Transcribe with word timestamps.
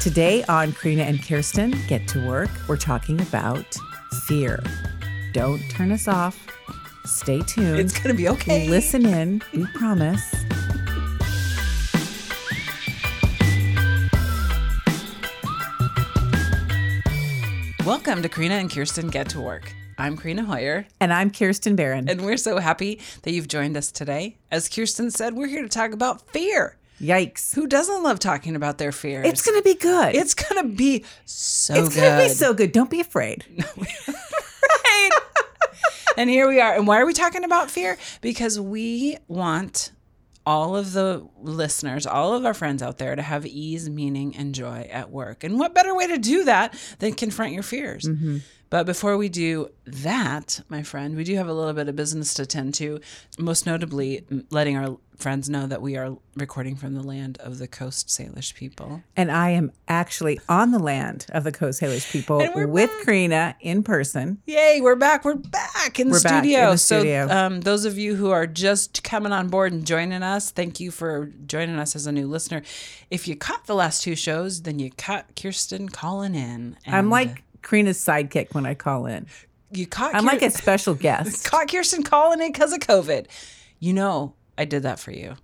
Today 0.00 0.44
on 0.44 0.72
Karina 0.72 1.02
and 1.02 1.22
Kirsten 1.26 1.74
Get 1.88 2.06
to 2.08 2.24
Work, 2.26 2.50
we're 2.68 2.76
talking 2.76 3.20
about 3.20 3.66
fear. 4.26 4.62
Don't 5.32 5.60
turn 5.70 5.90
us 5.92 6.06
off. 6.06 6.46
Stay 7.04 7.40
tuned. 7.42 7.80
It's 7.80 7.94
going 7.94 8.14
to 8.14 8.14
be 8.14 8.28
okay. 8.28 8.68
Listen 8.68 9.04
in. 9.06 9.42
We 9.52 9.66
promise. 9.74 10.22
Welcome 17.84 18.22
to 18.22 18.28
Karina 18.28 18.54
and 18.54 18.70
Kirsten 18.70 19.08
Get 19.08 19.28
to 19.30 19.40
Work. 19.40 19.72
I'm 19.96 20.16
Karina 20.16 20.44
Hoyer, 20.44 20.86
And 21.00 21.12
I'm 21.12 21.30
Kirsten 21.30 21.74
Barron. 21.74 22.08
and 22.08 22.20
we're 22.24 22.36
so 22.36 22.58
happy 22.58 23.00
that 23.22 23.32
you've 23.32 23.48
joined 23.48 23.76
us 23.76 23.90
today. 23.90 24.36
As 24.50 24.68
Kirsten 24.68 25.10
said, 25.10 25.34
we're 25.34 25.48
here 25.48 25.62
to 25.62 25.68
talk 25.68 25.92
about 25.92 26.20
fear. 26.30 26.76
Yikes. 27.00 27.54
Who 27.54 27.66
doesn't 27.66 28.02
love 28.02 28.18
talking 28.18 28.56
about 28.56 28.78
their 28.78 28.92
fears? 28.92 29.26
It's 29.26 29.42
going 29.42 29.58
to 29.58 29.62
be 29.62 29.74
good. 29.74 30.14
It's 30.14 30.34
gonna 30.34 30.64
be 30.64 31.04
so 31.24 31.74
good. 31.74 31.84
it's 31.84 31.94
good. 31.94 32.00
going 32.00 32.18
to 32.18 32.24
be 32.24 32.34
so 32.34 32.54
good. 32.54 32.72
Don't 32.72 32.90
be 32.90 33.00
afraid. 33.00 33.44
right. 33.76 35.10
and 36.16 36.28
here 36.28 36.48
we 36.48 36.60
are. 36.60 36.74
And 36.74 36.86
why 36.86 37.00
are 37.00 37.06
we 37.06 37.12
talking 37.12 37.44
about 37.44 37.70
fear? 37.70 37.96
Because 38.20 38.58
we 38.58 39.16
want 39.28 39.92
all 40.44 40.74
of 40.76 40.92
the 40.94 41.28
listeners, 41.42 42.06
all 42.06 42.32
of 42.32 42.46
our 42.46 42.54
friends 42.54 42.82
out 42.82 42.96
there 42.96 43.14
to 43.14 43.20
have 43.20 43.44
ease, 43.44 43.90
meaning, 43.90 44.34
and 44.34 44.54
joy 44.54 44.88
at 44.90 45.10
work. 45.10 45.44
And 45.44 45.58
what 45.58 45.74
better 45.74 45.94
way 45.94 46.06
to 46.06 46.16
do 46.16 46.44
that 46.44 46.74
than 47.00 47.12
confront 47.12 47.52
your 47.52 47.62
fears? 47.62 48.04
Mm-hmm. 48.04 48.38
But 48.70 48.84
before 48.84 49.16
we 49.16 49.28
do 49.28 49.70
that, 49.86 50.60
my 50.68 50.82
friend, 50.82 51.16
we 51.16 51.24
do 51.24 51.36
have 51.36 51.48
a 51.48 51.54
little 51.54 51.72
bit 51.72 51.88
of 51.88 51.96
business 51.96 52.34
to 52.34 52.44
tend 52.44 52.74
to, 52.74 53.00
most 53.38 53.66
notably 53.66 54.24
letting 54.50 54.76
our 54.76 54.98
friends 55.16 55.48
know 55.50 55.66
that 55.66 55.82
we 55.82 55.96
are 55.96 56.16
recording 56.36 56.76
from 56.76 56.94
the 56.94 57.02
land 57.02 57.38
of 57.40 57.58
the 57.58 57.66
Coast 57.66 58.06
Salish 58.08 58.54
people. 58.54 59.02
And 59.16 59.32
I 59.32 59.50
am 59.50 59.72
actually 59.88 60.38
on 60.48 60.70
the 60.70 60.78
land 60.78 61.26
of 61.30 61.44
the 61.44 61.50
Coast 61.50 61.80
Salish 61.80 62.12
people 62.12 62.46
with 62.54 62.90
Karina 63.04 63.56
in 63.60 63.82
person. 63.82 64.38
Yay, 64.46 64.80
we're 64.80 64.94
back. 64.96 65.24
We're 65.24 65.34
back 65.34 65.98
in 65.98 66.08
the 66.08 66.12
We're 66.12 66.22
back 66.22 66.44
in 66.44 66.50
studio. 66.50 66.70
the 66.70 66.78
studio. 66.78 67.28
So, 67.28 67.36
um, 67.36 67.60
those 67.62 67.84
of 67.84 67.98
you 67.98 68.14
who 68.14 68.30
are 68.30 68.46
just 68.46 69.02
coming 69.02 69.32
on 69.32 69.48
board 69.48 69.72
and 69.72 69.84
joining 69.84 70.22
us, 70.22 70.50
thank 70.50 70.78
you 70.78 70.90
for 70.90 71.32
joining 71.46 71.78
us 71.78 71.96
as 71.96 72.06
a 72.06 72.12
new 72.12 72.28
listener. 72.28 72.62
If 73.10 73.26
you 73.26 73.34
caught 73.34 73.66
the 73.66 73.74
last 73.74 74.02
two 74.02 74.14
shows, 74.14 74.62
then 74.62 74.78
you 74.78 74.90
caught 74.90 75.34
Kirsten 75.34 75.88
calling 75.88 76.34
in. 76.34 76.76
I'm 76.86 77.10
like 77.10 77.42
Karina's 77.62 77.98
sidekick 77.98 78.54
when 78.54 78.66
I 78.66 78.74
call 78.74 79.06
in. 79.06 79.26
you 79.72 79.86
caught. 79.86 80.14
I'm 80.14 80.22
Kir- 80.24 80.26
like 80.32 80.42
a 80.42 80.50
special 80.50 80.94
guest. 81.06 81.44
caught 81.44 81.68
Kirsten 81.70 82.02
calling 82.02 82.40
in 82.40 82.52
because 82.52 82.72
of 82.72 82.80
COVID. 82.80 83.26
You 83.80 83.92
know, 83.92 84.34
I 84.56 84.64
did 84.64 84.82
that 84.84 84.98
for 84.98 85.10
you. 85.12 85.34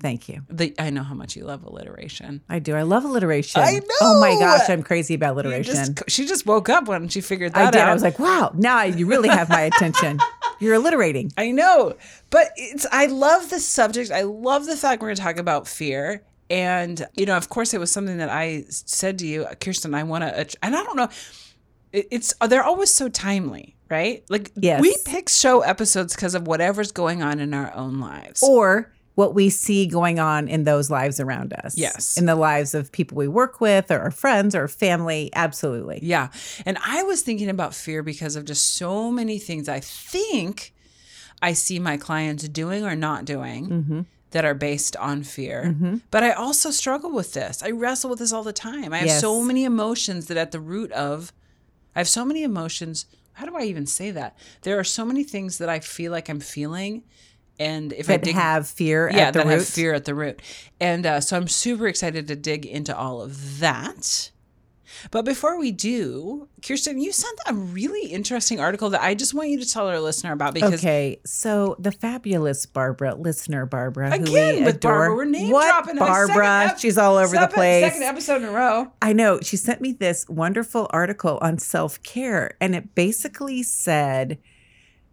Thank 0.00 0.30
you. 0.30 0.40
The, 0.48 0.74
I 0.78 0.88
know 0.88 1.02
how 1.02 1.12
much 1.14 1.36
you 1.36 1.44
love 1.44 1.62
alliteration. 1.62 2.40
I 2.48 2.58
do. 2.58 2.74
I 2.74 2.82
love 2.82 3.04
alliteration. 3.04 3.60
I 3.60 3.72
know. 3.80 3.86
Oh 4.00 4.18
my 4.20 4.30
gosh, 4.40 4.70
I'm 4.70 4.82
crazy 4.82 5.12
about 5.12 5.34
alliteration. 5.34 5.74
Just, 5.74 6.10
she 6.10 6.26
just 6.26 6.46
woke 6.46 6.70
up 6.70 6.88
when 6.88 7.08
she 7.08 7.20
figured 7.20 7.52
I 7.54 7.64
that 7.64 7.72
did. 7.74 7.80
out. 7.82 7.90
I 7.90 7.92
was 7.92 8.02
like, 8.02 8.18
wow, 8.18 8.50
now 8.54 8.82
you 8.82 9.06
really 9.06 9.28
have 9.28 9.50
my 9.50 9.60
attention. 9.60 10.18
You're 10.58 10.74
alliterating. 10.76 11.32
I 11.38 11.50
know, 11.50 11.96
but 12.30 12.50
it's 12.56 12.86
I 12.90 13.06
love 13.06 13.50
the 13.50 13.60
subject. 13.60 14.10
I 14.10 14.22
love 14.22 14.64
the 14.64 14.74
fact 14.76 15.02
we're 15.02 15.08
going 15.08 15.16
to 15.16 15.22
talk 15.22 15.36
about 15.36 15.68
fear. 15.68 16.22
And 16.48 17.06
you 17.14 17.26
know, 17.26 17.36
of 17.36 17.50
course, 17.50 17.74
it 17.74 17.78
was 17.78 17.92
something 17.92 18.16
that 18.18 18.30
I 18.30 18.64
said 18.70 19.18
to 19.18 19.26
you, 19.26 19.46
Kirsten. 19.60 19.94
I 19.94 20.02
want 20.04 20.24
to, 20.24 20.40
uh, 20.40 20.44
and 20.62 20.74
I 20.74 20.82
don't 20.82 20.96
know. 20.96 21.08
It- 21.92 22.08
It's 22.10 22.34
they're 22.48 22.62
always 22.64 22.90
so 22.90 23.08
timely, 23.08 23.76
right? 23.90 24.22
Like 24.28 24.50
Yes. 24.56 24.80
we 24.80 24.96
pick 25.04 25.28
show 25.28 25.60
episodes 25.62 26.14
because 26.14 26.34
of 26.34 26.46
whatever's 26.46 26.92
going 26.92 27.22
on 27.22 27.40
in 27.40 27.52
our 27.54 27.74
own 27.74 27.98
lives. 28.00 28.42
Or 28.42 28.92
what 29.16 29.34
we 29.34 29.50
see 29.50 29.86
going 29.86 30.18
on 30.18 30.48
in 30.48 30.64
those 30.64 30.88
lives 30.88 31.20
around 31.20 31.52
us. 31.52 31.76
Yes. 31.76 32.16
In 32.16 32.24
the 32.26 32.36
lives 32.36 32.74
of 32.74 32.90
people 32.92 33.16
we 33.18 33.28
work 33.28 33.60
with 33.60 33.90
or 33.90 33.98
our 33.98 34.10
friends 34.10 34.54
or 34.54 34.66
family. 34.68 35.30
Absolutely. 35.34 35.98
Yeah. 36.02 36.28
And 36.64 36.78
I 36.86 37.02
was 37.02 37.20
thinking 37.20 37.50
about 37.50 37.74
fear 37.74 38.02
because 38.02 38.34
of 38.36 38.44
just 38.46 38.76
so 38.76 39.10
many 39.10 39.38
things 39.38 39.68
I 39.68 39.80
think 39.80 40.72
I 41.42 41.52
see 41.54 41.78
my 41.78 41.96
clients 41.96 42.48
doing 42.48 42.84
or 42.84 42.94
not 42.94 43.24
doing 43.24 43.68
Mm-hmm. 43.68 44.00
that 44.30 44.44
are 44.44 44.54
based 44.54 44.94
on 44.96 45.22
fear. 45.24 45.74
But 46.10 46.22
I 46.22 46.30
also 46.30 46.70
struggle 46.70 47.10
with 47.10 47.32
this. 47.34 47.62
I 47.62 47.70
wrestle 47.72 48.10
with 48.10 48.20
this 48.20 48.32
all 48.32 48.44
the 48.44 48.52
time. 48.52 48.92
I 48.94 48.98
have 48.98 49.06
Yes. 49.08 49.20
so 49.20 49.42
many 49.42 49.64
emotions 49.64 50.26
that 50.26 50.36
at 50.36 50.52
the 50.52 50.60
root 50.60 50.92
of, 50.92 51.32
I 51.94 52.00
have 52.00 52.08
so 52.08 52.24
many 52.24 52.42
emotions. 52.42 53.06
How 53.34 53.46
do 53.46 53.56
I 53.56 53.62
even 53.62 53.86
say 53.86 54.10
that? 54.12 54.36
There 54.62 54.78
are 54.78 54.84
so 54.84 55.04
many 55.04 55.24
things 55.24 55.58
that 55.58 55.68
I 55.68 55.80
feel 55.80 56.12
like 56.12 56.28
I'm 56.28 56.40
feeling. 56.40 57.04
And 57.58 57.92
if 57.92 58.08
I 58.08 58.14
That 58.14 58.24
dig 58.24 58.34
have 58.34 58.66
fear 58.68 59.10
yeah, 59.12 59.28
at 59.28 59.32
the 59.34 59.40
that 59.40 59.46
root. 59.46 59.52
have 59.54 59.66
fear 59.66 59.92
at 59.94 60.04
the 60.06 60.14
root. 60.14 60.40
And 60.80 61.04
uh, 61.06 61.20
so 61.20 61.36
I'm 61.36 61.48
super 61.48 61.86
excited 61.88 62.26
to 62.28 62.36
dig 62.36 62.64
into 62.64 62.96
all 62.96 63.20
of 63.20 63.60
that. 63.60 64.30
But 65.10 65.24
before 65.24 65.58
we 65.58 65.72
do, 65.72 66.48
Kirsten, 66.66 66.98
you 67.00 67.12
sent 67.12 67.38
a 67.46 67.54
really 67.54 68.08
interesting 68.12 68.60
article 68.60 68.90
that 68.90 69.02
I 69.02 69.14
just 69.14 69.34
want 69.34 69.48
you 69.48 69.58
to 69.60 69.68
tell 69.68 69.88
our 69.88 70.00
listener 70.00 70.32
about 70.32 70.54
because 70.54 70.74
Okay, 70.74 71.20
so 71.24 71.76
the 71.78 71.92
fabulous 71.92 72.66
Barbara, 72.66 73.14
listener 73.14 73.66
Barbara, 73.66 74.10
who 74.10 74.24
again 74.24 74.56
we 74.56 74.64
with 74.64 74.76
adore. 74.76 74.92
Barbara, 74.92 75.16
we're 75.16 75.24
name 75.24 75.50
what 75.50 75.68
dropping 75.68 75.96
Barbara? 75.96 76.66
ep- 76.70 76.78
She's 76.78 76.98
all 76.98 77.16
over 77.16 77.36
the 77.36 77.48
place. 77.48 77.84
Second 77.84 78.02
episode 78.02 78.42
in 78.42 78.48
a 78.48 78.52
row. 78.52 78.92
I 79.00 79.12
know. 79.12 79.40
She 79.40 79.56
sent 79.56 79.80
me 79.80 79.92
this 79.92 80.28
wonderful 80.28 80.86
article 80.90 81.38
on 81.40 81.58
self 81.58 82.02
care, 82.02 82.56
and 82.60 82.74
it 82.74 82.94
basically 82.94 83.62
said, 83.62 84.38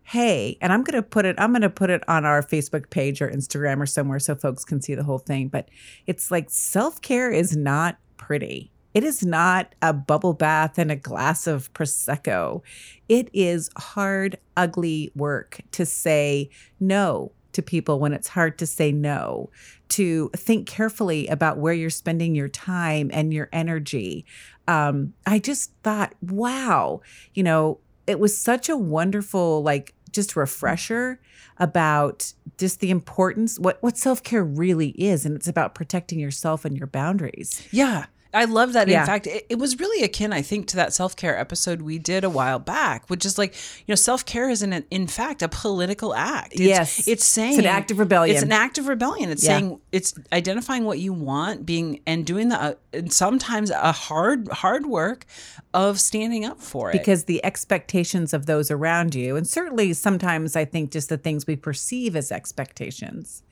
"Hey," 0.03 0.57
and 0.61 0.71
I'm 0.73 0.83
going 0.83 0.95
to 1.01 1.07
put 1.07 1.25
it. 1.25 1.35
I'm 1.39 1.51
going 1.51 1.61
to 1.61 1.69
put 1.69 1.89
it 1.89 2.03
on 2.07 2.25
our 2.25 2.41
Facebook 2.41 2.89
page 2.89 3.21
or 3.21 3.29
Instagram 3.29 3.79
or 3.79 3.85
somewhere 3.85 4.19
so 4.19 4.35
folks 4.35 4.63
can 4.65 4.81
see 4.81 4.95
the 4.95 5.03
whole 5.03 5.19
thing. 5.19 5.49
But 5.49 5.69
it's 6.05 6.31
like 6.31 6.49
self 6.49 7.01
care 7.01 7.31
is 7.31 7.55
not 7.55 7.97
pretty. 8.17 8.71
It 8.93 9.03
is 9.03 9.23
not 9.23 9.75
a 9.81 9.93
bubble 9.93 10.33
bath 10.33 10.77
and 10.77 10.91
a 10.91 10.95
glass 10.95 11.47
of 11.47 11.71
prosecco. 11.73 12.61
It 13.07 13.29
is 13.33 13.69
hard, 13.77 14.37
ugly 14.55 15.11
work 15.15 15.59
to 15.71 15.85
say 15.85 16.49
no 16.79 17.31
to 17.53 17.61
people 17.61 17.99
when 17.99 18.13
it's 18.13 18.29
hard 18.29 18.57
to 18.59 18.65
say 18.65 18.91
no 18.91 19.49
to 19.89 20.29
think 20.35 20.67
carefully 20.67 21.27
about 21.27 21.57
where 21.57 21.73
you're 21.73 21.89
spending 21.89 22.35
your 22.35 22.49
time 22.49 23.09
and 23.13 23.33
your 23.33 23.49
energy. 23.53 24.25
Um, 24.67 25.13
I 25.25 25.39
just 25.39 25.71
thought, 25.83 26.13
wow, 26.21 27.01
you 27.33 27.43
know, 27.43 27.79
it 28.05 28.19
was 28.19 28.37
such 28.37 28.69
a 28.69 28.77
wonderful, 28.77 29.63
like, 29.63 29.93
just 30.11 30.35
refresher 30.35 31.19
about 31.59 32.33
just 32.57 32.79
the 32.79 32.89
importance 32.89 33.59
what 33.59 33.77
what 33.83 33.97
self-care 33.97 34.43
really 34.43 34.89
is 34.89 35.25
and 35.25 35.35
it's 35.35 35.47
about 35.47 35.75
protecting 35.75 36.19
yourself 36.19 36.65
and 36.65 36.77
your 36.77 36.87
boundaries. 36.87 37.67
Yeah. 37.71 38.05
I 38.37 38.45
love 38.45 38.73
that. 38.73 38.87
Yeah. 38.87 39.01
In 39.01 39.05
fact, 39.05 39.27
it, 39.27 39.45
it 39.49 39.59
was 39.59 39.79
really 39.79 40.03
akin, 40.03 40.31
I 40.33 40.41
think, 40.41 40.67
to 40.67 40.75
that 40.77 40.93
self 40.93 41.15
care 41.15 41.37
episode 41.37 41.81
we 41.81 41.97
did 41.99 42.23
a 42.23 42.29
while 42.29 42.59
back, 42.59 43.09
which 43.09 43.25
is 43.25 43.37
like, 43.37 43.53
you 43.85 43.91
know, 43.91 43.95
self 43.95 44.25
care 44.25 44.49
is, 44.49 44.61
in, 44.63 44.71
in 44.91 45.07
fact, 45.07 45.41
a 45.41 45.47
political 45.49 46.13
act. 46.15 46.53
It's, 46.53 46.61
Yes. 46.61 47.07
It's 47.07 47.25
saying 47.25 47.53
It's 47.53 47.59
an 47.59 47.65
act 47.65 47.91
of 47.91 47.99
rebellion. 47.99 48.35
It's 48.35 48.43
an 48.43 48.51
act 48.51 48.77
of 48.77 48.87
rebellion. 48.87 49.29
It's 49.29 49.43
Yeah. 49.43 49.57
saying, 49.57 49.79
it's 49.91 50.13
identifying 50.31 50.85
what 50.85 50.99
you 50.99 51.13
want, 51.13 51.65
being, 51.65 51.99
and 52.05 52.25
doing 52.25 52.49
the, 52.49 52.61
uh, 52.61 52.73
and 52.93 53.11
sometimes 53.11 53.69
a 53.71 53.91
hard, 53.91 54.47
hard 54.49 54.85
work 54.85 55.25
of 55.73 55.99
standing 55.99 56.45
up 56.45 56.61
for 56.61 56.89
it. 56.89 56.93
because 56.93 57.25
the 57.25 57.43
expectations 57.45 58.33
of 58.33 58.45
those 58.45 58.71
around 58.71 59.13
you 59.13 59.35
and 59.35 59.47
certainly 59.47 59.93
sometimes 59.93 60.55
i 60.55 60.63
think 60.65 60.91
just 60.91 61.09
the 61.09 61.17
things 61.17 61.45
we 61.45 61.55
perceive 61.55 62.15
as 62.15 62.31
expectations 62.31 63.43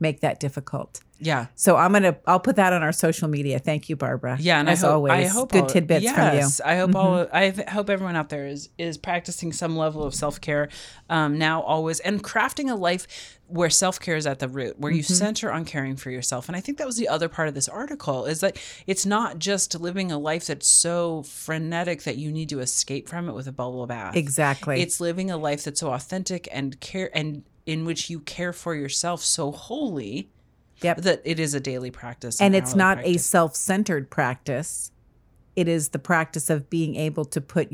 make 0.00 0.20
that 0.20 0.40
difficult 0.40 1.00
yeah. 1.22 1.46
so 1.54 1.76
i'm 1.76 1.92
gonna 1.92 2.16
i'll 2.26 2.40
put 2.40 2.56
that 2.56 2.72
on 2.72 2.82
our 2.82 2.92
social 2.92 3.28
media 3.28 3.58
thank 3.58 3.88
you 3.90 3.96
barbara 3.96 4.38
Yeah, 4.40 4.58
and 4.58 4.68
as 4.70 4.82
I 4.82 4.86
hope, 4.88 4.94
always 4.96 5.12
I 5.12 5.24
hope 5.26 5.52
good 5.52 5.62
all- 5.62 5.68
tidbits 5.68 6.02
yes, 6.04 6.14
from 6.14 6.24
you 6.38 6.40
Mm-hmm. 6.44 6.68
I 6.68 6.76
hope 6.76 6.94
all. 6.94 7.26
I 7.32 7.70
hope 7.70 7.90
everyone 7.90 8.16
out 8.16 8.30
there 8.30 8.46
is 8.46 8.70
is 8.78 8.96
practicing 8.96 9.52
some 9.52 9.76
level 9.76 10.02
of 10.02 10.14
self 10.14 10.40
care 10.40 10.68
um, 11.10 11.36
now, 11.38 11.60
always, 11.62 12.00
and 12.00 12.22
crafting 12.24 12.70
a 12.70 12.74
life 12.74 13.38
where 13.48 13.68
self 13.68 13.98
care 14.00 14.16
is 14.16 14.26
at 14.26 14.38
the 14.38 14.48
root, 14.48 14.78
where 14.78 14.90
you 14.92 15.02
Mm-hmm. 15.02 15.12
center 15.14 15.52
on 15.52 15.64
caring 15.66 15.96
for 15.96 16.10
yourself. 16.10 16.48
And 16.48 16.56
I 16.56 16.60
think 16.60 16.78
that 16.78 16.86
was 16.86 16.96
the 16.96 17.08
other 17.08 17.28
part 17.28 17.48
of 17.48 17.54
this 17.54 17.68
article 17.68 18.24
is 18.24 18.40
that 18.40 18.56
it's 18.86 19.04
not 19.04 19.38
just 19.38 19.78
living 19.78 20.10
a 20.12 20.18
life 20.18 20.46
that's 20.46 20.68
so 20.68 21.22
frenetic 21.24 22.04
that 22.04 22.16
you 22.16 22.30
need 22.32 22.48
to 22.50 22.60
escape 22.60 23.08
from 23.08 23.28
it 23.28 23.32
with 23.34 23.46
a 23.48 23.52
bubble 23.52 23.86
bath. 23.86 24.16
exactly 24.16 24.80
It's 24.80 25.00
living 25.00 25.30
a 25.30 25.36
life 25.36 25.64
that's 25.64 25.80
so 25.80 25.92
authentic 25.92 26.48
and 26.52 26.78
care 26.80 27.10
and 27.12 27.42
in 27.66 27.84
which 27.84 28.10
you 28.10 28.20
care 28.20 28.52
for 28.52 28.74
yourself 28.74 29.22
so 29.22 29.52
wholly 29.52 30.28
Yep. 30.82 31.02
that 31.02 31.20
it 31.24 31.38
is 31.38 31.52
a 31.54 31.60
daily 31.60 31.90
practice. 31.90 32.40
and 32.40 32.54
an 32.54 32.62
it's 32.62 32.74
not 32.74 32.98
a 33.04 33.18
self 33.18 33.54
centered 33.54 34.10
practice. 34.10 34.90
It 35.56 35.68
is 35.68 35.90
the 35.90 35.98
practice 35.98 36.48
of 36.48 36.70
being 36.70 36.96
able 36.96 37.24
to 37.26 37.40
put 37.40 37.70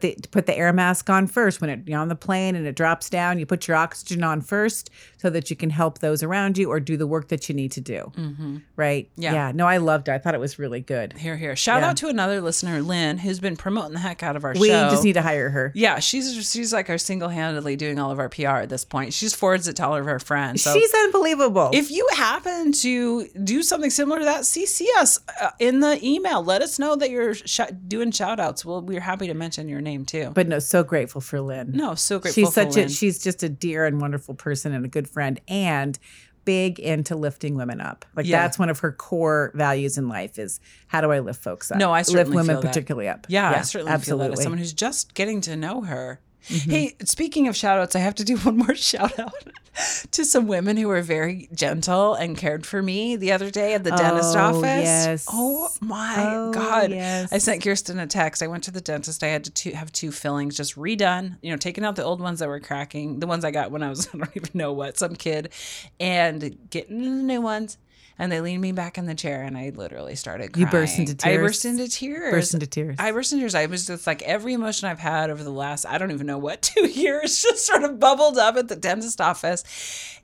the 0.00 0.16
put 0.30 0.46
the 0.46 0.56
air 0.56 0.72
mask 0.72 1.10
on 1.10 1.26
first 1.26 1.60
when 1.60 1.70
it 1.70 1.80
you're 1.86 1.98
on 1.98 2.08
the 2.08 2.14
plane 2.16 2.54
and 2.56 2.66
it 2.66 2.74
drops 2.76 3.10
down. 3.10 3.38
You 3.38 3.46
put 3.46 3.66
your 3.68 3.76
oxygen 3.76 4.22
on 4.22 4.40
first 4.40 4.90
so 5.16 5.30
that 5.30 5.50
you 5.50 5.56
can 5.56 5.70
help 5.70 5.98
those 5.98 6.22
around 6.22 6.56
you 6.58 6.70
or 6.70 6.78
do 6.80 6.96
the 6.96 7.06
work 7.06 7.28
that 7.28 7.48
you 7.48 7.54
need 7.54 7.72
to 7.72 7.80
do. 7.80 8.12
Mm-hmm. 8.16 8.56
Right? 8.76 9.10
Yeah. 9.16 9.32
Yeah. 9.32 9.52
No, 9.54 9.66
I 9.66 9.78
loved 9.78 10.08
it. 10.08 10.12
I 10.12 10.18
thought 10.18 10.34
it 10.34 10.40
was 10.40 10.58
really 10.58 10.80
good. 10.80 11.14
Here, 11.14 11.36
here. 11.36 11.56
Shout 11.56 11.80
Yeah. 11.82 11.90
out 11.90 11.96
to 11.98 12.08
another 12.08 12.40
listener, 12.40 12.80
Lynn, 12.82 13.18
who's 13.18 13.40
been 13.40 13.56
promoting 13.56 13.92
the 13.94 13.98
heck 14.00 14.22
out 14.22 14.36
of 14.36 14.44
our 14.44 14.52
We 14.52 14.68
show. 14.68 14.84
We 14.84 14.90
just 14.90 15.04
need 15.04 15.14
to 15.14 15.22
hire 15.22 15.50
her. 15.50 15.72
yeah, 15.74 15.98
she's 15.98 16.34
she's 16.50 16.72
like 16.72 16.88
our 16.90 16.98
single 16.98 17.28
handedly 17.28 17.76
doing 17.76 17.98
all 17.98 18.10
of 18.10 18.18
our 18.18 18.28
PR 18.28 18.58
at 18.58 18.68
this 18.68 18.84
point. 18.84 19.12
She 19.12 19.26
just 19.26 19.36
forwards 19.36 19.66
it 19.68 19.76
to 19.76 19.86
all 19.86 19.96
of 19.96 20.04
her 20.04 20.18
friends. 20.18 20.62
So 20.62 20.72
She's 20.72 20.92
unbelievable. 20.94 21.70
if 21.72 21.90
you 21.90 22.06
happen 22.14 22.72
to 22.72 23.26
do 23.44 23.62
something 23.62 23.90
similar 23.90 24.18
to 24.18 24.24
that, 24.24 24.42
CC 24.42 24.86
us 24.98 25.18
uh, 25.40 25.50
in 25.58 25.80
the 25.80 25.98
email. 26.06 26.42
Let 26.44 26.62
us 26.62 26.78
know 26.78 26.96
that 26.96 27.10
you're 27.10 27.34
sh- 27.34 27.60
doing 27.86 28.10
shout 28.10 28.38
outs. 28.40 28.64
Well, 28.64 28.80
we're 28.82 29.00
happy 29.00 29.26
to 29.26 29.34
mention 29.34 29.68
your 29.68 29.77
name 29.80 30.04
too. 30.04 30.30
but 30.34 30.46
no, 30.48 30.58
so 30.58 30.82
grateful 30.82 31.20
for 31.20 31.40
Lynn. 31.40 31.72
no, 31.72 31.94
so 31.94 32.18
grateful. 32.18 32.44
she's 32.44 32.54
for 32.54 32.70
such 32.72 32.76
a 32.76 32.88
she's 32.88 33.22
just 33.22 33.42
a 33.42 33.48
dear 33.48 33.86
and 33.86 34.00
wonderful 34.00 34.34
person 34.34 34.72
and 34.72 34.84
a 34.84 34.88
good 34.88 35.08
friend 35.08 35.40
and 35.48 35.98
big 36.44 36.78
into 36.80 37.14
lifting 37.14 37.56
women 37.56 37.78
up 37.78 38.06
like 38.16 38.24
Yeah. 38.24 38.40
that's 38.42 38.58
one 38.58 38.70
of 38.70 38.78
her 38.78 38.90
core 38.90 39.52
values 39.54 39.98
in 39.98 40.08
life 40.08 40.38
is 40.38 40.60
how 40.86 41.02
do 41.02 41.12
i 41.12 41.18
lift 41.18 41.42
folks 41.42 41.70
up 41.70 41.76
No, 41.78 41.92
I 41.92 41.98
lift 41.98 42.10
certainly 42.10 42.36
women 42.36 42.56
feel 42.56 42.62
that. 42.62 42.68
particularly 42.68 43.06
up 43.08 43.26
Yeah, 43.28 43.50
I 43.50 43.60
certainly 43.62 43.92
absolutely 43.92 44.24
feel 44.28 44.30
that 44.30 44.38
as 44.38 44.42
someone 44.44 44.58
who's 44.58 44.72
just 44.72 45.12
getting 45.14 45.42
to 45.42 45.56
know 45.56 45.82
her. 45.82 46.20
Mm-hmm. 46.48 46.70
Hey, 46.70 46.96
speaking 47.04 47.48
of 47.48 47.56
shout 47.56 47.78
outs, 47.78 47.94
I 47.94 48.00
have 48.00 48.14
to 48.16 48.24
do 48.24 48.36
one 48.38 48.56
more 48.58 48.74
shout 48.74 49.18
out 49.18 49.32
to 50.10 50.24
some 50.24 50.48
women 50.48 50.76
who 50.76 50.88
were 50.88 51.02
very 51.02 51.48
gentle 51.54 52.14
and 52.14 52.36
cared 52.36 52.66
for 52.66 52.82
me 52.82 53.14
the 53.16 53.30
other 53.32 53.48
day 53.50 53.74
at 53.74 53.84
the 53.84 53.90
dentist 53.92 54.34
Oh, 54.36 54.40
office. 54.40 54.62
yes. 54.64 55.26
Oh 55.30 55.68
my 55.80 56.14
Oh, 56.18 56.52
God. 56.52 56.90
yes. 56.90 57.32
I 57.32 57.38
sent 57.38 57.62
Kirsten 57.62 57.98
a 58.00 58.06
text. 58.06 58.42
I 58.42 58.48
went 58.48 58.64
to 58.64 58.70
the 58.72 58.80
dentist. 58.80 59.22
I 59.22 59.28
had 59.28 59.44
to 59.44 59.50
two, 59.52 59.70
have 59.72 59.92
two 59.92 60.10
fillings 60.10 60.56
just 60.56 60.74
redone, 60.76 61.36
you 61.42 61.50
know, 61.52 61.56
taking 61.56 61.84
out 61.84 61.94
the 61.96 62.02
old 62.04 62.20
ones 62.20 62.40
that 62.40 62.48
were 62.48 62.58
cracking, 62.60 63.20
the 63.20 63.26
ones 63.28 63.44
I 63.44 63.50
got 63.52 63.70
when 63.70 63.82
I 63.84 63.88
was, 63.88 64.08
I 64.14 64.18
don't 64.18 64.36
even 64.36 64.50
know 64.54 64.72
what, 64.72 64.98
some 64.98 65.14
kid, 65.14 65.52
and 66.00 66.56
getting 66.70 67.00
the 67.02 67.22
new 67.22 67.40
ones. 67.40 67.78
And 68.20 68.32
they 68.32 68.40
leaned 68.40 68.60
me 68.60 68.72
back 68.72 68.98
in 68.98 69.06
the 69.06 69.14
chair, 69.14 69.44
and 69.44 69.56
I 69.56 69.70
literally 69.74 70.16
started 70.16 70.52
crying. 70.52 70.66
You 70.66 70.70
burst 70.72 70.98
into 70.98 71.14
tears. 71.14 71.34
I 71.38 71.40
burst 71.40 71.64
into 71.64 71.88
tears. 71.88 72.32
burst 72.32 72.54
into 72.54 72.66
tears 72.66 72.96
I 72.98 73.12
burst 73.12 73.32
into 73.32 73.42
tears. 73.42 73.54
I 73.54 73.66
was 73.66 73.86
just 73.86 74.06
like 74.08 74.22
every 74.22 74.54
emotion 74.54 74.88
I've 74.88 74.98
had 74.98 75.30
over 75.30 75.44
the 75.44 75.52
last, 75.52 75.84
I 75.86 75.98
don't 75.98 76.10
even 76.10 76.26
know 76.26 76.38
what, 76.38 76.62
two 76.74 76.86
years 76.88 77.40
just 77.40 77.64
sort 77.64 77.84
of 77.84 78.00
bubbled 78.00 78.36
up 78.36 78.56
at 78.56 78.66
the 78.68 78.74
dentist 78.76 79.20
office. 79.20 79.62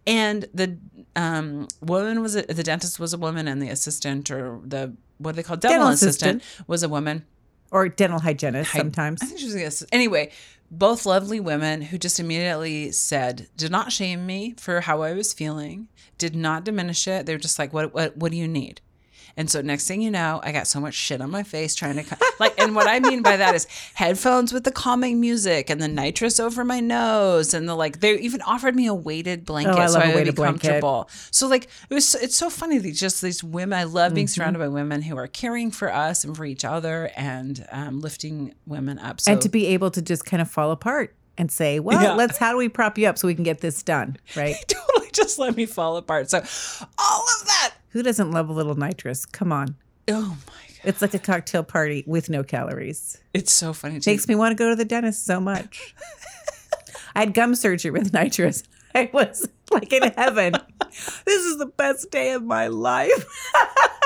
And 0.07 0.47
the 0.53 0.77
um, 1.15 1.69
woman 1.81 2.21
was, 2.21 2.35
a, 2.35 2.43
the 2.43 2.65
dentist 2.65 2.99
was 2.99 3.15
a 3.15 3.19
woman, 3.19 3.47
and 3.47 3.63
the 3.63 3.69
assistant 3.69 4.29
or 4.31 4.61
the, 4.65 4.93
what 5.19 5.33
do 5.33 5.37
they 5.37 5.43
call 5.45 5.57
dental, 5.57 5.79
Dental 5.79 5.93
assistant, 5.93 6.43
assistant. 6.43 6.69
was 6.69 6.83
a 6.83 6.89
woman. 6.89 7.25
or 7.71 7.89
dental 7.89 8.19
hygienist 8.21 8.73
Hy- 8.73 8.79
sometimes 8.81 9.23
I 9.23 9.27
think 9.27 9.39
she 9.39 9.47
was 9.47 9.55
the 9.55 9.63
assistant. 9.65 9.91
Anyway, 9.95 10.33
both 10.79 11.07
lovely 11.07 11.41
women 11.41 11.83
who 11.83 11.99
just 11.99 12.21
immediately 12.21 12.91
said, 12.93 13.49
did 13.57 13.71
not 13.71 13.93
shame 13.93 14.27
me 14.27 14.55
for 14.59 14.81
how 14.81 15.03
I 15.03 15.13
was 15.13 15.33
feeling, 15.33 15.89
did 16.19 16.35
not 16.35 16.65
diminish 16.65 17.07
it. 17.07 17.27
They 17.27 17.35
were 17.35 17.39
just 17.39 17.59
like, 17.59 17.73
what, 17.73 17.95
what, 17.95 18.17
what 18.17 18.33
do 18.33 18.39
you 18.39 18.49
need? 18.49 18.81
And 19.37 19.51
so 19.51 19.61
next 19.63 19.89
thing 19.89 20.01
you 20.01 20.11
know, 20.11 20.41
I 20.45 20.53
got 20.53 20.67
so 20.69 20.79
much 20.81 20.95
shit 20.95 21.21
on 21.21 21.31
my 21.31 21.43
face 21.43 21.75
trying 21.75 22.03
to 22.05 22.17
like, 22.39 22.55
and 22.61 22.75
what 22.75 22.87
I 22.87 23.01
mean 23.01 23.23
by 23.23 23.37
that 23.37 23.55
is 23.55 23.67
headphones 23.95 24.53
with 24.53 24.63
the 24.65 24.71
calming 24.71 25.21
music 25.21 25.71
and 25.71 25.83
the 25.83 25.89
nitrous 25.89 26.39
over 26.39 26.65
my 26.65 26.79
nose 26.81 27.53
and 27.55 27.69
the 27.69 27.75
like. 27.75 28.01
They 28.01 28.17
even 28.19 28.43
offered 28.43 28.77
me 28.77 28.87
a 28.87 28.95
weighted 28.95 29.45
blanket 29.45 29.73
Oh, 29.77 29.81
I 29.81 29.87
so 29.87 29.99
I 30.01 30.15
would 30.15 30.25
be 30.25 30.31
blanket. 30.31 30.63
comfortable. 30.63 31.11
So 31.33 31.49
like, 31.49 31.65
it 31.91 31.95
was 31.95 32.15
it's 32.15 32.37
so 32.37 32.49
funny 32.51 32.79
that 32.79 32.91
just 32.93 33.23
these 33.23 33.43
women. 33.43 33.79
I 33.79 33.85
love 33.85 34.15
being 34.15 34.27
Mm-hmm. 34.27 34.33
surrounded 34.33 34.59
by 34.61 34.69
women 34.69 35.03
who 35.03 35.17
are 35.17 35.27
caring 35.27 35.71
for 35.71 35.93
us 35.93 36.23
and 36.25 36.37
for 36.37 36.45
each 36.45 36.65
other 36.65 37.11
and 37.17 37.67
um, 37.73 38.01
lifting 38.01 38.55
women 38.67 38.99
up. 38.99 39.21
So 39.21 39.33
and 39.33 39.41
to 39.43 39.49
be 39.49 39.67
able 39.67 39.91
to 39.91 40.01
just 40.03 40.25
kind 40.25 40.41
of 40.41 40.51
fall 40.51 40.71
apart 40.71 41.15
and 41.37 41.51
say 41.51 41.81
well 41.81 42.01
Yeah. 42.01 42.15
let's 42.15 42.39
how 42.39 42.53
do 42.53 42.57
we 42.59 42.69
prop 42.69 42.97
you 42.97 43.09
up 43.09 43.19
so 43.19 43.27
we 43.27 43.35
can 43.35 43.43
get 43.43 43.61
this 43.61 43.83
done 43.83 44.17
right 44.37 44.55
totally 44.69 45.11
just 45.13 45.39
let 45.39 45.57
me 45.57 45.67
fall 45.67 45.97
apart. 45.97 46.31
So 46.31 46.39
all 46.39 47.25
of 47.41 47.47
that. 47.47 47.75
Who 47.95 48.03
doesn't 48.03 48.31
love 48.31 48.51
a 48.51 48.53
little 48.53 48.75
nitrous 48.75 49.25
come 49.25 49.51
on 49.51 49.77
Oh 50.07 50.37
my 50.47 50.53
god, 50.69 50.85
it's 50.85 51.01
like 51.01 51.15
a 51.15 51.19
cocktail 51.19 51.63
party 51.65 52.05
with 52.07 52.29
no 52.29 52.43
calories 52.45 53.19
it's 53.35 53.53
so 53.53 53.73
funny. 53.73 53.99
To 53.99 54.11
makes 54.11 54.29
me 54.29 54.37
want 54.37 54.53
to 54.53 54.55
go 54.55 54.71
to 54.71 54.77
the 54.77 54.85
dentist 54.85 55.27
so 55.27 55.41
much. 55.41 55.95
I 57.17 57.21
had 57.21 57.35
gum 57.35 57.57
surgery 57.57 57.91
with 57.91 58.13
nitrous. 58.13 58.63
I 58.95 59.11
was 59.13 59.49
like 59.73 59.93
in 59.93 60.05
heaven. 60.13 60.55
this 60.91 61.45
is 61.45 61.59
the 61.59 61.67
best 61.67 62.13
day 62.13 62.33
of 62.33 62.45
my 62.45 62.69
life. 62.69 63.27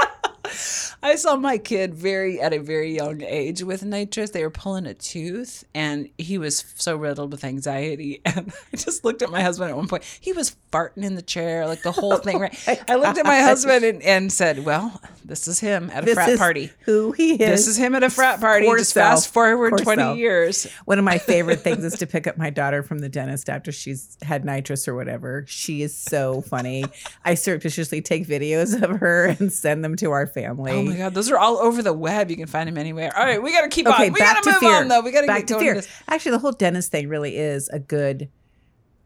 I 1.02 1.14
saw 1.16 1.36
my 1.36 1.58
kid 1.58 1.94
very 1.94 2.40
at 2.40 2.52
a 2.52 2.58
very 2.58 2.94
young 2.94 3.22
age 3.22 3.62
with 3.62 3.84
nitrous. 3.84 4.30
They 4.30 4.42
were 4.42 4.50
pulling 4.50 4.86
a 4.86 4.94
tooth, 4.94 5.64
and 5.74 6.08
he 6.18 6.38
was 6.38 6.64
so 6.76 6.96
riddled 6.96 7.32
with 7.32 7.44
anxiety. 7.44 8.20
And 8.28 8.52
I 8.72 8.76
just 8.76 9.04
looked 9.04 9.22
at 9.22 9.30
my 9.30 9.40
husband 9.42 9.70
at 9.70 9.76
one 9.76 9.88
point. 9.88 10.04
He 10.20 10.32
was 10.32 10.54
farting 10.72 11.02
in 11.04 11.14
the 11.14 11.22
chair, 11.22 11.66
like 11.66 11.82
the 11.82 11.92
whole 11.92 12.12
oh 12.14 12.18
thing. 12.18 12.38
Right? 12.38 12.84
I 12.88 12.94
looked 12.96 13.18
at 13.18 13.24
my 13.24 13.40
husband 13.40 13.84
and, 13.84 14.02
and 14.02 14.32
said, 14.32 14.64
"Well, 14.64 15.00
this 15.24 15.48
is 15.48 15.60
him 15.60 15.90
at 15.92 16.02
a 16.02 16.06
This 16.06 16.14
frat 16.14 16.28
is 16.30 16.38
party. 16.38 16.70
Who 16.80 17.12
he 17.12 17.32
is. 17.32 17.38
This 17.38 17.66
is 17.68 17.76
him 17.76 17.94
at 17.94 18.02
a 18.02 18.10
frat 18.10 18.40
party. 18.40 18.66
Poor 18.66 18.78
Just 18.78 18.92
self. 18.92 19.10
fast 19.10 19.32
forward 19.32 19.70
Poor 19.70 19.78
twenty 19.78 20.02
self. 20.02 20.18
years. 20.18 20.66
One 20.84 20.98
of 20.98 21.04
my 21.04 21.18
favorite 21.32 21.60
things 21.60 21.84
is 21.84 21.94
to 21.98 22.06
pick 22.06 22.26
up 22.26 22.36
my 22.36 22.50
daughter 22.50 22.82
from 22.82 22.98
the 23.00 23.08
dentist 23.08 23.48
after 23.48 23.72
she's 23.72 24.16
had 24.22 24.44
nitrous 24.44 24.86
or 24.86 24.94
whatever. 24.94 25.44
She 25.48 25.82
is 25.82 25.94
so 25.96 26.40
funny. 26.42 26.84
I 27.24 27.34
surreptitiously 27.34 28.02
take 28.02 28.26
videos 28.26 28.80
of 28.82 29.00
her 29.00 29.26
and 29.26 29.52
send 29.52 29.84
them 29.84 29.96
to 29.96 30.10
our 30.12 30.26
family. 30.42 30.72
Oh 30.72 30.82
my 30.82 30.96
god, 30.96 31.14
those 31.14 31.30
are 31.30 31.38
all 31.38 31.58
over 31.58 31.82
the 31.82 31.92
web. 31.92 32.30
You 32.30 32.36
can 32.36 32.46
find 32.46 32.68
them 32.68 32.78
anywhere. 32.78 33.16
All 33.16 33.24
right, 33.24 33.42
we 33.42 33.52
got 33.52 33.62
to 33.62 33.68
keep 33.68 33.86
Okay, 33.86 34.06
on. 34.06 34.12
We 34.12 34.18
got 34.20 34.42
to 34.42 34.50
move 34.50 34.60
fear. 34.60 34.74
on 34.74 34.88
though. 34.88 35.00
We 35.00 35.10
got 35.12 35.22
to 35.22 35.26
get 35.26 35.48
to 35.48 35.58
fear. 35.58 35.74
This 35.74 35.88
Actually, 36.08 36.32
the 36.32 36.38
whole 36.38 36.52
dentist 36.52 36.90
thing 36.90 37.08
really 37.08 37.36
is 37.36 37.68
a 37.68 37.78
good 37.78 38.28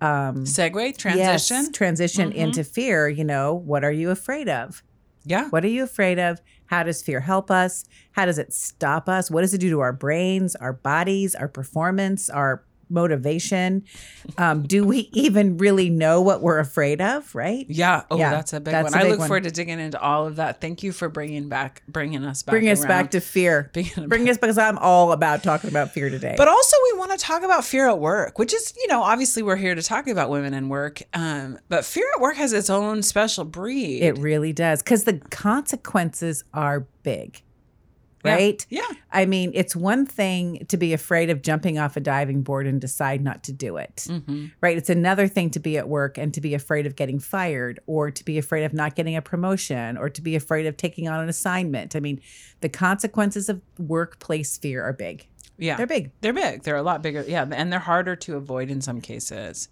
um, 0.01 0.45
segue 0.45 0.97
transition. 0.99 1.57
Yes, 1.57 1.71
transition 1.71 2.33
into 2.33 2.65
fear. 2.65 3.09
You 3.09 3.25
know, 3.25 3.55
what 3.55 3.85
are 3.85 3.93
you 3.93 4.11
afraid 4.11 4.49
of? 4.49 4.83
Yeah. 5.25 5.49
What 5.51 5.65
are 5.65 5.69
you 5.69 5.85
afraid 5.85 6.19
of? 6.19 6.41
How 6.67 6.83
does 6.83 7.03
fear 7.03 7.21
help 7.21 7.51
us? 7.51 7.85
How 8.13 8.27
does 8.27 8.39
it 8.39 8.53
stop 8.53 9.09
us? 9.09 9.31
What 9.31 9.43
does 9.43 9.55
it 9.55 9.59
do 9.59 9.71
to 9.71 9.81
our 9.81 9.93
brains, 9.93 10.57
our 10.57 10.73
bodies, 10.73 11.35
our 11.35 11.47
performance, 11.49 12.29
our 12.29 12.65
motivation? 12.93 13.85
Um, 14.39 14.63
do 14.63 14.85
we 14.85 15.09
even 15.13 15.57
really 15.59 15.91
know 15.91 16.21
what 16.21 16.43
we're 16.43 16.59
afraid 16.59 17.01
of? 17.01 17.35
Right? 17.35 17.67
Yeah. 17.69 18.03
Oh, 18.11 18.19
Yeah, 18.19 18.31
that's 18.31 18.53
a 18.53 18.61
big 18.61 18.73
that's 18.73 18.93
one. 18.93 18.95
a 18.95 18.97
I 18.97 19.03
big 19.03 19.11
look 19.13 19.19
one. 19.21 19.29
forward 19.29 19.45
to 19.45 19.51
digging 19.51 19.81
into 19.81 20.01
all 20.01 20.27
of 20.27 20.37
that. 20.37 20.61
Thank 20.61 20.83
you 20.83 20.93
for 20.93 21.09
bringing 21.09 21.49
back, 21.49 21.83
bringing 21.89 22.25
us 22.25 22.43
back, 22.43 22.53
Bring 22.53 22.69
us 22.69 22.81
around. 22.81 22.89
back 22.89 23.11
to 23.13 23.21
fear. 23.21 23.71
Bring 24.07 24.29
us 24.29 24.39
because 24.39 24.59
I'm 24.59 24.79
all 24.79 25.13
about 25.13 25.43
talking 25.43 25.71
about 25.71 25.91
fear 25.93 26.11
today. 26.11 26.35
But 26.37 26.49
also, 26.49 26.77
we 26.93 26.99
want 26.99 27.13
to 27.13 27.19
talk 27.19 27.43
about 27.43 27.65
fear 27.65 27.89
at 27.89 27.99
work, 27.99 28.39
which 28.39 28.53
is, 28.55 28.75
you 28.77 28.89
know, 28.89 29.03
obviously 29.03 29.43
we're 29.43 29.57
here 29.57 29.75
to 29.75 29.83
talk 29.83 30.07
about 30.09 30.31
women 30.31 30.55
in 30.55 30.69
work. 30.69 31.03
Um, 31.15 31.59
but 31.69 31.85
fear 31.85 32.07
at 32.15 32.21
work 32.21 32.37
has 32.37 32.53
its 32.53 32.69
own 32.71 33.03
special 33.03 33.45
breed. 33.45 34.03
it 34.03 34.19
really 34.19 34.53
does 34.53 34.83
because 34.83 35.05
the 35.05 35.19
consequences 35.31 36.45
are 36.53 36.87
big. 37.03 37.43
Yeah. 38.25 38.35
Right? 38.35 38.67
Yeah. 38.71 38.87
I 39.11 39.27
mean, 39.27 39.51
it's 39.55 39.75
one 39.75 40.07
thing 40.07 40.65
to 40.69 40.77
be 40.77 40.93
afraid 40.93 41.29
of 41.29 41.43
jumping 41.43 41.79
off 41.79 41.97
a 41.97 42.01
diving 42.01 42.43
board 42.43 42.67
and 42.67 42.81
decide 42.81 43.23
not 43.23 43.43
to 43.45 43.53
do 43.53 43.77
it. 43.77 44.07
Mm-hmm. 44.09 44.47
Right? 44.61 44.77
It's 44.77 44.91
another 44.91 45.27
thing 45.27 45.51
to 45.51 45.61
be 45.61 45.77
at 45.77 45.89
work 45.89 46.19
and 46.19 46.33
to 46.35 46.41
be 46.41 46.55
afraid 46.55 46.87
of 46.87 46.95
getting 46.95 47.19
fired 47.19 47.81
or 47.87 48.11
to 48.11 48.25
be 48.25 48.39
afraid 48.39 48.65
of 48.65 48.73
not 48.73 48.95
getting 48.95 49.17
a 49.17 49.23
promotion 49.23 49.97
or 49.97 50.09
to 50.09 50.23
be 50.23 50.37
afraid 50.37 50.67
of 50.67 50.77
taking 50.77 51.09
on 51.09 51.21
an 51.21 51.29
assignment. 51.29 51.97
I 51.97 52.01
mean, 52.01 52.21
the 52.61 52.69
consequences 52.69 53.49
of 53.49 53.61
workplace 53.79 54.57
fear 54.57 54.85
are 54.85 54.93
big. 54.93 55.27
Yeah. 55.59 55.77
They're 55.77 55.87
big. 55.87 56.11
They're 56.21 56.33
big. 56.33 56.63
They're 56.63 56.77
a 56.77 56.83
lot 56.83 57.03
bigger. 57.03 57.25
Yeah, 57.27 57.47
and 57.51 57.73
they're 57.73 57.81
harder 57.81 58.17
to 58.17 58.37
avoid 58.37 58.71
in 58.71 58.81
some 58.81 59.01
cases. 59.01 59.69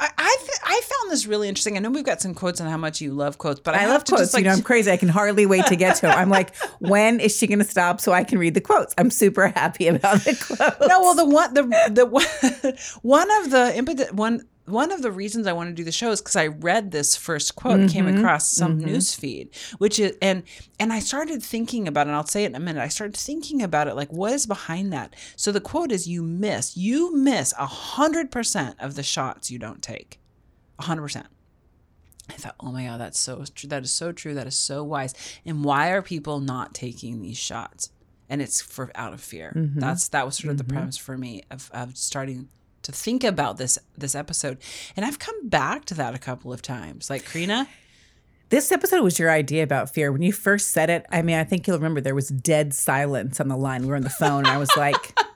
I 0.00 0.10
I, 0.16 0.36
th- 0.40 0.51
I 0.72 0.80
found 0.80 1.12
this 1.12 1.26
really 1.26 1.50
interesting. 1.50 1.76
I 1.76 1.80
know 1.80 1.90
we've 1.90 2.02
got 2.02 2.22
some 2.22 2.32
quotes 2.32 2.58
on 2.58 2.66
how 2.66 2.78
much 2.78 3.02
you 3.02 3.12
love 3.12 3.36
quotes, 3.36 3.60
but 3.60 3.74
I, 3.74 3.84
I, 3.84 3.86
love 3.88 4.06
quotes. 4.06 4.22
just 4.22 4.34
like 4.34 4.44
you 4.44 4.48
know, 4.48 4.56
I'm 4.56 4.62
crazy. 4.62 4.90
I 4.90 4.96
can 4.96 5.10
hardly 5.10 5.44
wait 5.44 5.66
to 5.66 5.76
get 5.76 5.96
to 5.96 6.02
them. 6.02 6.18
I'm 6.18 6.30
like, 6.30 6.56
when 6.78 7.20
is 7.20 7.36
she 7.36 7.46
going 7.46 7.58
to 7.58 7.64
stop 7.64 8.00
so 8.00 8.12
I 8.12 8.24
can 8.24 8.38
read 8.38 8.54
the 8.54 8.62
quotes? 8.62 8.94
I'm 8.96 9.10
super 9.10 9.48
happy 9.48 9.88
about 9.88 10.20
the 10.20 10.34
quotes. 10.34 10.88
no. 10.88 11.00
Well, 11.00 11.14
the 11.14 11.26
one 11.26 11.52
the 11.52 11.90
the 11.92 12.06
one, 12.06 12.24
one 13.02 13.30
of 13.42 13.50
the 13.50 13.76
impetus 13.76 14.12
one. 14.12 14.48
One 14.64 14.92
of 14.92 15.02
the 15.02 15.10
reasons 15.10 15.48
I 15.48 15.52
want 15.54 15.70
to 15.70 15.74
do 15.74 15.82
the 15.82 15.90
show 15.90 16.12
is 16.12 16.20
because 16.20 16.36
I 16.36 16.46
read 16.46 16.92
this 16.92 17.16
first 17.16 17.56
quote 17.56 17.80
and 17.80 17.90
came 17.90 18.06
mm-hmm. 18.06 18.18
across 18.18 18.48
some 18.48 18.78
mm-hmm. 18.78 18.86
news 18.86 19.12
feed, 19.12 19.50
which 19.78 19.98
is 19.98 20.16
and 20.22 20.44
and 20.78 20.92
I 20.92 21.00
started 21.00 21.42
thinking 21.42 21.88
about 21.88 22.06
it. 22.06 22.10
And 22.10 22.16
I'll 22.16 22.26
say 22.26 22.44
it 22.44 22.50
in 22.50 22.54
a 22.54 22.60
minute. 22.60 22.80
I 22.80 22.86
started 22.86 23.16
thinking 23.16 23.60
about 23.60 23.88
it, 23.88 23.96
like 23.96 24.12
what 24.12 24.32
is 24.32 24.46
behind 24.46 24.92
that. 24.92 25.14
So 25.34 25.50
the 25.50 25.60
quote 25.60 25.90
is: 25.90 26.06
"You 26.06 26.22
miss, 26.22 26.76
you 26.76 27.14
miss 27.14 27.52
a 27.58 27.66
hundred 27.66 28.30
percent 28.30 28.76
of 28.78 28.94
the 28.94 29.02
shots 29.02 29.50
you 29.50 29.58
don't 29.58 29.82
take, 29.82 30.21
a 30.82 30.86
hundred 30.86 31.02
percent." 31.02 31.26
I 32.30 32.34
thought, 32.34 32.54
oh 32.60 32.72
my 32.72 32.84
God, 32.84 33.00
that's 33.00 33.18
so 33.18 33.44
true. 33.54 33.68
That 33.68 33.82
is 33.82 33.90
so 33.90 34.12
true. 34.12 34.34
That 34.34 34.46
is 34.46 34.56
so 34.56 34.82
wise. 34.84 35.14
And 35.44 35.64
why 35.64 35.90
are 35.90 36.02
people 36.02 36.40
not 36.40 36.74
taking 36.74 37.20
these 37.20 37.36
shots? 37.36 37.90
And 38.28 38.40
it's 38.40 38.60
for 38.60 38.90
out 38.94 39.12
of 39.12 39.20
fear. 39.20 39.52
Mm-hmm. 39.54 39.80
That's 39.80 40.08
that 40.08 40.24
was 40.24 40.36
sort 40.36 40.52
of 40.52 40.58
the 40.58 40.64
mm-hmm. 40.64 40.76
premise 40.76 40.96
for 40.96 41.18
me 41.18 41.42
of, 41.50 41.70
of 41.74 41.96
starting 41.96 42.48
to 42.82 42.92
think 42.92 43.24
about 43.24 43.58
this 43.58 43.78
this 43.96 44.14
episode. 44.14 44.58
And 44.96 45.04
I've 45.04 45.18
come 45.18 45.48
back 45.48 45.84
to 45.86 45.94
that 45.94 46.14
a 46.14 46.18
couple 46.18 46.52
of 46.52 46.62
times. 46.62 47.10
Like 47.10 47.24
Karina, 47.24 47.68
This 48.48 48.72
episode 48.72 49.02
was 49.02 49.18
your 49.18 49.30
idea 49.30 49.62
about 49.62 49.92
fear. 49.92 50.12
When 50.12 50.22
you 50.22 50.32
first 50.32 50.68
said 50.68 50.88
it, 50.90 51.04
I 51.10 51.22
mean, 51.22 51.36
I 51.36 51.44
think 51.44 51.66
you'll 51.66 51.76
remember 51.76 52.00
there 52.00 52.14
was 52.14 52.28
dead 52.28 52.72
silence 52.72 53.40
on 53.40 53.48
the 53.48 53.56
line. 53.56 53.82
We 53.82 53.88
were 53.88 53.96
on 53.96 54.02
the 54.02 54.10
phone, 54.10 54.40
and 54.40 54.48
I 54.48 54.58
was 54.58 54.74
like, 54.76 55.18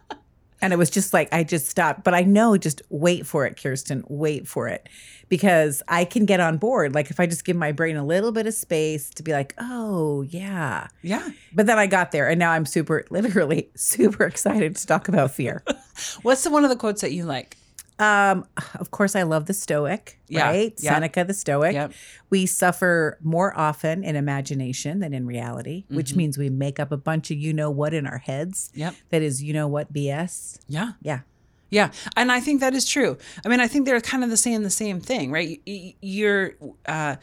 And 0.63 0.73
it 0.73 0.77
was 0.77 0.91
just 0.91 1.13
like, 1.13 1.33
I 1.33 1.45
just 1.45 1.69
stopped. 1.69 2.03
But 2.03 2.15
I 2.15 2.23
know, 2.23 2.57
just 2.57 2.83
wait 2.89 3.27
for 3.27 3.47
it, 3.47 3.61
Kirsten, 3.61 4.05
wait 4.09 4.49
for 4.49 4.69
it. 4.69 4.89
Because 5.29 5.83
I 5.89 6.05
can 6.05 6.25
get 6.25 6.39
on 6.39 6.57
board. 6.57 6.95
Like 6.95 7.11
if 7.11 7.19
I 7.19 7.27
just 7.27 7.45
give 7.45 7.57
my 7.57 7.73
brain 7.73 7.97
a 7.97 8.05
little 8.05 8.31
bit 8.33 8.47
of 8.47 8.55
space 8.55 9.11
to 9.11 9.23
be 9.23 9.33
like, 9.33 9.55
oh, 9.59 10.23
yeah. 10.23 10.87
Yeah. 11.03 11.29
But 11.53 11.67
then 11.67 11.79
I 11.79 11.87
got 11.89 12.13
there 12.13 12.29
and 12.29 12.39
now 12.39 12.53
I'm 12.53 12.65
super, 12.67 13.05
literally 13.11 13.71
super 13.75 14.25
excited 14.25 14.77
to 14.77 14.87
talk 14.87 15.09
about 15.09 15.33
fear. 15.33 15.65
What's 16.23 16.45
the 16.45 16.51
one 16.51 16.63
of 16.65 16.71
the 16.71 16.77
quotes 16.77 17.01
that 17.01 17.13
you 17.13 17.25
like? 17.25 17.57
Um, 17.99 18.45
of 18.79 18.91
course, 18.91 19.17
I 19.17 19.23
love 19.23 19.47
the 19.47 19.55
Stoic, 19.55 20.21
Yeah, 20.29 20.47
right? 20.51 20.75
yeah. 20.79 20.93
Seneca, 20.93 21.25
the 21.25 21.33
Stoic. 21.33 21.73
Yep. 21.73 21.93
We 22.29 22.45
suffer 22.45 23.17
more 23.23 23.57
often 23.59 24.05
in 24.05 24.17
imagination 24.17 25.01
than 25.01 25.15
in 25.15 25.25
reality, 25.27 25.87
which 25.89 26.11
Mm-hmm. 26.11 26.19
means 26.19 26.37
we 26.39 26.51
make 26.51 26.79
up 26.79 26.93
a 26.93 26.99
bunch 26.99 27.31
of 27.31 27.39
you 27.39 27.55
know 27.55 27.71
what 27.71 27.95
in 27.95 28.07
our 28.07 28.19
heads. 28.19 28.71
Yep. 28.75 28.95
That 29.09 29.23
is, 29.23 29.43
you 29.43 29.55
know 29.55 29.67
what 29.67 29.95
BS. 29.95 30.59
Yeah. 30.69 30.93
Yeah. 31.01 31.21
Yeah, 31.71 31.91
and 32.17 32.31
I 32.31 32.41
think 32.41 32.61
that 32.61 32.75
is 32.75 32.87
true. 32.89 33.19
I 33.45 33.49
mean, 33.49 33.61
I 33.61 33.67
think 33.67 33.87
they're 33.87 34.01
kind 34.01 34.23
of 34.23 34.31
the 34.31 34.37
saying 34.37 34.63
the 34.63 34.71
same 34.71 35.01
thing, 35.01 35.33
right? 35.33 35.61
You're 35.65 36.55
uh, 36.87 37.17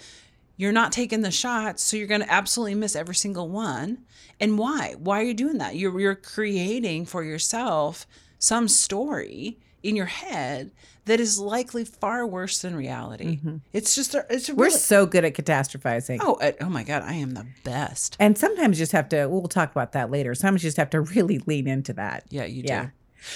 you're 0.58 0.72
not 0.72 0.92
taking 0.92 1.22
the 1.22 1.32
shots, 1.32 1.84
so 1.84 1.98
you're 1.98 2.08
going 2.08 2.22
to 2.22 2.32
absolutely 2.32 2.76
miss 2.76 2.96
every 2.96 3.16
single 3.16 3.50
one. 3.50 4.00
And 4.40 4.58
why? 4.58 4.96
Why 4.98 5.22
are 5.22 5.24
you 5.24 5.34
doing 5.34 5.60
that? 5.60 5.76
You're 5.76 5.98
you're 6.00 6.16
creating 6.16 7.06
for 7.06 7.24
yourself 7.24 8.06
some 8.38 8.68
story 8.68 9.60
in 9.82 9.96
your 9.96 10.06
head 10.06 10.72
that 11.06 11.20
is 11.20 11.40
likely 11.40 11.84
far 11.84 12.26
worse 12.26 12.62
than 12.62 12.76
reality. 12.76 13.40
It's 13.74 13.94
just 13.96 14.16
a, 14.16 14.26
it's 14.30 14.48
a 14.48 14.52
Mm-hmm. 14.54 14.60
We're 14.60 14.66
really, 14.68 14.78
so 14.78 15.06
good 15.06 15.26
at 15.26 15.34
catastrophizing. 15.34 16.20
oh 16.22 16.36
uh, 16.36 16.54
oh 16.62 16.70
my 16.70 16.84
god, 16.84 17.04
I 17.04 17.14
am 17.14 17.32
the 17.32 17.46
best. 17.64 18.16
And 18.20 18.38
sometimes 18.38 18.78
you 18.78 18.84
just 18.84 18.94
have 18.94 19.10
to, 19.10 19.28
we'll 19.28 19.44
talk 19.44 19.72
about 19.72 19.92
that 19.94 20.12
later. 20.12 20.34
Sometimes 20.36 20.64
you 20.64 20.68
just 20.68 20.78
have 20.78 20.90
to 20.92 21.02
really 21.02 21.40
lean 21.40 21.68
into 21.68 21.94
that. 21.94 22.24
Yeah, 22.30 22.46
you 22.46 22.64
Yeah. 22.66 22.90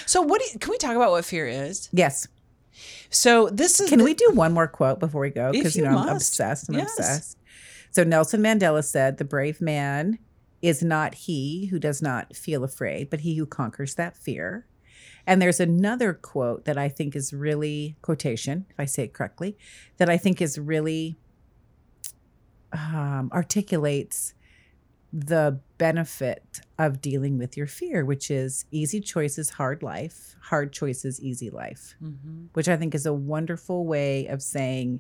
So 0.06 0.22
what 0.22 0.41
do 0.41 0.48
you, 0.53 0.60
can 0.60 0.72
we 0.72 0.77
talk 0.77 0.96
about 0.96 1.12
what 1.12 1.25
fear 1.25 1.48
is? 1.48 1.89
Yes. 1.91 2.27
So 3.10 3.50
this 3.50 3.79
is 3.79 3.89
Can 3.89 4.00
the- 4.00 4.06
we 4.06 4.13
do 4.13 4.32
one 4.34 4.53
more 4.53 4.67
quote 4.67 5.00
before 5.00 5.22
we 5.22 5.29
go? 5.29 5.51
Because, 5.51 5.75
you 5.75 5.84
you 5.84 5.89
know, 5.89 5.98
I'm 5.98 6.10
obsessed. 6.10 6.70
I'm 6.70 6.75
Yes. 6.75 6.98
obsessed. 6.98 7.38
So 7.91 8.03
Nelson 8.03 8.41
Mandela 8.41 8.84
said, 8.84 9.17
The 9.17 9.24
brave 9.25 9.62
man 9.62 10.20
is 10.62 10.84
not 10.84 11.13
he 11.15 11.67
who 11.67 11.79
does 11.79 12.01
not 12.01 12.36
feel 12.36 12.63
afraid, 12.63 13.10
but 13.10 13.22
he 13.22 13.36
who 13.36 13.46
conquers 13.46 13.96
that 13.96 14.17
fear. 14.17 14.65
And 15.25 15.41
there's 15.41 15.60
another 15.60 16.13
quote 16.13 16.65
that 16.65 16.77
I 16.77 16.89
think 16.89 17.15
is 17.15 17.34
really, 17.34 17.96
quotation, 18.01 18.65
if 18.70 18.79
I 18.79 18.86
say 18.86 19.03
it 19.03 19.13
correctly, 19.13 19.58
that 19.98 20.10
I 20.10 20.17
think 20.17 20.41
is 20.41 20.58
really 20.58 21.17
um, 22.74 23.29
articulates 23.34 24.34
the 25.13 25.59
benefit 25.77 26.59
of 26.77 27.01
dealing 27.01 27.37
with 27.37 27.55
your 27.55 27.67
fear, 27.67 28.03
which 28.03 28.29
is 28.29 28.65
easy 28.71 28.99
choices, 28.99 29.51
hard 29.51 29.81
life, 29.81 30.35
hard 30.41 30.73
choices, 30.73 31.21
easy 31.21 31.49
life 31.49 31.95
Mhm. 32.01 32.47
which 32.53 32.67
I 32.67 32.77
think 32.77 32.93
is 32.93 33.05
a 33.05 33.13
wonderful 33.13 33.85
way 33.85 34.27
of 34.27 34.41
saying, 34.41 34.99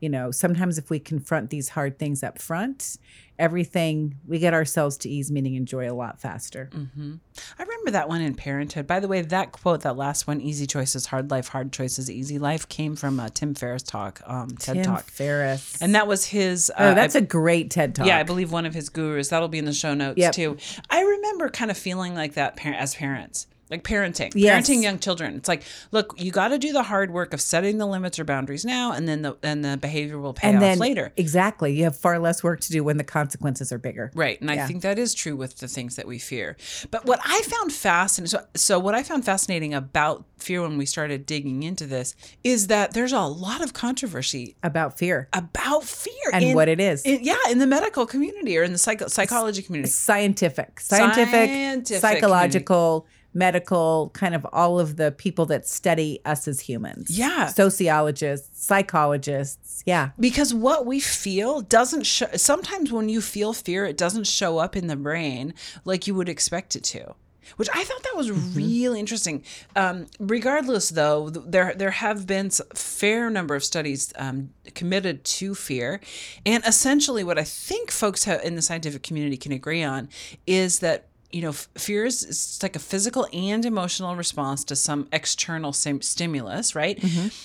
you 0.00 0.08
know, 0.08 0.30
sometimes 0.30 0.78
if 0.78 0.90
we 0.90 0.98
confront 0.98 1.50
these 1.50 1.70
hard 1.70 1.98
things 1.98 2.22
up 2.22 2.38
front, 2.40 2.96
everything 3.38 4.16
we 4.26 4.38
get 4.38 4.52
ourselves 4.52 4.96
to 4.98 5.08
ease, 5.08 5.30
meaning 5.30 5.56
and 5.56 5.66
joy 5.66 5.90
a 5.90 5.94
lot 5.94 6.20
faster. 6.20 6.70
hmm 6.72 7.14
I 7.58 7.62
remember 7.62 7.92
that 7.92 8.08
one 8.08 8.20
in 8.20 8.34
Parenthood. 8.34 8.86
By 8.86 8.98
the 9.00 9.06
way, 9.08 9.22
that 9.22 9.52
quote, 9.52 9.82
that 9.82 9.96
last 9.96 10.26
one, 10.26 10.40
"Easy 10.40 10.66
choices, 10.66 11.06
hard 11.06 11.30
life; 11.30 11.48
hard 11.48 11.72
choices, 11.72 12.10
easy 12.10 12.38
life," 12.38 12.68
came 12.68 12.96
from 12.96 13.20
uh, 13.20 13.28
Tim 13.28 13.54
Ferriss 13.54 13.82
talk, 13.84 14.20
um, 14.26 14.48
TED 14.56 14.76
Tim 14.76 14.84
talk, 14.84 15.04
Ferriss. 15.04 15.80
and 15.80 15.94
that 15.94 16.06
was 16.08 16.26
his. 16.26 16.70
Uh, 16.70 16.74
oh, 16.90 16.94
that's 16.94 17.14
I- 17.14 17.20
a 17.20 17.22
great 17.22 17.70
TED 17.70 17.94
talk. 17.94 18.06
yeah, 18.06 18.18
I 18.18 18.24
believe 18.24 18.50
one 18.50 18.66
of 18.66 18.74
his 18.74 18.88
gurus. 18.88 19.28
That'll 19.28 19.48
be 19.48 19.58
in 19.58 19.64
the 19.66 19.72
show 19.72 19.94
notes 19.94 20.18
Yep. 20.18 20.32
too. 20.32 20.56
I 20.90 21.00
remember 21.02 21.48
kind 21.48 21.70
of 21.70 21.78
feeling 21.78 22.14
like 22.14 22.34
that 22.34 22.56
par- 22.56 22.74
as 22.74 22.94
parents. 22.96 23.46
Like 23.70 23.84
parenting, 23.84 24.32
Yes. 24.34 24.68
parenting 24.68 24.82
young 24.82 24.98
children. 24.98 25.34
It's 25.36 25.48
like, 25.48 25.62
look, 25.92 26.14
you 26.16 26.30
got 26.32 26.48
to 26.48 26.58
do 26.58 26.72
the 26.72 26.82
hard 26.84 27.10
work 27.12 27.34
of 27.34 27.40
setting 27.40 27.78
the 27.78 27.86
limits 27.86 28.18
or 28.18 28.24
boundaries 28.24 28.64
now, 28.64 28.92
and 28.92 29.06
then 29.08 29.22
the 29.22 29.36
and 29.42 29.64
the 29.64 29.76
behavior 29.76 30.18
will 30.18 30.32
pay 30.32 30.48
and 30.48 30.56
off 30.56 30.60
then 30.62 30.78
later. 30.78 31.12
exactly, 31.16 31.74
you 31.74 31.84
have 31.84 31.96
far 31.96 32.18
less 32.18 32.42
work 32.42 32.60
to 32.60 32.72
do 32.72 32.82
when 32.82 32.96
the 32.96 33.04
consequences 33.04 33.70
are 33.72 33.78
bigger. 33.78 34.10
Right. 34.14 34.40
And 34.40 34.50
I 34.50 34.66
think 34.66 34.82
that 34.82 34.98
is 34.98 35.14
true 35.14 35.36
with 35.36 35.58
the 35.58 35.68
things 35.68 35.96
that 35.96 36.06
we 36.06 36.18
fear. 36.18 36.56
But 36.90 37.04
what 37.06 37.20
I 37.24 37.42
found 37.42 37.72
fascinating 37.72 38.28
so, 38.30 38.44
so 38.54 38.78
what 38.78 38.94
I 38.94 39.02
found 39.02 39.24
fascinating 39.24 39.74
about 39.74 40.24
fear 40.38 40.62
when 40.62 40.78
we 40.78 40.86
started 40.86 41.26
digging 41.26 41.62
into 41.64 41.84
this 41.86 42.14
is 42.44 42.68
that 42.68 42.92
there's 42.94 43.12
a 43.12 43.20
lot 43.22 43.60
of 43.60 43.72
controversy 43.72 44.56
About 44.62 44.96
fear 44.98 45.28
about 45.32 45.82
fear 45.84 46.12
and 46.32 46.44
in- 46.44 46.54
what 46.54 46.68
it 46.68 46.80
is. 46.80 47.02
in- 47.02 47.24
yeah, 47.24 47.36
in 47.50 47.58
the 47.58 47.66
medical 47.66 48.06
community 48.06 48.56
or 48.56 48.62
in 48.62 48.72
the 48.72 48.78
psycho- 48.78 49.08
psychology 49.08 49.62
community. 49.62 49.90
scientific, 49.90 50.80
scientific, 50.80 51.48
Scientific 51.50 52.00
psychological, 52.00 53.06
medical, 53.34 54.10
kind 54.14 54.34
of 54.34 54.46
all 54.52 54.80
of 54.80 54.96
the 54.96 55.12
people 55.12 55.46
that 55.46 55.66
study 55.68 56.20
us 56.24 56.48
as 56.48 56.60
humans. 56.60 57.10
Yeah. 57.10 57.46
Sociologists, 57.48 58.64
psychologists. 58.64 59.82
Yeah. 59.86 60.10
because 60.20 60.52
what 60.52 60.84
we 60.86 61.00
feel 61.00 61.60
doesn't 61.62 62.02
show 62.04 62.26
sometimes 62.34 62.92
when 62.92 63.08
you 63.08 63.20
feel 63.20 63.52
fear 63.52 63.86
it 63.86 63.96
doesn't 63.96 64.26
show 64.26 64.58
up 64.58 64.76
in 64.76 64.86
the 64.88 64.96
brain 64.96 65.54
like 65.84 66.06
you 66.06 66.14
would 66.14 66.28
expect 66.28 66.76
it 66.76 66.82
to 66.84 67.14
which 67.56 67.68
i 67.72 67.82
thought 67.84 68.02
that 68.02 68.14
was 68.16 68.30
really 68.30 69.00
interesting 69.00 69.42
um, 69.76 70.06
regardless 70.18 70.90
though 70.90 71.30
there 71.30 71.72
there 71.74 71.92
have 71.92 72.26
been 72.26 72.46
s- 72.46 72.60
fair 72.74 73.30
number 73.30 73.54
of 73.54 73.64
studies 73.64 74.12
um, 74.16 74.50
committed 74.74 75.24
to 75.24 75.54
fear 75.54 76.00
and 76.44 76.62
essentially 76.66 77.24
what 77.24 77.38
i 77.38 77.44
think 77.44 77.90
folks 77.90 78.24
have 78.24 78.42
in 78.42 78.54
the 78.56 78.62
scientific 78.62 79.02
community 79.02 79.36
can 79.38 79.52
agree 79.52 79.82
on 79.82 80.08
is 80.46 80.80
that 80.80 81.07
you 81.30 81.42
know, 81.42 81.50
f- 81.50 81.68
fear 81.76 82.04
is 82.04 82.22
it's 82.22 82.62
like 82.62 82.74
a 82.74 82.78
physical 82.78 83.26
and 83.32 83.64
emotional 83.66 84.16
response 84.16 84.64
to 84.64 84.74
some 84.76 85.08
external 85.12 85.72
sim- 85.72 86.00
stimulus, 86.02 86.74
right? 86.74 87.02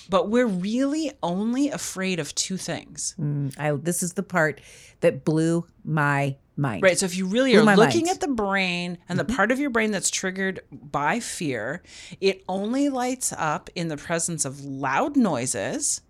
But 0.09 0.29
we're 0.29 0.45
really 0.47 1.11
only 1.21 1.69
afraid 1.69 2.19
of 2.19 2.33
two 2.35 2.55
things. 2.57 3.13
Mm, 3.19 3.59
I, 3.59 3.71
this 3.73 4.01
is 4.01 4.13
the 4.13 4.23
part 4.23 4.61
that 5.01 5.25
blew 5.25 5.65
my 5.83 6.37
mind. 6.55 6.81
Right. 6.83 6.97
So 6.97 7.05
if 7.05 7.17
you 7.17 7.25
really 7.25 7.51
Blew 7.53 7.67
are 7.67 7.75
looking 7.75 8.05
mind. 8.05 8.15
at 8.15 8.21
the 8.21 8.27
brain 8.33 8.99
and 9.09 9.19
the 9.19 9.25
part 9.25 9.51
of 9.51 9.59
your 9.59 9.69
brain 9.71 9.91
that's 9.91 10.09
triggered 10.09 10.61
by 10.71 11.19
fear, 11.19 11.81
it 12.21 12.43
only 12.47 12.87
lights 12.89 13.33
up 13.35 13.69
in 13.75 13.87
the 13.89 13.97
presence 13.97 14.45
of 14.45 14.63
loud 14.63 15.17
noises, 15.17 16.01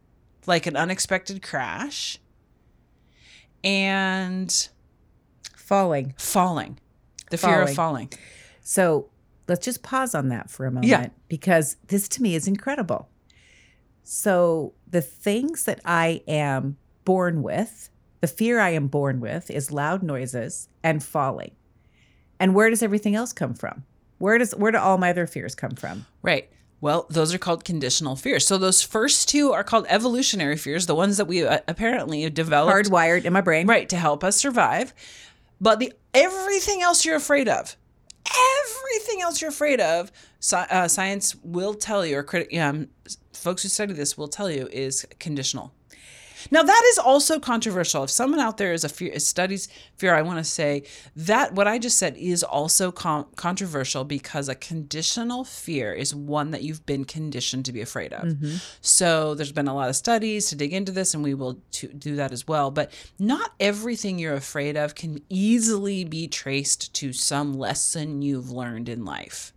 like 0.45 0.67
an 0.67 0.75
unexpected 0.75 1.41
crash, 1.41 2.19
and 3.63 4.69
Falling. 5.55 6.13
falling. 6.17 6.77
The 7.41 7.47
fear 7.47 7.61
of 7.61 7.73
Falling. 7.73 8.09
So 8.61 9.09
let's 9.47 9.65
just 9.65 9.83
pause 9.83 10.15
on 10.15 10.29
that 10.29 10.49
for 10.49 10.65
a 10.65 10.71
moment 10.71 10.87
Yeah. 10.89 11.07
because 11.27 11.75
this 11.87 12.07
to 12.09 12.21
me 12.21 12.35
is 12.35 12.47
incredible. 12.47 13.09
So 14.03 14.73
the 14.89 15.01
things 15.01 15.65
that 15.65 15.79
I 15.85 16.21
am 16.27 16.77
born 17.05 17.41
with, 17.43 17.89
the 18.21 18.27
fear 18.27 18.59
I 18.59 18.69
am 18.69 18.87
born 18.87 19.19
with 19.19 19.49
is 19.49 19.71
loud 19.71 20.03
noises 20.03 20.69
and 20.83 21.03
falling. 21.03 21.51
And 22.39 22.53
where 22.55 22.69
does 22.69 22.83
everything 22.83 23.15
else 23.15 23.33
come 23.33 23.53
from? 23.53 23.83
Where 24.17 24.37
does 24.37 24.51
where 24.55 24.71
do 24.71 24.77
all 24.77 24.97
my 24.97 25.09
other 25.09 25.27
fears 25.27 25.55
come 25.55 25.71
from? 25.75 26.05
Right. 26.21 26.49
Well, 26.81 27.05
those 27.09 27.33
are 27.33 27.37
called 27.37 27.63
conditional 27.63 28.17
fears. 28.17 28.45
So 28.45 28.57
those 28.57 28.81
first 28.81 29.29
two 29.29 29.53
are 29.53 29.63
called 29.63 29.85
evolutionary 29.87 30.57
fears, 30.57 30.85
the 30.85 30.95
ones 30.95 31.15
that 31.15 31.25
we 31.25 31.45
uh, 31.45 31.59
apparently 31.67 32.29
developed 32.29 32.89
Hardwired 32.89 33.23
in 33.23 33.31
my 33.31 33.39
brain. 33.41 33.67
right 33.67 33.87
to 33.87 33.95
help 33.95 34.21
us 34.23 34.35
survive. 34.35 34.93
But 35.63 35.79
the 35.79 35.93
everything 36.13 36.81
else 36.81 37.05
you're 37.05 37.15
afraid 37.15 37.47
of, 37.47 37.77
everything 38.25 39.21
else 39.21 39.41
you're 39.41 39.49
afraid 39.49 39.79
of, 39.79 40.11
uh, 40.51 40.89
science 40.89 41.35
will 41.41 41.73
tell 41.73 42.05
you, 42.05 42.17
or 42.17 42.23
criti- 42.23 42.59
um, 42.61 42.89
folks 43.31 43.63
who 43.63 43.69
study 43.69 43.93
this 43.93 44.17
will 44.17 44.27
tell 44.27 44.51
you, 44.51 44.67
is 44.73 45.07
conditional. 45.19 45.73
Now 46.51 46.63
that 46.63 46.83
is 46.91 46.97
also 46.97 47.39
controversial. 47.39 48.03
If 48.03 48.09
someone 48.09 48.39
out 48.39 48.57
there 48.57 48.73
is 48.73 48.83
a 48.83 48.89
fear 48.89 49.17
studies 49.19 49.67
fear, 49.95 50.13
I 50.15 50.21
want 50.21 50.39
to 50.39 50.43
say 50.43 50.83
that 51.15 51.53
what 51.53 51.67
I 51.67 51.79
just 51.79 51.97
said 51.97 52.17
is 52.17 52.43
also 52.43 52.91
con- 52.91 53.25
controversial 53.35 54.03
because 54.03 54.49
a 54.49 54.55
conditional 54.55 55.43
fear 55.43 55.93
is 55.93 56.13
one 56.15 56.51
that 56.51 56.63
you've 56.63 56.85
been 56.85 57.05
conditioned 57.05 57.65
to 57.65 57.71
be 57.71 57.81
afraid 57.81 58.13
of. 58.13 58.25
Mm-hmm. 58.25 58.55
So 58.81 59.35
there's 59.35 59.51
been 59.51 59.67
a 59.67 59.75
lot 59.75 59.89
of 59.89 59.95
studies 59.95 60.49
to 60.49 60.55
dig 60.55 60.73
into 60.73 60.91
this, 60.91 61.13
and 61.13 61.23
we 61.23 61.33
will 61.33 61.59
to 61.71 61.87
do 61.87 62.15
that 62.15 62.31
as 62.31 62.47
well. 62.47 62.71
But 62.71 62.91
not 63.19 63.53
everything 63.59 64.19
you're 64.19 64.33
afraid 64.33 64.77
of 64.77 64.95
can 64.95 65.21
easily 65.29 66.03
be 66.03 66.27
traced 66.27 66.93
to 66.95 67.13
some 67.13 67.53
lesson 67.53 68.21
you've 68.21 68.51
learned 68.51 68.89
in 68.89 69.05
life. 69.05 69.53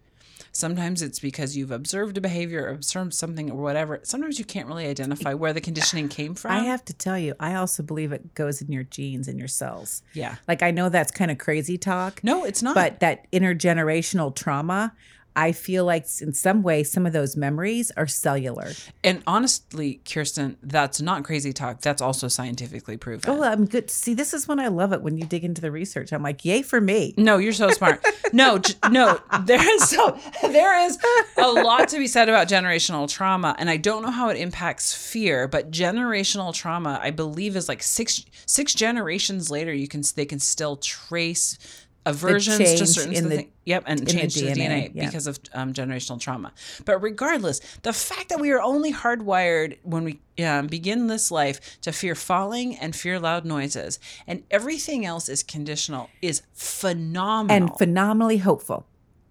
Sometimes 0.53 1.03
it's 1.03 1.19
because 1.19 1.57
you've 1.57 1.71
observed 1.71 2.17
a 2.19 2.21
behavior, 2.21 2.65
or 2.65 2.69
observed 2.71 3.15
something, 3.15 3.51
or 3.51 3.57
whatever. 3.63 4.01
Sometimes 4.03 4.39
you 4.39 4.45
can't 4.45 4.67
really 4.67 4.87
identify 4.87 5.35
where 5.35 5.53
the 5.53 5.61
conditioning 5.61 6.09
came 6.09 6.35
from. 6.41 6.53
I 6.53 6.61
have 6.61 6.85
to 6.87 6.93
tell 6.93 7.19
you, 7.19 7.35
I 7.41 7.55
also 7.55 7.83
believe 7.83 8.13
it 8.13 8.35
goes 8.35 8.61
in 8.63 8.73
your 8.73 8.85
genes 8.85 9.29
and 9.29 9.39
your 9.39 9.49
cells. 9.49 10.03
yeah. 10.13 10.37
Like 10.49 10.63
I 10.63 10.71
know 10.71 10.89
that's 10.89 11.11
kind 11.13 11.31
of 11.31 11.39
crazy 11.39 11.79
talk. 11.79 12.23
No, 12.25 12.45
it's 12.45 12.63
not. 12.63 12.75
but 12.75 13.01
that 13.01 13.31
intergenerational 13.33 14.35
trauma 14.35 14.95
I 15.37 15.53
feel 15.53 15.85
like 15.85 16.07
in 16.23 16.33
some 16.33 16.63
way, 16.63 16.83
some 16.83 17.05
of 17.05 17.13
those 17.13 17.37
memories 17.37 17.93
are 17.97 18.07
cellular. 18.07 18.71
And 19.05 19.23
honestly, 19.27 20.01
Kirsten, 20.11 20.57
that's 20.63 21.01
not 21.01 21.25
crazy 21.25 21.53
talk. 21.53 21.83
That's 21.83 22.01
also 22.01 22.27
scientifically 22.29 22.97
proven. 22.97 23.31
Oh, 23.31 23.43
I'm 23.43 23.67
good. 23.67 23.91
See, 23.91 24.15
this 24.15 24.33
is 24.33 24.49
when 24.49 24.59
I 24.59 24.69
love 24.69 24.95
it 24.95 25.03
when 25.03 25.19
you 25.19 25.27
dig 25.27 25.45
into 25.45 25.61
the 25.61 25.71
research. 25.71 26.13
I'm 26.13 26.23
like, 26.23 26.45
yay 26.45 26.63
for 26.63 26.81
me. 26.81 27.15
No, 27.19 27.37
you're 27.37 27.53
so 27.53 27.71
smart. 27.71 28.05
no, 28.33 28.59
j- 28.59 28.75
no, 28.91 29.21
there 29.45 29.61
is 29.75 29.89
so 29.91 30.19
there 30.43 30.81
is 30.87 30.99
a 31.37 31.47
lot 31.49 31.89
to 31.89 31.99
be 31.99 32.07
said 32.07 32.29
about 32.31 32.49
generational 32.49 33.09
trauma, 33.09 33.55
and 33.59 33.69
I 33.69 33.77
don't 33.77 34.03
know 34.03 34.11
how 34.11 34.31
it 34.31 34.39
impacts 34.39 34.95
fear, 34.95 35.47
but 35.47 35.71
generational 35.71 36.55
trauma, 36.55 36.99
I 37.03 37.11
believe, 37.11 37.57
is 37.57 37.69
like 37.69 37.83
six 37.83 38.25
six 38.47 38.73
generations 38.73 39.51
later. 39.51 39.73
You 39.73 39.87
can 39.87 40.03
they 40.15 40.25
can 40.25 40.39
still 40.39 40.77
trace 40.77 41.59
aversions 42.07 42.75
to 42.75 42.87
certain 42.87 43.13
in 43.15 43.29
the- 43.29 43.37
things. 43.37 43.51
Yep, 43.65 43.83
and 43.87 43.99
the 43.99 44.07
change 44.07 44.35
the 44.37 44.43
DNA, 44.43 44.57
DNA, 44.57 44.91
yeah. 44.95 45.07
because 45.07 45.27
of 45.27 45.41
um, 45.53 45.73
generational 45.73 46.21
trauma. 46.21 46.53
But 46.85 47.03
regardless, 47.03 47.61
the 47.83 47.93
fact 47.93 48.29
that 48.29 48.41
we 48.41 48.53
are 48.53 48.63
only 48.63 48.93
hardwired 48.93 49.79
when 49.83 50.05
we 50.05 50.21
um, 50.45 50.69
begin 50.69 51.09
this 51.09 51.33
life 51.33 51.81
to 51.81 51.91
fear 51.91 52.15
falling 52.15 52.77
and 52.77 52.95
fear 52.95 53.19
loud 53.19 53.45
noises, 53.45 53.99
and 54.27 54.45
everything 54.53 55.05
else 55.05 55.29
is 55.29 55.43
conditional, 55.43 56.09
is 56.23 56.43
phenomenal. 56.55 57.69
and 57.69 57.77
phenomenally 57.77 58.39
hopeful. 58.39 58.87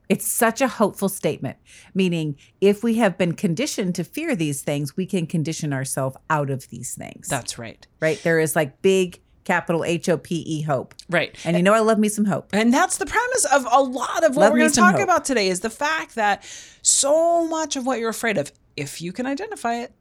It's 0.07 0.27
such 0.27 0.61
a 0.61 0.67
hopeful 0.67 1.09
statement, 1.09 1.57
meaning 1.93 2.35
if 2.61 2.83
we 2.83 2.95
have 2.95 3.17
been 3.17 3.33
conditioned 3.33 3.95
to 3.95 4.03
fear 4.03 4.35
these 4.35 4.61
things, 4.61 4.95
we 4.95 5.05
can 5.05 5.25
condition 5.25 5.73
ourselves 5.73 6.17
out 6.29 6.49
of 6.49 6.69
these 6.69 6.93
things. 6.93 7.27
That's 7.27 7.57
right. 7.57 7.87
right. 7.99 8.21
There 8.21 8.39
is 8.39 8.55
like 8.55 8.81
big 8.81 9.19
capital 9.45 9.85
H 9.85 10.09
O 10.09 10.17
P 10.17 10.43
E 10.45 10.61
hope. 10.63 10.93
Right. 11.09 11.35
And 11.45 11.55
you 11.55 11.63
know, 11.63 11.73
I 11.73 11.79
love 11.79 11.97
me 11.97 12.09
some 12.09 12.25
hope. 12.25 12.49
And 12.51 12.73
that's 12.73 12.97
the 12.97 13.05
premise 13.05 13.45
of 13.45 13.65
a 13.71 13.81
lot 13.81 14.23
of 14.25 14.35
what 14.35 14.43
Love 14.43 14.51
we're 14.53 14.59
going 14.59 14.71
to 14.71 14.75
talk 14.75 14.95
hope. 14.95 15.03
about 15.03 15.23
today 15.23 15.47
is 15.47 15.61
the 15.61 15.69
fact 15.69 16.15
that 16.15 16.43
so 16.81 17.47
much 17.47 17.75
of 17.77 17.85
what 17.85 17.99
you're 17.99 18.09
afraid 18.09 18.37
of, 18.37 18.51
if 18.75 19.01
you 19.01 19.13
can 19.13 19.25
identify 19.25 19.75
it, 19.75 19.93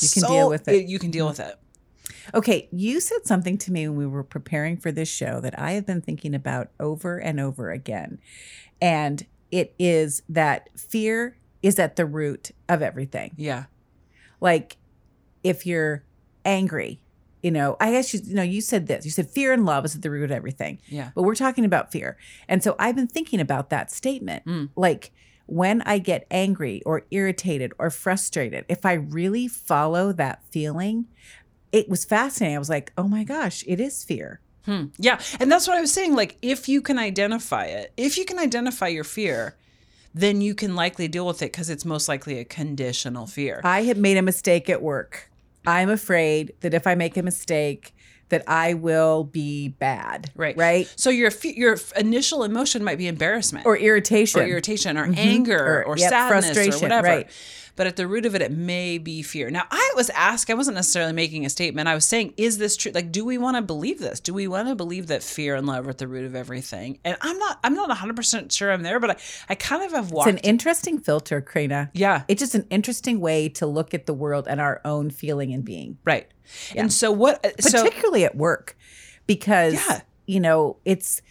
You 0.00 0.08
can 0.08 0.22
so- 0.22 0.28
deal 0.28 0.48
with 0.48 0.68
it. 0.68 0.86
You 0.86 0.98
can 1.00 1.10
deal 1.10 1.26
with 1.26 1.40
it. 1.40 1.56
Okay, 2.34 2.68
you 2.70 3.00
said 3.00 3.24
something 3.26 3.58
to 3.58 3.72
me 3.72 3.88
when 3.88 3.98
we 3.98 4.06
were 4.06 4.22
preparing 4.22 4.76
for 4.76 4.92
this 4.92 5.08
show 5.08 5.40
that 5.40 5.58
I 5.58 5.72
have 5.72 5.86
been 5.86 6.00
thinking 6.00 6.34
about 6.36 6.68
over 6.78 7.18
and 7.18 7.40
over 7.40 7.70
again. 7.72 8.18
And 8.80 9.26
it 9.50 9.74
is 9.78 10.22
that 10.28 10.68
fear 10.78 11.36
is 11.62 11.78
at 11.80 11.96
the 11.96 12.06
root 12.06 12.52
of 12.68 12.80
everything. 12.80 13.32
Yeah. 13.36 13.64
Like 14.40 14.76
if 15.42 15.66
you're 15.66 16.04
angry, 16.44 17.02
you 17.42 17.50
know, 17.50 17.76
I 17.80 17.90
guess 17.90 18.14
you, 18.14 18.20
you 18.24 18.34
know, 18.34 18.42
you 18.42 18.60
said 18.60 18.86
this. 18.86 19.04
You 19.04 19.10
said 19.10 19.28
fear 19.28 19.52
and 19.52 19.66
love 19.66 19.84
is 19.84 19.96
at 19.96 20.02
the 20.02 20.10
root 20.10 20.24
of 20.24 20.30
everything. 20.30 20.78
Yeah. 20.88 21.10
But 21.14 21.22
we're 21.22 21.34
talking 21.34 21.64
about 21.64 21.90
fear. 21.90 22.16
And 22.48 22.62
so 22.62 22.76
I've 22.78 22.96
been 22.96 23.08
thinking 23.08 23.40
about 23.40 23.70
that 23.70 23.90
statement. 23.90 24.44
Mm. 24.46 24.70
Like 24.76 25.12
when 25.46 25.82
I 25.82 25.98
get 25.98 26.26
angry 26.30 26.82
or 26.86 27.04
irritated 27.10 27.72
or 27.78 27.90
frustrated, 27.90 28.64
if 28.68 28.86
I 28.86 28.94
really 28.94 29.48
follow 29.48 30.12
that 30.12 30.42
feeling, 30.50 31.06
it 31.72 31.88
was 31.88 32.04
fascinating. 32.04 32.56
I 32.56 32.60
was 32.60 32.70
like, 32.70 32.92
oh 32.96 33.08
my 33.08 33.24
gosh, 33.24 33.64
it 33.66 33.80
is 33.80 34.04
fear. 34.04 34.40
Hmm. 34.64 34.86
Yeah. 34.96 35.20
And 35.40 35.50
that's 35.50 35.66
what 35.66 35.76
I 35.76 35.80
was 35.80 35.92
saying. 35.92 36.14
Like, 36.14 36.36
if 36.40 36.68
you 36.68 36.80
can 36.80 36.96
identify 36.96 37.64
it, 37.64 37.92
if 37.96 38.16
you 38.16 38.24
can 38.24 38.38
identify 38.38 38.86
your 38.86 39.02
fear, 39.02 39.56
then 40.14 40.40
you 40.40 40.54
can 40.54 40.76
likely 40.76 41.08
deal 41.08 41.26
with 41.26 41.42
it 41.42 41.50
because 41.52 41.70
it's 41.70 41.84
most 41.84 42.08
likely 42.08 42.38
a 42.38 42.44
conditional 42.44 43.26
fear. 43.26 43.60
I 43.64 43.82
had 43.82 43.96
made 43.96 44.18
a 44.18 44.22
mistake 44.22 44.70
at 44.70 44.80
work. 44.80 45.30
I'm 45.66 45.90
afraid 45.90 46.54
that 46.60 46.74
if 46.74 46.86
I 46.86 46.94
make 46.94 47.16
a 47.16 47.22
mistake, 47.22 47.94
that 48.32 48.42
I 48.48 48.74
will 48.74 49.24
be 49.24 49.68
bad. 49.68 50.30
Right. 50.34 50.56
Right. 50.56 50.92
So 50.96 51.08
your 51.10 51.30
your 51.44 51.78
initial 51.96 52.42
emotion 52.44 52.82
might 52.82 52.98
be 52.98 53.06
embarrassment 53.06 53.64
Or 53.66 53.76
irritation. 53.76 54.40
or 54.40 54.44
irritation 54.46 54.98
or 54.98 55.04
anger 55.16 55.58
Or, 55.82 55.84
or, 55.84 55.96
yep, 55.96 56.10
sadness 56.10 56.44
or 56.50 56.54
frustration, 56.54 56.82
whatever. 56.82 57.06
right. 57.06 57.30
But 57.74 57.86
at 57.86 57.96
the 57.96 58.06
root 58.06 58.26
of 58.26 58.34
it, 58.34 58.42
it 58.42 58.52
may 58.52 58.98
be 58.98 59.22
fear. 59.22 59.48
Now, 59.48 59.62
I 59.70 59.92
was 59.96 60.10
asked, 60.10 60.50
I 60.50 60.54
wasn't 60.54 60.74
necessarily 60.74 61.14
making 61.14 61.46
a 61.46 61.50
statement. 61.50 61.88
I 61.88 61.94
was 61.94 62.04
saying, 62.04 62.34
is 62.36 62.58
this 62.58 62.76
true? 62.76 62.92
Like, 62.92 63.10
do 63.10 63.24
we 63.24 63.38
want 63.38 63.56
to 63.56 63.62
believe 63.62 63.98
this? 63.98 64.20
Do 64.20 64.34
we 64.34 64.46
want 64.46 64.68
to 64.68 64.74
believe 64.74 65.06
that 65.06 65.22
fear 65.22 65.54
and 65.54 65.66
love 65.66 65.86
are 65.86 65.90
at 65.90 65.96
the 65.96 66.06
root 66.06 66.26
of 66.26 66.34
everything? 66.34 66.98
And 67.02 67.16
I'm 67.22 67.38
not, 67.38 67.60
I'm 67.64 67.74
not 67.74 67.88
100% 67.88 68.52
sure 68.52 68.70
I'm 68.70 68.82
there, 68.82 69.00
but 69.00 69.12
I, 69.12 69.16
I 69.48 69.54
kind 69.54 69.82
of 69.84 69.92
have 69.92 70.12
It's 70.14 70.26
an 70.26 70.36
interesting 70.38 70.98
filter, 70.98 71.40
Karina. 71.40 71.90
yeah. 71.94 72.24
It's 72.28 72.40
just 72.40 72.54
an 72.54 72.66
interesting 72.68 73.20
way 73.20 73.48
to 73.50 73.66
look 73.66 73.94
at 73.94 74.04
the 74.04 74.12
world 74.12 74.46
and 74.48 74.60
our 74.60 74.82
own 74.84 75.08
feeling 75.08 75.54
and 75.54 75.64
being, 75.64 75.96
Right. 76.04 76.28
And 76.76 76.92
so 76.92 77.10
what, 77.12 77.44
uh, 77.44 77.50
so, 77.60 77.82
particularly 77.84 78.24
at 78.24 78.34
work, 78.36 78.76
because, 79.26 79.74
Yeah. 79.74 80.00
you 80.26 80.40
know, 80.40 80.76
it's, 80.84 81.22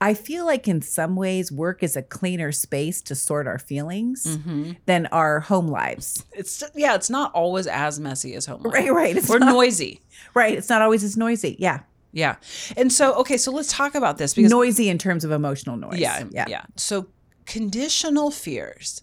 I 0.00 0.12
feel 0.12 0.44
like 0.44 0.68
in 0.68 0.82
some 0.82 1.16
ways 1.16 1.50
work 1.50 1.82
is 1.82 1.96
a 1.96 2.02
cleaner 2.02 2.52
space 2.52 3.00
to 3.02 3.14
sort 3.14 3.46
our 3.46 3.58
feelings 3.58 4.24
Mhm. 4.26 4.76
than 4.84 5.06
our 5.06 5.40
home 5.40 5.68
lives. 5.68 6.22
it's, 6.32 6.62
yeah, 6.74 6.94
it's 6.94 7.08
not 7.08 7.32
always 7.32 7.66
as 7.66 7.98
messy 7.98 8.34
as 8.34 8.44
home 8.46 8.62
life. 8.62 8.74
Right, 8.74 8.92
right. 8.92 9.16
It's 9.16 9.30
Or 9.30 9.38
not, 9.38 9.52
noisy. 9.54 10.00
right. 10.34 10.56
It's 10.56 10.68
not 10.68 10.82
always 10.82 11.02
as 11.02 11.16
noisy. 11.16 11.56
Yeah. 11.58 11.80
Yeah. 12.12 12.36
And 12.76 12.92
so, 12.92 13.14
okay, 13.14 13.36
so 13.38 13.50
let's 13.52 13.72
talk 13.72 13.94
about 13.94 14.18
this 14.18 14.34
because 14.34 14.50
noisy 14.50 14.88
in 14.90 14.98
terms 14.98 15.24
of 15.24 15.32
emotional 15.32 15.76
noise. 15.76 15.98
Yeah. 15.98 16.24
Yeah, 16.30 16.44
yeah. 16.48 16.62
So 16.76 17.06
conditional 17.46 18.30
fears. 18.30 19.02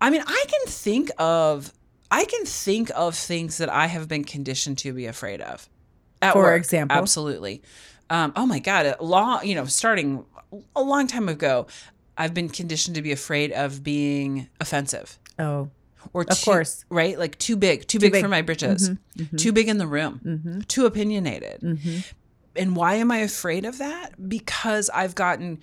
I 0.00 0.10
mean, 0.10 0.22
I 0.26 0.44
can 0.48 0.66
think 0.72 1.10
of 1.18 1.72
I 2.10 2.24
can 2.24 2.44
think 2.44 2.90
of 2.94 3.14
things 3.14 3.58
that 3.58 3.68
I 3.68 3.86
have 3.86 4.08
been 4.08 4.24
conditioned 4.24 4.78
to 4.78 4.92
be 4.92 5.06
afraid 5.06 5.40
of. 5.40 5.68
At 6.22 6.32
For 6.32 6.42
work, 6.42 6.58
example? 6.58 6.96
absolutely. 6.96 7.62
Um, 8.08 8.32
oh 8.36 8.46
my 8.46 8.58
god, 8.60 8.86
a 8.98 9.02
long, 9.04 9.44
you 9.46 9.54
know, 9.54 9.64
starting 9.66 10.24
a 10.74 10.80
long 10.82 11.06
time 11.08 11.28
ago, 11.28 11.66
I've 12.16 12.32
been 12.32 12.48
conditioned 12.48 12.94
to 12.96 13.02
be 13.02 13.12
afraid 13.12 13.52
of 13.52 13.82
being 13.82 14.48
offensive 14.60 15.18
Oh, 15.38 15.68
or 16.14 16.22
Of 16.22 16.38
too- 16.38 16.44
course. 16.44 16.84
right? 16.88 17.18
Like 17.18 17.36
too 17.38 17.56
big, 17.56 17.86
too, 17.88 17.98
big, 17.98 18.12
big. 18.12 18.22
for 18.22 18.28
my 18.28 18.40
britches, 18.42 18.90
too 19.36 19.52
big 19.52 19.68
in 19.68 19.76
the 19.78 19.86
room, 19.86 20.20
mm-hmm. 20.24 20.60
too 20.62 20.86
opinionated. 20.86 21.60
Mm-hmm. 21.60 21.98
And 22.54 22.74
why 22.76 22.94
am 22.94 23.10
I 23.10 23.18
afraid 23.18 23.66
of 23.66 23.76
that? 23.78 24.28
Because 24.28 24.88
I've 24.94 25.14
gotten 25.14 25.58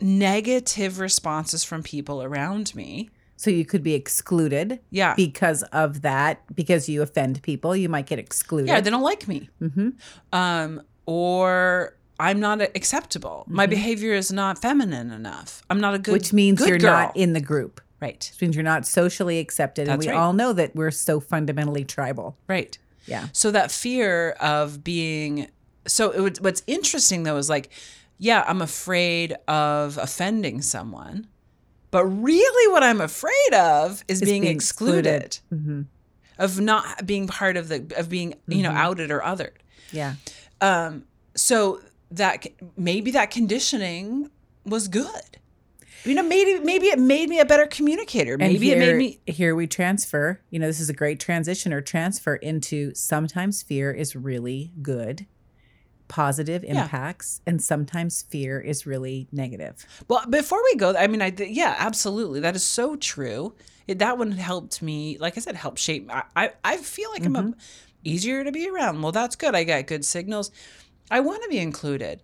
negative 0.00 0.98
responses 0.98 1.64
from 1.64 1.82
people 1.82 2.22
around 2.22 2.74
me. 2.74 3.10
So 3.42 3.48
you 3.50 3.64
could 3.64 3.82
be 3.82 3.94
excluded 3.94 4.80
Yeah. 4.90 5.14
because 5.14 5.62
of 5.72 6.02
that, 6.02 6.42
because 6.54 6.90
you 6.90 7.00
offend 7.00 7.40
people. 7.42 7.74
You 7.74 7.88
might 7.88 8.04
get 8.04 8.18
excluded. 8.18 8.68
Yeah, 8.68 8.80
they 8.82 8.90
don't 8.90 9.00
like 9.12 9.26
me. 9.26 9.48
hmm 9.58 9.90
Um, 10.30 10.82
or 11.06 11.96
I'm 12.18 12.38
not 12.38 12.60
acceptable. 12.60 13.44
My 13.48 13.64
behavior 13.66 14.12
is 14.12 14.30
not 14.30 14.60
feminine 14.60 15.10
enough. 15.10 15.62
I'm 15.70 15.80
not 15.80 15.94
a 15.94 15.98
good 15.98 16.10
Mm-hmm. 16.10 16.12
Which 16.12 16.32
means 16.34 16.58
good 16.58 16.68
you're 16.68 16.78
girl. 16.78 16.90
not 16.92 17.16
in 17.16 17.32
the 17.32 17.40
group. 17.40 17.80
right. 18.00 18.30
Which 18.30 18.40
means 18.42 18.54
you're 18.56 18.62
not 18.74 18.84
socially 18.86 19.38
accepted. 19.38 19.88
and 19.88 19.98
we 19.98 20.08
right. 20.08 20.16
all 20.18 20.34
know 20.34 20.52
that 20.52 20.76
we're 20.76 20.90
so 20.90 21.18
fundamentally 21.18 21.84
tribal. 21.84 22.36
Right. 22.46 22.76
Yeah. 23.06 23.28
So 23.32 23.50
that 23.52 23.70
fear 23.70 24.32
of 24.38 24.84
being 24.84 25.48
so 25.86 26.10
it 26.26 26.40
what's 26.42 26.62
interesting 26.66 27.22
though 27.22 27.38
is 27.38 27.48
like, 27.48 27.70
yeah, 28.18 28.44
I'm 28.46 28.60
afraid 28.60 29.34
of 29.48 29.96
offending 29.96 30.60
someone, 30.60 31.26
but 31.90 32.04
really 32.06 32.72
what 32.72 32.82
I'm 32.82 33.00
afraid 33.00 33.52
of 33.54 34.04
is 34.08 34.20
Is 34.22 34.28
being, 34.28 34.42
being 34.42 34.54
excluded, 34.54 35.24
excluded. 35.24 35.38
hmm 35.64 35.82
of 36.38 36.58
not 36.58 37.04
being 37.06 37.26
part 37.26 37.56
of 37.58 37.68
the 37.68 37.86
of 37.98 38.08
being 38.08 38.34
you 38.48 38.62
know 38.62 38.70
Mhm. 38.70 38.76
outed 38.76 39.10
or 39.10 39.20
othered. 39.20 39.58
Yeah. 39.92 40.14
Um, 40.62 41.04
so 41.34 41.80
that 42.10 42.46
maybe 42.76 43.10
that 43.10 43.30
conditioning 43.30 44.30
was 44.64 44.88
good. 44.88 45.38
You 46.04 46.14
know, 46.14 46.22
maybe 46.22 46.58
maybe 46.64 46.86
it 46.86 46.98
made 46.98 47.28
me 47.28 47.40
a 47.40 47.44
better 47.44 47.66
communicator. 47.66 48.38
Maybe 48.38 48.66
here, 48.68 48.76
it 48.76 48.78
made 48.80 48.96
me 48.96 49.20
here 49.26 49.54
we 49.54 49.66
transfer. 49.66 50.40
You 50.48 50.58
know, 50.58 50.66
this 50.66 50.80
is 50.80 50.88
a 50.88 50.94
great 50.94 51.20
transition 51.20 51.74
or 51.74 51.82
transfer 51.82 52.36
into 52.36 52.94
sometimes 52.94 53.62
fear 53.62 53.90
is 53.92 54.16
really 54.16 54.72
good, 54.80 55.26
positive 56.10 56.62
Yeah. 56.62 56.82
impacts, 56.82 57.40
and 57.46 57.62
sometimes 57.62 58.22
fear 58.28 58.60
is 58.60 58.84
really 58.84 59.28
negative. 59.32 59.86
Well, 60.08 60.26
before 60.28 60.62
we 60.64 60.74
go, 60.76 60.94
I 60.94 61.06
mean, 61.06 61.22
I 61.22 61.32
yeah, 61.38 61.74
absolutely, 61.78 62.40
that 62.40 62.54
is 62.54 62.64
so 62.64 62.96
true. 62.96 63.54
It, 63.86 63.98
that 64.00 64.18
one 64.18 64.32
helped 64.32 64.82
me, 64.82 65.16
like 65.18 65.38
I 65.38 65.40
said, 65.40 65.56
help 65.56 65.78
shape. 65.78 66.10
I 66.12 66.24
I, 66.36 66.50
I 66.62 66.76
feel 66.76 67.10
like 67.10 67.24
I'm 67.24 67.36
a, 67.36 67.42
mm-hmm. 67.42 67.60
easier 68.04 68.44
to 68.44 68.52
be 68.52 68.68
around. 68.68 69.00
Well, 69.00 69.12
that's 69.12 69.36
good. 69.36 69.54
I 69.54 69.64
got 69.64 69.86
good 69.86 70.04
signals. 70.04 70.50
I 71.10 71.20
want 71.20 71.42
to 71.42 71.48
be 71.48 71.58
included. 71.58 72.20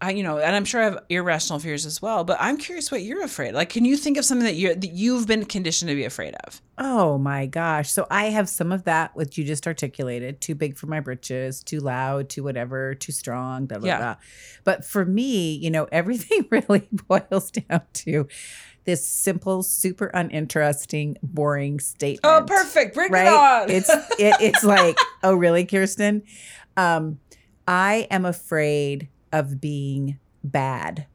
I, 0.00 0.12
you 0.12 0.22
know, 0.22 0.38
and 0.38 0.54
I'm 0.54 0.64
sure 0.64 0.80
I 0.80 0.84
have 0.84 0.98
irrational 1.08 1.58
fears 1.58 1.84
as 1.84 2.00
well. 2.00 2.22
But 2.22 2.36
I'm 2.40 2.56
curious 2.56 2.92
what 2.92 3.02
you're 3.02 3.24
afraid. 3.24 3.52
Like, 3.54 3.68
can 3.70 3.84
you 3.84 3.96
think 3.96 4.16
of 4.16 4.24
something 4.24 4.44
that 4.44 4.54
you 4.54 4.74
that 4.74 4.92
you've 4.92 5.26
been 5.26 5.44
conditioned 5.44 5.88
to 5.88 5.96
be 5.96 6.04
afraid 6.04 6.34
of? 6.46 6.62
Oh 6.78 7.18
my 7.18 7.46
gosh. 7.46 7.90
So 7.90 8.06
I 8.08 8.26
have 8.26 8.48
some 8.48 8.70
of 8.70 8.84
that, 8.84 9.16
which 9.16 9.36
you 9.36 9.44
just 9.44 9.66
articulated 9.66 10.40
too 10.40 10.54
big 10.54 10.76
for 10.76 10.86
my 10.86 11.00
britches, 11.00 11.64
too 11.64 11.80
loud, 11.80 12.28
too 12.28 12.44
whatever, 12.44 12.94
too 12.94 13.10
strong, 13.10 13.66
blah, 13.66 13.78
blah, 13.78 13.88
Yeah. 13.88 13.98
blah. 13.98 14.16
But 14.62 14.84
for 14.84 15.04
me, 15.04 15.54
you 15.56 15.70
know, 15.70 15.88
everything 15.92 16.46
really 16.50 16.88
boils 17.08 17.50
down 17.50 17.80
to 17.94 18.28
this 18.84 19.06
simple, 19.06 19.62
super 19.64 20.06
uninteresting, 20.14 21.16
boring 21.22 21.80
statement. 21.80 22.20
Oh, 22.24 22.44
perfect. 22.46 22.94
Bring 22.94 23.12
it 23.12 23.26
on. 23.26 23.68
It's 23.68 23.90
it, 23.90 24.36
it's 24.40 24.62
like, 24.64 24.96
oh 25.24 25.34
really, 25.34 25.64
Kirsten? 25.66 26.22
Um, 26.76 27.18
I 27.66 28.06
am 28.10 28.24
afraid 28.24 29.08
of 29.32 29.60
being 29.60 30.18
bad. 30.42 31.06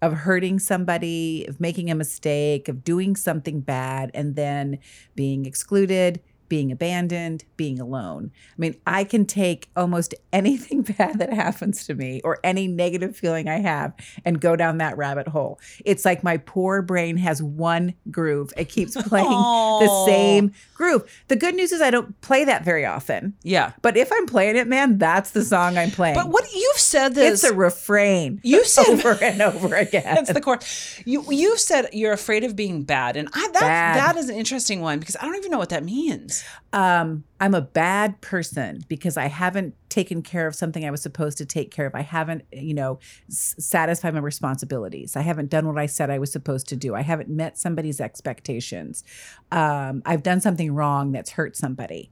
of 0.00 0.12
hurting 0.12 0.60
somebody, 0.60 1.44
of 1.48 1.58
making 1.60 1.90
a 1.90 1.94
mistake, 1.94 2.68
of 2.68 2.84
doing 2.84 3.16
something 3.16 3.60
bad, 3.60 4.12
and 4.14 4.36
then 4.36 4.78
being 5.16 5.44
excluded, 5.44 6.20
being 6.48 6.72
abandoned, 6.72 7.44
being 7.58 7.78
alone. 7.78 8.30
I 8.50 8.54
mean, 8.56 8.76
I 8.86 9.04
can 9.04 9.26
take 9.26 9.68
almost 9.76 10.14
anything 10.32 10.82
bad 10.82 11.18
that 11.18 11.32
happens 11.32 11.84
to 11.86 11.94
me 11.94 12.20
or 12.24 12.38
any 12.42 12.66
negative 12.68 13.16
feeling 13.16 13.48
I 13.48 13.58
have 13.58 13.92
and 14.24 14.40
go 14.40 14.56
down 14.56 14.78
that 14.78 14.96
rabbit 14.96 15.28
hole. 15.28 15.60
It's 15.84 16.04
like 16.04 16.22
my 16.24 16.38
poor 16.38 16.80
brain 16.80 17.16
has 17.18 17.42
one 17.42 17.92
groove. 18.10 18.52
It 18.56 18.68
keeps 18.70 18.94
playing 19.08 19.28
the 19.28 20.04
same 20.06 20.52
groove. 20.74 21.10
The 21.28 21.36
good 21.36 21.54
news 21.54 21.72
is 21.72 21.82
I 21.82 21.90
don't 21.90 22.18
play 22.22 22.44
that 22.44 22.64
very 22.64 22.86
often. 22.86 23.34
Yeah. 23.42 23.72
But 23.82 23.96
if 23.98 24.10
I'm 24.12 24.26
playing 24.26 24.56
it, 24.56 24.68
man, 24.68 24.96
that's 24.96 25.32
the 25.32 25.44
song 25.44 25.76
I'm 25.76 25.90
playing. 25.90 26.14
But 26.14 26.28
what 26.28 26.50
you've 26.54 26.78
said 26.90 27.14
this 27.14 27.42
it's 27.44 27.52
a 27.52 27.54
refrain. 27.54 28.40
You 28.42 28.64
said- 28.74 28.88
over 28.88 29.16
and 29.22 29.40
over 29.42 29.74
again. 29.74 30.02
That's 30.14 30.32
the 30.32 30.40
core. 30.40 30.58
You 31.04 31.24
you've 31.30 31.60
said 31.60 31.88
you're 31.92 32.12
afraid 32.12 32.44
of 32.44 32.56
being 32.56 32.82
bad, 32.84 33.16
and 33.16 33.28
I 33.32 33.48
that 33.52 33.60
Bad. 33.60 33.96
that 33.98 34.16
is 34.16 34.28
an 34.28 34.36
interesting 34.36 34.80
one 34.80 34.98
because 34.98 35.16
I 35.16 35.22
don't 35.24 35.36
even 35.36 35.50
know 35.50 35.58
what 35.58 35.68
that 35.70 35.84
means. 35.84 36.44
um, 36.72 37.24
I'm 37.40 37.54
a 37.54 37.60
bad 37.62 38.20
person 38.20 38.82
because 38.88 39.16
I 39.16 39.26
haven't 39.28 39.74
taken 39.88 40.22
care 40.22 40.46
of 40.48 40.54
something 40.56 40.84
I 40.84 40.90
was 40.90 41.00
supposed 41.00 41.38
to 41.38 41.46
take 41.46 41.70
care 41.70 41.86
of. 41.86 41.94
I 41.94 42.00
haven't, 42.02 42.42
you 42.52 42.74
know, 42.74 42.98
s- 43.30 43.54
satisfied 43.58 44.12
my 44.12 44.20
responsibilities. 44.20 45.14
I 45.16 45.22
haven't 45.22 45.48
done 45.48 45.66
what 45.66 45.78
I 45.78 45.86
said 45.86 46.10
I 46.10 46.18
was 46.18 46.32
supposed 46.32 46.68
to 46.68 46.76
do. 46.76 46.94
I 46.96 47.02
haven't 47.02 47.28
met 47.28 47.56
somebody's 47.56 48.00
expectations. 48.00 49.04
Um, 49.52 50.02
I've 50.04 50.22
done 50.24 50.40
something 50.40 50.74
wrong 50.74 51.12
that's 51.12 51.30
hurt 51.30 51.56
somebody. 51.56 52.10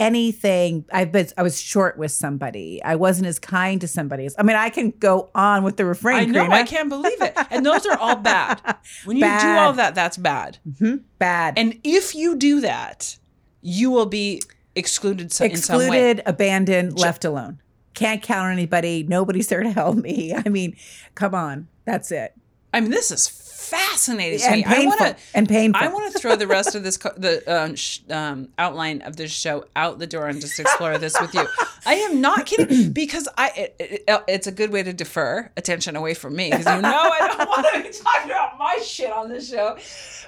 Anything 0.00 0.86
I've 0.90 1.12
been, 1.12 1.28
I 1.36 1.42
was 1.42 1.60
short 1.60 1.98
with 1.98 2.10
somebody. 2.10 2.82
I 2.82 2.96
wasn't 2.96 3.26
as 3.26 3.38
kind 3.38 3.80
to 3.82 3.86
somebody. 3.86 4.28
I 4.38 4.42
mean, 4.42 4.56
I 4.56 4.70
can 4.70 4.90
go 4.98 5.28
on 5.34 5.62
with 5.62 5.76
the 5.76 5.84
refrain. 5.84 6.16
I 6.16 6.24
know 6.24 6.40
Karina. 6.46 6.54
I 6.54 6.62
can't 6.64 6.88
believe 6.88 7.20
it, 7.20 7.34
and 7.50 7.66
those 7.66 7.84
are 7.84 7.98
all 7.98 8.16
bad. 8.16 8.60
When 9.04 9.18
you 9.18 9.24
do 9.24 9.46
all 9.46 9.74
that, 9.74 9.94
that's 9.94 10.16
bad. 10.16 10.56
Mhm. 10.66 11.02
Bad. 11.18 11.58
And 11.58 11.78
if 11.84 12.14
you 12.14 12.34
do 12.34 12.62
that, 12.62 13.18
you 13.60 13.90
will 13.90 14.06
be 14.06 14.40
excluded 14.74 15.32
so, 15.32 15.44
in 15.44 15.56
some 15.56 15.78
way. 15.78 15.84
excluded, 15.86 16.22
abandoned, 16.24 16.98
left 16.98 17.24
alone. 17.26 17.60
Can't 17.92 18.22
count 18.22 18.46
on 18.46 18.52
anybody. 18.52 19.02
Nobody's 19.06 19.48
there 19.48 19.62
to 19.62 19.70
help 19.70 19.96
me. 19.96 20.34
I 20.46 20.48
mean, 20.48 20.76
come 21.14 21.34
on, 21.34 21.68
that's 21.84 22.10
it. 22.10 22.32
I 22.72 22.80
mean, 22.80 22.90
this 22.90 23.10
is 23.10 23.28
fascinating 23.60 24.38
to 24.40 24.44
And 24.46 24.56
me. 24.56 24.64
I 24.64 24.68
painful. 24.74 24.86
want 24.88 25.00
to. 25.00 25.16
and 25.34 25.48
painful. 25.48 25.82
I 25.82 25.88
want 25.88 26.12
to 26.12 26.18
throw 26.18 26.36
the 26.36 26.46
rest 26.46 26.74
of 26.74 26.82
this 26.82 26.96
co- 26.96 27.12
the 27.16 27.42
um, 27.46 27.76
sh- 27.76 28.00
um, 28.10 28.48
outline 28.58 29.02
of 29.02 29.16
this 29.16 29.30
show 29.30 29.64
out 29.76 29.98
the 29.98 30.06
door 30.06 30.26
and 30.28 30.40
just 30.40 30.58
explore 30.58 30.98
this 30.98 31.14
with 31.20 31.34
you. 31.34 31.46
I 31.86 31.94
am 31.94 32.20
not 32.20 32.46
kidding 32.46 32.92
because 32.92 33.28
I 33.36 33.50
it, 33.56 33.76
it- 34.06 34.24
it's 34.28 34.46
a 34.46 34.52
good 34.52 34.70
way 34.70 34.82
to 34.82 34.92
defer 34.92 35.50
attention 35.56 35.96
away 35.96 36.14
from 36.14 36.34
me 36.36 36.50
because 36.50 36.66
you 36.66 36.80
know 36.82 36.88
I 37.12 37.18
don't 37.36 37.48
want 37.48 37.66
to 37.74 37.82
be 37.82 37.90
talking 37.96 38.30
about 38.30 38.58
my 38.58 38.78
shit 38.84 39.12
on 39.12 39.28
this 39.28 39.48
show. 39.50 39.76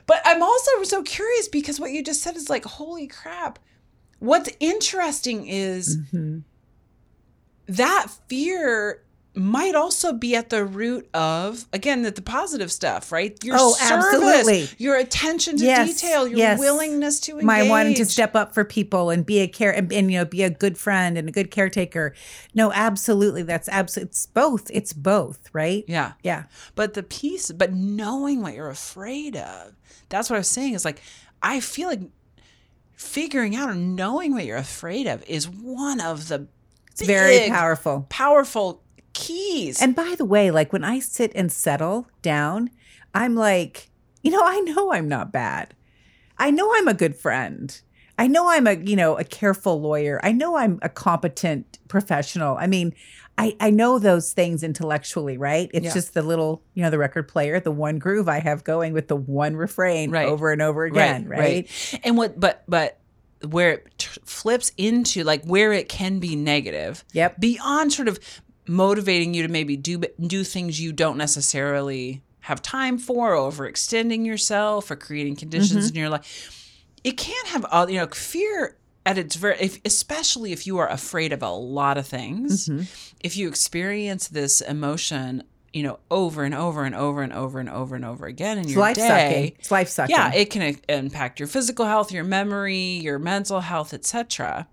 But 0.06 0.20
I'm 0.24 0.42
also 0.42 0.70
so 0.84 1.02
curious 1.02 1.48
because 1.48 1.80
what 1.80 1.90
you 1.92 2.02
just 2.02 2.22
said 2.22 2.36
is 2.36 2.50
like 2.50 2.64
holy 2.64 3.06
crap. 3.06 3.58
What's 4.18 4.50
interesting 4.60 5.46
is 5.48 5.96
Mhm. 6.12 6.42
that 7.66 8.08
fear 8.28 9.02
might 9.34 9.74
also 9.74 10.12
be 10.12 10.36
at 10.36 10.50
the 10.50 10.62
root 10.62 11.08
of 11.14 11.66
again 11.72 12.02
that 12.02 12.16
the 12.16 12.22
positive 12.22 12.70
stuff 12.70 13.10
right 13.10 13.42
your 13.42 13.56
Oh, 13.58 13.72
service 13.72 14.04
absolutely. 14.12 14.68
your 14.76 14.96
attention 14.96 15.56
to 15.56 15.64
Yes, 15.64 16.00
detail 16.00 16.28
your 16.28 16.36
yes. 16.38 16.58
willingness 16.58 17.18
to 17.20 17.32
engage 17.32 17.46
My 17.46 17.66
wanting 17.66 17.94
to 17.94 18.04
step 18.04 18.36
up 18.36 18.52
for 18.52 18.62
people 18.62 19.08
and 19.08 19.24
be 19.24 19.38
a 19.40 19.48
care 19.48 19.70
and, 19.74 19.90
and, 19.90 20.12
you 20.12 20.18
know 20.18 20.26
be 20.26 20.42
a 20.42 20.50
good 20.50 20.76
friend 20.76 21.16
and 21.16 21.28
a 21.30 21.32
good 21.32 21.50
caretaker. 21.50 22.14
No, 22.54 22.72
absolutely. 22.72 23.42
That's 23.42 23.70
absolutely. 23.70 24.10
It's 24.10 24.26
both. 24.26 24.70
It's 24.70 24.92
both. 24.92 25.38
Right. 25.54 25.84
yeah 25.88 26.12
Yeah. 26.22 26.44
but 26.74 26.92
the 26.92 27.02
piece 27.02 27.50
but 27.52 27.72
knowing 27.72 28.42
what 28.42 28.52
you're 28.54 28.68
afraid 28.68 29.36
of 29.36 29.72
that's 30.10 30.28
what 30.28 30.36
i 30.36 30.40
was 30.40 30.48
saying 30.48 30.74
is 30.74 30.84
like 30.84 31.00
i 31.42 31.58
feel 31.60 31.88
like 31.88 32.00
figuring 32.94 33.56
out 33.56 33.70
or 33.70 33.74
knowing 33.74 34.32
what 34.34 34.44
you're 34.44 34.56
afraid 34.56 35.06
of 35.06 35.24
is 35.26 35.48
one 35.48 36.00
of 36.00 36.28
the 36.28 36.46
It's 36.92 37.02
very 37.02 37.48
powerful. 37.48 38.06
powerful 38.08 38.82
keys 39.12 39.80
And 39.82 39.94
by 39.94 40.14
the 40.16 40.24
way, 40.24 40.50
like 40.50 40.72
when 40.72 40.84
I 40.84 40.98
sit 41.00 41.32
and 41.34 41.50
settle 41.52 42.06
down, 42.22 42.70
I'm 43.14 43.34
like, 43.34 43.88
you 44.22 44.30
know, 44.30 44.42
I 44.44 44.60
know 44.60 44.92
I'm 44.92 45.08
not 45.08 45.32
bad. 45.32 45.74
I 46.38 46.50
know 46.50 46.72
I'm 46.74 46.88
a 46.88 46.94
good 46.94 47.14
friend. 47.16 47.78
I 48.18 48.26
know 48.26 48.48
I'm 48.50 48.66
a, 48.66 48.74
you 48.74 48.96
know, 48.96 49.16
a 49.18 49.24
careful 49.24 49.80
lawyer. 49.80 50.20
I 50.22 50.32
know 50.32 50.56
I'm 50.56 50.78
a 50.82 50.88
competent 50.88 51.78
professional. 51.88 52.56
I 52.56 52.66
mean, 52.66 52.94
I, 53.38 53.56
I 53.60 53.70
know 53.70 53.98
those 53.98 54.32
things 54.32 54.62
intellectually, 54.62 55.38
right? 55.38 55.70
It's 55.72 55.86
Yeah. 55.86 55.94
just 55.94 56.14
the 56.14 56.22
little, 56.22 56.62
you 56.74 56.82
know, 56.82 56.90
the 56.90 56.98
record 56.98 57.26
player, 57.28 57.58
the 57.58 57.70
one 57.70 57.98
groove 57.98 58.28
I 58.28 58.40
have 58.40 58.64
going 58.64 58.92
with 58.92 59.08
the 59.08 59.16
one 59.16 59.56
refrain 59.56 60.10
Right. 60.10 60.28
over 60.28 60.52
and 60.52 60.60
over 60.60 60.84
again, 60.84 61.26
right? 61.26 61.38
Right. 61.38 62.00
And 62.04 62.16
what, 62.18 62.38
but, 62.38 62.62
but 62.68 62.98
where 63.48 63.70
it 63.72 63.86
t- 63.98 64.20
flips 64.24 64.70
into 64.76 65.24
like 65.24 65.44
where 65.44 65.72
it 65.72 65.88
can 65.88 66.18
be 66.20 66.36
negative 66.36 67.04
Yep. 67.12 67.40
beyond 67.40 67.92
sort 67.92 68.08
of 68.08 68.20
motivating 68.66 69.34
you 69.34 69.42
to 69.42 69.48
maybe 69.48 69.76
do 69.76 70.02
do 70.20 70.44
things 70.44 70.80
you 70.80 70.92
don't 70.92 71.16
necessarily 71.18 72.22
have 72.40 72.60
time 72.62 72.98
for, 72.98 73.34
or 73.36 73.50
overextending 73.50 74.26
yourself, 74.26 74.90
or 74.90 74.96
creating 74.96 75.36
conditions 75.36 75.86
Mm-hmm. 75.86 75.96
in 75.96 76.00
your 76.00 76.10
life. 76.10 76.74
It 77.04 77.16
can 77.16 77.46
have 77.46 77.64
all 77.70 77.88
you 77.90 77.98
know 77.98 78.06
fear 78.08 78.76
at 79.04 79.18
its 79.18 79.34
very, 79.36 79.56
if, 79.60 79.80
especially 79.84 80.52
if 80.52 80.66
you 80.66 80.78
are 80.78 80.88
afraid 80.88 81.32
of 81.32 81.42
a 81.42 81.50
lot 81.50 81.98
of 81.98 82.06
things. 82.06 82.68
Mm-hmm. 82.68 82.84
If 83.20 83.36
you 83.36 83.48
experience 83.48 84.28
this 84.28 84.60
emotion, 84.60 85.42
you 85.72 85.82
know, 85.82 85.98
over 86.10 86.44
and 86.44 86.54
over 86.54 86.84
and 86.84 86.94
over 86.94 87.22
and 87.22 87.32
over 87.32 87.58
and 87.58 87.68
over 87.68 87.96
and 87.96 88.04
over 88.04 88.26
again 88.26 88.58
in 88.58 88.64
It's 88.64 88.72
your 88.74 88.80
life 88.80 88.94
day, 88.96 89.08
sucking. 89.08 89.56
It's 89.58 89.70
life 89.72 89.88
sucking. 89.88 90.14
yeah, 90.14 90.32
it 90.32 90.50
can 90.50 90.76
impact 90.88 91.40
your 91.40 91.48
physical 91.48 91.86
health, 91.86 92.12
your 92.12 92.22
memory, 92.24 92.76
your 92.78 93.18
mental 93.18 93.60
health, 93.60 93.92
etc. 93.92 94.68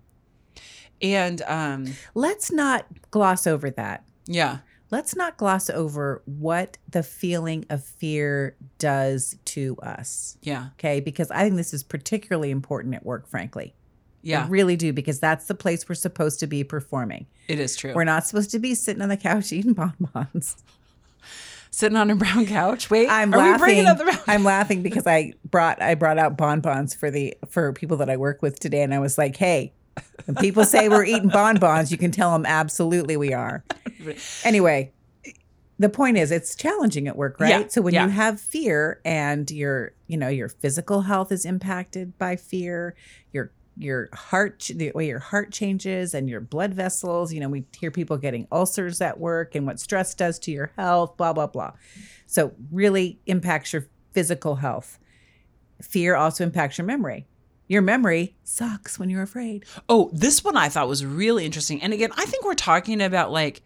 And 1.02 1.42
um, 1.42 1.86
Let's 2.14 2.52
not 2.52 2.86
gloss 3.10 3.46
over 3.46 3.70
that. 3.70 4.04
yeah, 4.26 4.58
let's 4.90 5.14
not 5.16 5.36
gloss 5.36 5.70
over 5.70 6.20
what 6.26 6.76
the 6.88 7.02
feeling 7.02 7.64
of 7.70 7.84
fear 7.84 8.56
does 8.78 9.36
to 9.46 9.76
us. 9.82 10.36
yeah, 10.42 10.68
Okay. 10.78 11.00
Because 11.00 11.30
I 11.30 11.42
think 11.44 11.56
this 11.56 11.72
is 11.72 11.82
particularly 11.82 12.50
important 12.50 12.94
at 12.94 13.04
work, 13.06 13.28
frankly. 13.28 13.74
yeah. 14.22 14.44
I 14.44 14.48
really 14.48 14.76
do, 14.76 14.92
because 14.92 15.18
that's 15.20 15.46
the 15.46 15.54
place 15.54 15.88
we're 15.88 15.94
supposed 15.94 16.40
to 16.40 16.46
be 16.46 16.64
performing. 16.64 17.26
It 17.48 17.58
is 17.60 17.76
true. 17.76 17.94
We're 17.94 18.04
not 18.04 18.26
supposed 18.26 18.50
to 18.50 18.58
be 18.58 18.74
sitting 18.74 19.00
on 19.02 19.08
the 19.08 19.16
couch 19.16 19.52
eating 19.54 19.72
bonbons. 19.74 20.56
Sitting 21.72 21.96
on 21.96 22.10
a 22.10 22.16
brown 22.16 22.46
couch. 22.46 22.90
Wait, 22.90 23.08
I'm 23.08 23.32
are 23.32 23.38
laughing. 23.38 23.86
up 23.86 23.96
the 23.98 24.04
brown? 24.04 24.18
I'm 24.26 24.42
laughing 24.54 24.82
because 24.82 25.06
I 25.06 25.34
brought 25.48 25.80
I 25.80 25.94
brought 25.94 26.18
out 26.18 26.36
bonbons 26.36 26.94
for 26.94 27.12
the 27.12 27.36
for 27.48 27.72
people 27.72 27.96
that 27.98 28.10
I 28.10 28.16
work 28.16 28.42
with 28.42 28.58
today, 28.58 28.82
and 28.82 28.92
I 28.92 28.98
was 28.98 29.16
like, 29.16 29.36
hey. 29.36 29.72
When 30.26 30.36
people 30.36 30.64
say 30.64 30.88
we're 30.88 31.04
eating 31.04 31.28
bonbons, 31.28 31.90
you 31.90 31.98
can 31.98 32.10
tell 32.10 32.32
them 32.32 32.46
absolutely 32.46 33.16
we 33.16 33.32
are. 33.32 33.64
Anyway, 34.44 34.92
the 35.78 35.88
point 35.88 36.18
is 36.18 36.30
it's 36.30 36.54
challenging 36.54 37.08
at 37.08 37.16
work, 37.16 37.40
right? 37.40 37.62
Yeah, 37.62 37.68
so 37.68 37.80
when 37.80 37.94
yeah. 37.94 38.04
you 38.04 38.10
have 38.10 38.40
fear 38.40 39.00
and 39.04 39.50
your, 39.50 39.92
you 40.08 40.18
know, 40.18 40.28
your 40.28 40.48
physical 40.48 41.00
health 41.02 41.32
is 41.32 41.44
impacted 41.44 42.16
by 42.18 42.36
fear, 42.36 42.94
your 43.32 43.50
your 43.76 44.10
heart 44.12 44.68
the 44.74 44.92
way 44.94 45.06
your 45.06 45.20
heart 45.20 45.52
changes 45.52 46.12
and 46.12 46.28
your 46.28 46.40
blood 46.40 46.74
vessels, 46.74 47.32
you 47.32 47.40
know, 47.40 47.48
we 47.48 47.64
hear 47.78 47.90
people 47.90 48.18
getting 48.18 48.46
ulcers 48.52 49.00
at 49.00 49.18
work 49.18 49.54
and 49.54 49.66
what 49.66 49.80
stress 49.80 50.14
does 50.14 50.38
to 50.40 50.50
your 50.50 50.70
health, 50.76 51.16
blah 51.16 51.32
blah 51.32 51.46
blah. 51.46 51.72
So 52.26 52.52
really 52.70 53.18
impacts 53.26 53.72
your 53.72 53.86
physical 54.12 54.56
health. 54.56 54.98
Fear 55.80 56.16
also 56.16 56.44
impacts 56.44 56.76
your 56.76 56.86
memory. 56.86 57.26
Your 57.70 57.82
memory 57.82 58.34
sucks 58.42 58.98
when 58.98 59.10
you're 59.10 59.22
afraid. 59.22 59.64
Oh, 59.88 60.10
this 60.12 60.42
one 60.42 60.56
I 60.56 60.68
thought 60.68 60.88
was 60.88 61.06
really 61.06 61.46
interesting. 61.46 61.80
And 61.80 61.92
again, 61.92 62.10
I 62.16 62.24
think 62.24 62.44
we're 62.44 62.54
talking 62.54 63.00
about 63.00 63.30
like 63.30 63.62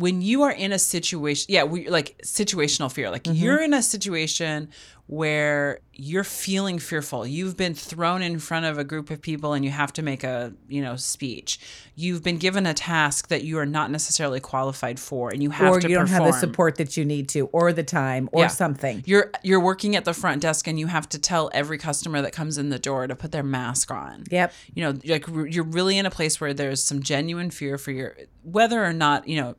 when 0.00 0.22
you 0.22 0.42
are 0.42 0.50
in 0.52 0.72
a 0.72 0.78
situation, 0.78 1.46
yeah, 1.48 1.64
we 1.64 1.88
like 1.88 2.08
situational 2.24 2.90
fear. 2.90 3.10
Like 3.10 3.24
Mm-hmm. 3.24 3.42
you're 3.44 3.62
in 3.62 3.74
a 3.74 3.82
situation 3.82 4.68
where 5.06 5.80
you're 5.92 6.22
feeling 6.24 6.78
fearful. 6.78 7.26
You've 7.26 7.56
been 7.56 7.74
thrown 7.74 8.22
in 8.22 8.38
front 8.38 8.64
of 8.64 8.78
a 8.78 8.84
group 8.84 9.10
of 9.10 9.20
people 9.20 9.54
and 9.54 9.64
you 9.64 9.70
have 9.72 9.92
to 9.94 10.02
make 10.02 10.22
a, 10.22 10.52
you 10.68 10.80
know, 10.80 10.94
speech. 10.94 11.58
You've 11.96 12.22
been 12.22 12.38
given 12.38 12.64
a 12.64 12.72
task 12.74 13.26
that 13.28 13.42
you 13.42 13.58
are 13.58 13.66
not 13.66 13.90
necessarily 13.90 14.38
qualified 14.38 15.00
for 15.00 15.30
and 15.30 15.42
you 15.42 15.50
have 15.50 15.72
or 15.72 15.80
to 15.80 15.88
you 15.88 15.96
don't 15.96 16.08
have 16.08 16.24
the 16.24 16.32
support 16.32 16.76
that 16.76 16.96
you 16.96 17.04
need 17.04 17.28
to, 17.30 17.46
or 17.46 17.72
the 17.72 17.82
time, 17.82 18.28
or 18.32 18.42
Yeah. 18.42 18.48
something. 18.48 19.02
You're 19.04 19.32
you're 19.42 19.60
working 19.60 19.96
at 19.96 20.04
the 20.04 20.14
front 20.14 20.42
desk 20.42 20.68
and 20.68 20.78
you 20.78 20.86
have 20.86 21.08
to 21.08 21.18
tell 21.18 21.50
every 21.52 21.76
customer 21.78 22.22
that 22.22 22.32
comes 22.32 22.56
in 22.56 22.68
the 22.70 22.78
door 22.78 23.08
to 23.08 23.16
put 23.16 23.32
their 23.32 23.42
mask 23.42 23.90
on. 23.90 24.24
Yep. 24.30 24.52
You 24.74 24.84
know, 24.84 24.98
like 25.06 25.26
you're 25.54 25.64
really 25.64 25.98
in 25.98 26.06
a 26.06 26.10
place 26.10 26.40
where 26.40 26.54
there's 26.54 26.82
some 26.82 27.02
genuine 27.02 27.50
fear 27.50 27.78
for 27.78 27.90
your 27.90 28.16
whether 28.44 28.82
or 28.84 28.92
not, 28.92 29.26
you 29.28 29.40
know, 29.40 29.56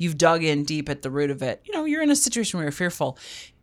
you've 0.00 0.16
dug 0.16 0.42
in 0.42 0.64
deep 0.64 0.88
at 0.88 1.02
the 1.02 1.10
root 1.10 1.30
of 1.30 1.42
it. 1.42 1.60
You 1.64 1.74
know, 1.74 1.84
you're 1.84 2.02
in 2.02 2.10
a 2.10 2.16
situation 2.16 2.56
where 2.56 2.64
you're 2.64 2.72
fearful. 2.72 3.18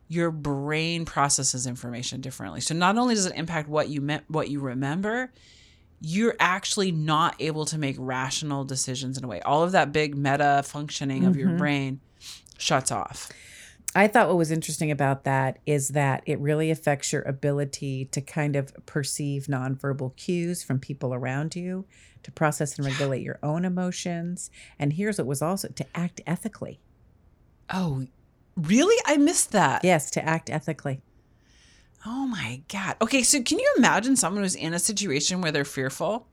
Your 0.06 0.30
brain 0.30 1.04
processes 1.04 1.66
information 1.66 2.20
differently. 2.20 2.60
So 2.60 2.74
not 2.74 2.96
only 2.96 3.16
does 3.16 3.26
it 3.26 3.34
impact 3.34 3.68
what 3.68 3.88
you 3.88 4.00
meant 4.00 4.22
what 4.28 4.48
you 4.48 4.60
remember, 4.60 5.32
you're 6.00 6.36
actually 6.38 6.92
not 6.92 7.34
able 7.40 7.64
to 7.66 7.76
make 7.76 7.96
rational 7.98 8.64
decisions 8.64 9.18
in 9.18 9.24
a 9.24 9.26
way. 9.26 9.40
All 9.40 9.64
of 9.64 9.72
that 9.72 9.92
big 9.92 10.16
meta 10.16 10.62
functioning 10.64 11.24
of 11.24 11.36
your 11.36 11.48
mm-hmm. 11.48 11.58
brain 11.58 12.00
shuts 12.56 12.92
off. 12.92 13.30
I 13.94 14.06
thought 14.06 14.28
what 14.28 14.36
was 14.36 14.50
interesting 14.50 14.90
about 14.90 15.24
that 15.24 15.58
is 15.66 15.88
that 15.88 16.22
it 16.26 16.38
really 16.38 16.70
affects 16.70 17.12
your 17.12 17.22
ability 17.22 18.04
to 18.06 18.20
kind 18.20 18.54
of 18.54 18.72
perceive 18.86 19.46
nonverbal 19.46 20.14
cues 20.16 20.62
from 20.62 20.78
people 20.78 21.14
around 21.14 21.56
you, 21.56 21.86
to 22.22 22.30
process 22.30 22.76
and 22.76 22.86
regulate 22.86 23.22
your 23.22 23.38
own 23.42 23.64
emotions. 23.64 24.50
And 24.78 24.92
here's 24.92 25.18
what 25.18 25.26
was 25.26 25.42
also 25.42 25.68
to 25.68 25.86
act 25.94 26.20
ethically. 26.26 26.80
Oh, 27.72 28.06
really? 28.56 29.02
I 29.06 29.16
missed 29.16 29.52
that. 29.52 29.84
Yes, 29.84 30.10
to 30.12 30.24
act 30.24 30.50
ethically. 30.50 31.00
Oh 32.06 32.26
my 32.26 32.62
God. 32.68 32.96
Okay, 33.02 33.22
so 33.22 33.42
can 33.42 33.58
you 33.58 33.74
imagine 33.78 34.16
someone 34.16 34.42
who's 34.42 34.54
in 34.54 34.74
a 34.74 34.78
situation 34.78 35.40
where 35.40 35.50
they're 35.50 35.64
fearful 35.64 36.28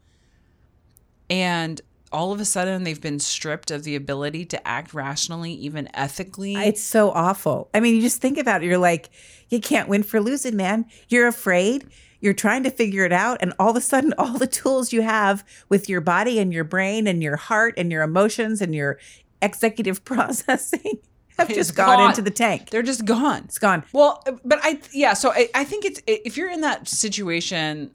and 1.30 1.82
all 2.12 2.32
of 2.32 2.40
a 2.40 2.46
sudden 2.46 2.84
they've 2.84 3.02
been 3.02 3.20
stripped 3.20 3.72
of 3.72 3.84
the 3.84 3.96
ability 3.96 4.46
to 4.46 4.68
act 4.68 4.94
rationally, 4.94 5.52
even 5.54 5.90
ethically? 5.94 6.56
It's 6.56 6.82
so 6.82 7.12
awful. 7.12 7.70
I 7.74 7.80
mean, 7.80 7.96
you 7.96 8.02
just 8.02 8.22
think 8.22 8.38
about 8.38 8.64
it. 8.64 8.68
You're 8.68 8.78
like, 8.78 9.10
you 9.50 9.60
can't 9.60 9.90
win 9.90 10.04
for 10.04 10.20
losing, 10.22 10.56
man. 10.56 10.86
You're 11.10 11.28
afraid. 11.28 11.88
You're 12.22 12.34
trying 12.34 12.64
to 12.64 12.72
figure 12.72 13.06
it 13.06 13.12
out. 13.12 13.40
And 13.42 13.54
all 13.60 13.70
of 13.72 13.76
a 13.76 13.82
sudden, 13.82 14.14
all 14.18 14.38
the 14.38 14.48
tools 14.48 14.94
you 14.94 15.02
have 15.02 15.44
with 15.70 15.90
your 15.90 16.02
body 16.02 16.40
and 16.40 16.54
your 16.54 16.64
brain 16.64 17.08
and 17.08 17.22
your 17.22 17.36
heart 17.36 17.74
and 17.78 17.92
your 17.92 18.04
emotions 18.04 18.62
and 18.62 18.74
your 18.74 18.98
executive 19.42 20.04
processing 20.06 21.00
have 21.38 21.50
It's 21.50 21.58
just 21.58 21.76
gone 21.76 21.98
gone. 21.98 22.10
into 22.12 22.22
the 22.22 22.32
tank. 22.32 22.70
They're 22.70 22.82
just 22.82 23.04
gone. 23.06 23.44
It's 23.46 23.60
gone. 23.60 23.84
Well, 23.92 24.24
but 24.46 24.60
I 24.64 24.80
yeah, 24.94 25.14
so 25.14 25.32
I, 25.32 25.50
I 25.54 25.66
think 25.66 25.84
it's 25.84 26.02
if 26.08 26.38
you're 26.38 26.50
in 26.50 26.62
that 26.62 26.88
situation, 26.88 27.92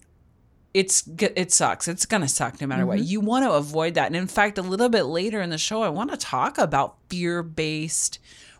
it's 0.72 1.08
it 1.18 1.52
sucks. 1.52 1.88
It's 1.88 2.06
gonna 2.06 2.28
suck 2.28 2.60
no 2.60 2.66
matter 2.66 2.86
what. 2.86 2.98
Mm-hmm. 2.98 3.06
You 3.06 3.20
want 3.20 3.44
to 3.44 3.52
avoid 3.52 3.94
that. 3.94 4.06
And 4.06 4.16
in 4.16 4.26
fact, 4.26 4.58
a 4.58 4.62
little 4.62 4.88
bit 4.88 5.04
later 5.04 5.40
in 5.40 5.50
the 5.50 5.58
show, 5.58 5.82
I 5.82 5.88
want 5.88 6.10
to 6.10 6.16
talk 6.16 6.58
about 6.58 6.96
fear 7.08 7.42
based 7.42 8.18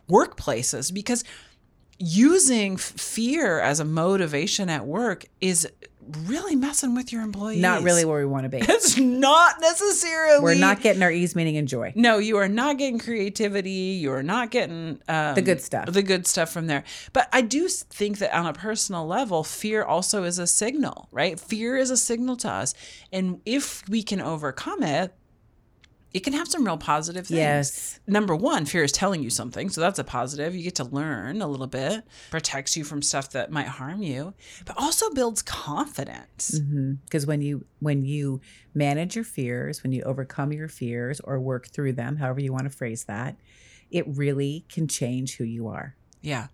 workplaces 0.09 0.93
because 0.93 1.23
using 1.99 2.75
f- 2.75 2.81
fear 2.81 3.61
as 3.61 3.79
a 3.79 3.85
motivation 3.85 4.69
at 4.69 4.87
work 4.87 5.27
is 5.41 5.69
really 6.27 6.57
messing 6.57 6.95
with 6.95 7.13
your 7.13 7.23
employees. 7.23 7.61
Not 7.61 7.83
really 7.83 8.05
where 8.05 8.19
we 8.19 8.27
want 8.27 8.45
to 8.45 8.49
be. 8.49 8.61
It's 8.81 8.97
not 8.97 9.61
necessarily. 9.61 10.43
We're 10.43 10.55
not 10.55 10.81
getting 10.81 11.03
our 11.03 11.11
ease, 11.11 11.37
meaning, 11.37 11.57
and 11.57 11.69
joy. 11.69 11.93
No, 11.95 12.19
you 12.19 12.39
are 12.39 12.49
not 12.49 12.79
getting 12.79 12.99
creativity. 12.99 13.99
You 14.01 14.13
are 14.13 14.23
not 14.23 14.51
getting 14.51 15.01
um, 15.09 15.35
The 15.35 15.43
good 15.43 15.61
stuff. 15.61 15.93
The 15.93 16.03
good 16.03 16.27
stuff 16.27 16.51
from 16.51 16.67
there. 16.67 16.85
But 17.13 17.29
I 17.33 17.43
do 17.43 17.69
think 17.69 18.19
that 18.19 18.35
on 18.35 18.47
a 18.47 18.53
personal 18.53 19.07
level, 19.07 19.45
fear 19.45 19.83
also 19.83 20.25
is 20.25 20.39
a 20.39 20.47
signal, 20.47 21.09
right? 21.11 21.39
Fear 21.39 21.77
is 21.77 21.91
a 21.91 21.97
signal 21.97 22.37
to 22.39 22.51
us, 22.51 22.75
and 23.13 23.41
if 23.45 23.87
we 23.89 24.03
can 24.03 24.21
overcome 24.21 24.83
it, 24.83 25.15
it 26.13 26.21
can 26.21 26.33
have 26.33 26.49
some 26.49 26.65
real 26.65 26.77
positive 26.77 27.27
things. 27.27 27.39
Yes. 27.39 28.01
Number 28.07 28.35
one, 28.35 28.65
fear 28.65 28.83
is 28.83 28.93
telling 28.93 29.23
you 29.23 29.31
something, 29.31 29.71
so 29.71 29.81
that's 29.81 29.99
a 29.99 30.05
positive. 30.05 30.55
You 30.55 30.63
get 30.63 30.75
to 30.77 30.85
learn 30.85 31.41
a 31.41 31.47
little 31.47 31.67
bit, 31.67 32.05
protects 32.31 32.77
you 32.77 32.85
from 32.85 33.03
stuff 33.03 33.31
that 33.31 33.51
might 33.51 33.69
harm 33.69 34.03
you, 34.03 34.35
but 34.67 34.77
also 34.77 35.11
builds 35.11 35.43
confidence. 35.43 36.59
Because 37.05 37.27
when 37.27 37.43
you 37.43 37.65
when 37.79 38.05
you 38.05 38.41
manage 38.75 39.15
your 39.15 39.25
fears, 39.25 39.83
when 39.83 39.93
you 39.93 40.03
overcome 40.03 40.53
your 40.53 40.69
fears 40.69 41.21
or 41.21 41.39
work 41.39 41.69
through 41.69 41.93
them, 41.93 42.17
however 42.17 42.41
you 42.41 42.53
want 42.53 42.65
to 42.65 42.71
phrase 42.71 43.05
that, 43.05 43.37
it 43.91 44.05
really 44.09 44.65
can 44.69 44.89
change 44.89 45.37
who 45.37 45.45
you 45.45 45.69
are. 45.69 45.95
Yeah. 46.21 46.49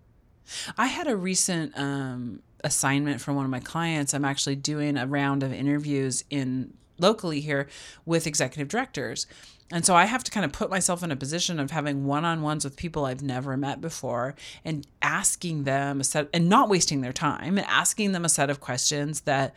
I 0.77 0.87
had 0.87 1.07
a 1.07 1.15
recent 1.15 1.77
um, 1.77 2.41
assignment 2.63 3.21
from 3.21 3.35
one 3.35 3.45
of 3.45 3.51
my 3.51 3.59
clients. 3.59 4.13
I'm 4.13 4.25
actually 4.25 4.55
doing 4.55 4.97
a 4.97 5.05
round 5.05 5.43
of 5.43 5.51
interviews 5.51 6.23
in 6.29 6.73
locally 6.99 7.41
here 7.41 7.67
with 8.05 8.27
executive 8.27 8.67
directors. 8.67 9.27
And 9.71 9.85
so 9.85 9.95
I 9.95 10.05
have 10.05 10.23
to 10.23 10.31
kind 10.31 10.45
of 10.45 10.53
put 10.53 10.69
myself 10.69 11.03
in 11.03 11.11
a 11.11 11.15
position 11.15 11.59
of 11.59 11.71
having 11.71 12.05
one-on-ones 12.05 12.63
with 12.63 12.77
people 12.77 13.05
I've 13.05 13.21
never 13.21 13.57
met 13.57 13.81
before 13.81 14.35
and 14.63 14.87
asking 15.01 15.65
them 15.65 15.99
a 15.99 16.03
set 16.05 16.29
and 16.33 16.47
not 16.47 16.69
wasting 16.69 17.01
their 17.01 17.11
time 17.11 17.57
and 17.57 17.67
asking 17.67 18.13
them 18.13 18.23
a 18.23 18.29
set 18.29 18.49
of 18.49 18.61
questions 18.61 19.21
that 19.21 19.53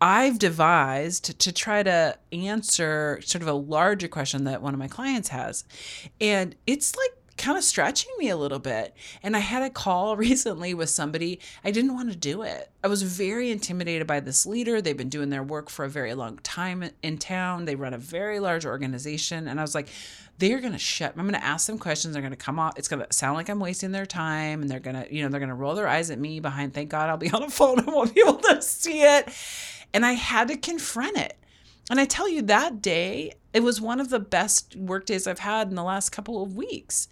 I've 0.00 0.38
devised 0.38 1.38
to 1.38 1.52
try 1.52 1.82
to 1.82 2.18
answer 2.32 3.20
sort 3.22 3.42
of 3.42 3.48
a 3.48 3.52
larger 3.52 4.08
question 4.08 4.44
that 4.44 4.62
one 4.62 4.74
of 4.74 4.80
my 4.80 4.88
clients 4.88 5.28
has. 5.28 5.64
And 6.20 6.56
it's 6.66 6.96
like 6.96 7.21
kind 7.42 7.58
of 7.58 7.64
stretching 7.64 8.10
me 8.18 8.28
a 8.28 8.36
little 8.36 8.58
bit. 8.58 8.94
And 9.22 9.36
I 9.36 9.40
had 9.40 9.62
a 9.62 9.70
call 9.70 10.16
recently 10.28 10.74
with 10.74 10.88
somebody, 10.88 11.40
I 11.64 11.70
didn't 11.70 11.94
want 11.94 12.10
to 12.10 12.16
do 12.16 12.42
it. 12.42 12.70
I 12.82 12.88
was 12.88 13.02
very 13.02 13.50
intimidated 13.50 14.06
by 14.06 14.20
this 14.20 14.46
leader. 14.46 14.80
They've 14.80 14.96
been 14.96 15.08
doing 15.08 15.30
their 15.30 15.42
work 15.42 15.68
for 15.68 15.84
a 15.84 15.90
very 15.90 16.14
long 16.14 16.38
time 16.38 16.90
in 17.02 17.18
town, 17.18 17.64
they 17.64 17.74
run 17.74 17.94
a 17.94 17.98
very 17.98 18.40
large 18.40 18.64
organization. 18.64 19.48
And 19.48 19.58
I 19.58 19.62
was 19.62 19.74
like, 19.74 19.88
they're 20.38 20.60
going 20.60 20.72
to 20.72 20.78
shut. 20.78 21.12
I'm 21.16 21.28
going 21.28 21.40
to 21.40 21.44
ask 21.44 21.66
them 21.66 21.78
questions. 21.78 22.14
They're 22.14 22.22
going 22.22 22.32
to 22.32 22.36
come 22.36 22.58
off. 22.58 22.76
It's 22.76 22.88
going 22.88 23.04
to 23.04 23.12
sound 23.12 23.36
like 23.36 23.48
I'm 23.48 23.60
wasting 23.60 23.92
their 23.92 24.06
time. 24.06 24.62
And 24.62 24.70
they're 24.70 24.80
going 24.80 24.96
to, 24.96 25.14
you 25.14 25.22
know, 25.22 25.28
they're 25.28 25.40
going 25.40 25.50
to 25.50 25.54
roll 25.54 25.74
their 25.74 25.86
eyes 25.86 26.10
at 26.10 26.18
me 26.18 26.40
behind. 26.40 26.74
Thank 26.74 26.90
God 26.90 27.08
I'll 27.08 27.16
be 27.16 27.30
on 27.32 27.42
a 27.42 27.50
phone. 27.50 27.80
I 27.80 27.90
won't 27.90 28.14
be 28.14 28.22
able 28.22 28.38
to 28.38 28.62
see 28.62 29.02
it. 29.02 29.28
And 29.94 30.04
I 30.06 30.12
had 30.12 30.48
to 30.48 30.56
confront 30.56 31.18
it. 31.18 31.36
And 31.90 32.00
I 32.00 32.06
tell 32.06 32.28
you, 32.28 32.42
that 32.42 32.80
day, 32.80 33.34
it 33.52 33.62
was 33.62 33.80
one 33.80 34.00
of 34.00 34.08
the 34.08 34.20
best 34.20 34.74
work 34.74 35.06
days 35.06 35.26
I've 35.26 35.40
had 35.40 35.68
in 35.68 35.74
the 35.74 35.82
last 35.82 36.10
couple 36.10 36.42
of 36.42 36.56
weeks. 36.56 37.08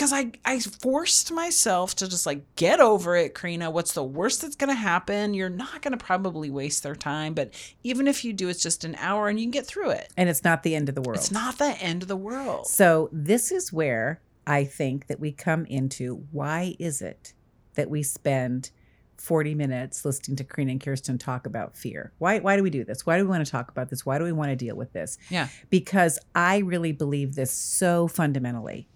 Because 0.00 0.14
I, 0.14 0.32
I 0.46 0.60
forced 0.60 1.30
myself 1.30 1.94
to 1.96 2.08
just 2.08 2.24
like 2.24 2.56
get 2.56 2.80
over 2.80 3.16
it, 3.16 3.34
Karina. 3.34 3.70
What's 3.70 3.92
the 3.92 4.02
worst 4.02 4.40
that's 4.40 4.56
going 4.56 4.70
to 4.70 4.74
happen? 4.74 5.34
You're 5.34 5.50
not 5.50 5.82
going 5.82 5.92
to 5.92 6.02
probably 6.02 6.48
waste 6.48 6.82
their 6.82 6.96
time. 6.96 7.34
But 7.34 7.52
even 7.82 8.08
if 8.08 8.24
you 8.24 8.32
do, 8.32 8.48
it's 8.48 8.62
just 8.62 8.82
an 8.82 8.94
hour 8.94 9.28
and 9.28 9.38
you 9.38 9.44
can 9.44 9.50
get 9.50 9.66
through 9.66 9.90
it. 9.90 10.10
And 10.16 10.30
it's 10.30 10.42
not 10.42 10.62
the 10.62 10.74
end 10.74 10.88
of 10.88 10.94
the 10.94 11.02
world. 11.02 11.18
It's 11.18 11.30
not 11.30 11.58
the 11.58 11.76
end 11.82 12.00
of 12.00 12.08
the 12.08 12.16
world. 12.16 12.66
So 12.66 13.10
this 13.12 13.52
is 13.52 13.74
where 13.74 14.22
I 14.46 14.64
think 14.64 15.06
that 15.08 15.20
we 15.20 15.32
come 15.32 15.66
into 15.66 16.24
why 16.32 16.76
is 16.78 17.02
it 17.02 17.34
that 17.74 17.90
we 17.90 18.02
spend 18.02 18.70
40 19.18 19.54
minutes 19.54 20.06
listening 20.06 20.38
to 20.38 20.44
Karina 20.44 20.70
and 20.70 20.80
Kirsten 20.80 21.18
talk 21.18 21.44
about 21.44 21.76
fear? 21.76 22.14
Why 22.16 22.38
why 22.38 22.56
do 22.56 22.62
we 22.62 22.70
do 22.70 22.84
this? 22.84 23.04
Why 23.04 23.18
do 23.18 23.24
we 23.24 23.28
want 23.28 23.44
to 23.44 23.52
talk 23.52 23.70
about 23.70 23.90
this? 23.90 24.06
Why 24.06 24.16
do 24.16 24.24
we 24.24 24.32
want 24.32 24.48
to 24.48 24.56
deal 24.56 24.76
with 24.76 24.94
this? 24.94 25.18
Yeah. 25.28 25.48
Because 25.68 26.18
I 26.34 26.60
really 26.60 26.92
believe 26.92 27.34
this 27.34 27.52
so 27.52 28.08
fundamentally. 28.08 28.88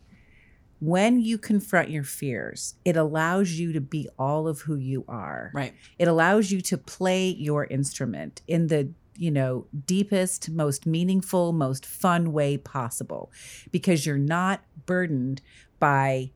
When 0.85 1.21
you 1.21 1.39
confront 1.39 1.89
your 1.89 2.05
fears, 2.05 2.75
it 2.85 2.95
allows 2.95 3.53
you 3.53 3.73
to 3.73 3.81
be 3.81 4.07
all 4.19 4.47
of 4.47 4.61
who 4.63 4.77
you 4.77 5.05
are. 5.09 5.51
Right. 5.55 5.73
It 5.99 6.09
allows 6.09 6.51
you 6.51 6.61
to 6.61 6.77
play 6.77 7.29
your 7.29 7.65
instrument 7.65 8.43
in 8.47 8.67
the 8.67 8.91
you 9.17 9.31
know 9.31 9.67
deepest 9.87 10.51
most 10.51 10.87
meaningful 10.87 11.53
most 11.53 11.87
fun 11.87 12.33
way 12.33 12.57
possible 12.59 13.31
because 13.71 14.05
you're 14.05 14.19
not 14.19 14.61
burdened 14.87 15.41
by 15.79 16.33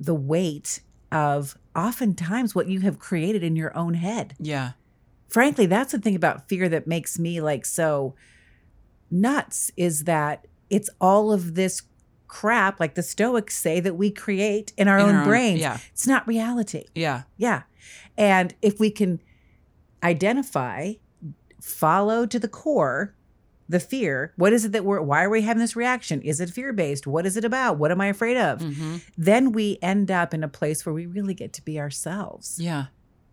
the 0.00 0.14
weight 0.14 0.80
of 1.12 1.56
oftentimes 1.76 2.56
what 2.56 2.66
you 2.66 2.80
have 2.80 2.98
created 2.98 3.44
in 3.44 3.54
your 3.54 3.76
own 3.78 3.94
head 3.94 4.34
Yeah. 4.40 4.72
frankly 5.28 5.66
that's 5.66 5.92
the 5.92 6.00
thing 6.00 6.16
about 6.16 6.48
fear 6.48 6.68
that 6.68 6.88
makes 6.88 7.20
me 7.20 7.40
like 7.40 7.64
so 7.64 8.16
nuts 9.12 9.70
is 9.76 10.04
that 10.04 10.48
it's 10.70 10.90
all 11.00 11.32
of 11.32 11.54
this 11.54 11.82
crap 12.28 12.78
like 12.78 12.94
the 12.94 13.02
stoics 13.02 13.56
say 13.56 13.80
that 13.80 13.94
we 13.96 14.10
create 14.10 14.72
in 14.76 14.86
our 14.86 14.98
In 14.98 15.06
own 15.06 15.14
our 15.16 15.22
own- 15.22 15.26
yeah. 15.60 15.78
it's 15.92 16.06
not 16.06 16.26
reality 16.28 16.84
Yeah. 16.94 17.22
yeah. 17.36 17.62
And 18.16 18.54
if 18.62 18.78
we 18.78 18.90
can 18.90 19.20
identify, 20.02 20.94
follow 21.60 22.26
to 22.26 22.38
the 22.38 22.48
core 22.48 23.14
the 23.70 23.80
fear, 23.80 24.32
what 24.36 24.52
is 24.54 24.64
it 24.64 24.72
that 24.72 24.82
we're, 24.82 25.00
why 25.02 25.22
are 25.22 25.28
we 25.28 25.42
having 25.42 25.60
this 25.60 25.76
reaction? 25.76 26.22
Is 26.22 26.40
it 26.40 26.48
fear 26.48 26.72
based? 26.72 27.06
What 27.06 27.26
is 27.26 27.36
it 27.36 27.44
about? 27.44 27.76
What 27.76 27.90
am 27.90 28.00
I 28.00 28.06
afraid 28.06 28.38
of? 28.38 28.62
hmm 28.62 28.96
Then 29.18 29.52
we 29.52 29.78
end 29.82 30.10
up 30.10 30.32
in 30.32 30.42
a 30.42 30.48
place 30.48 30.86
where 30.86 30.94
we 30.94 31.04
really 31.04 31.34
get 31.34 31.52
to 31.54 31.62
be 31.64 31.78
ourselves, 31.78 32.56
Yeah. 32.58 32.86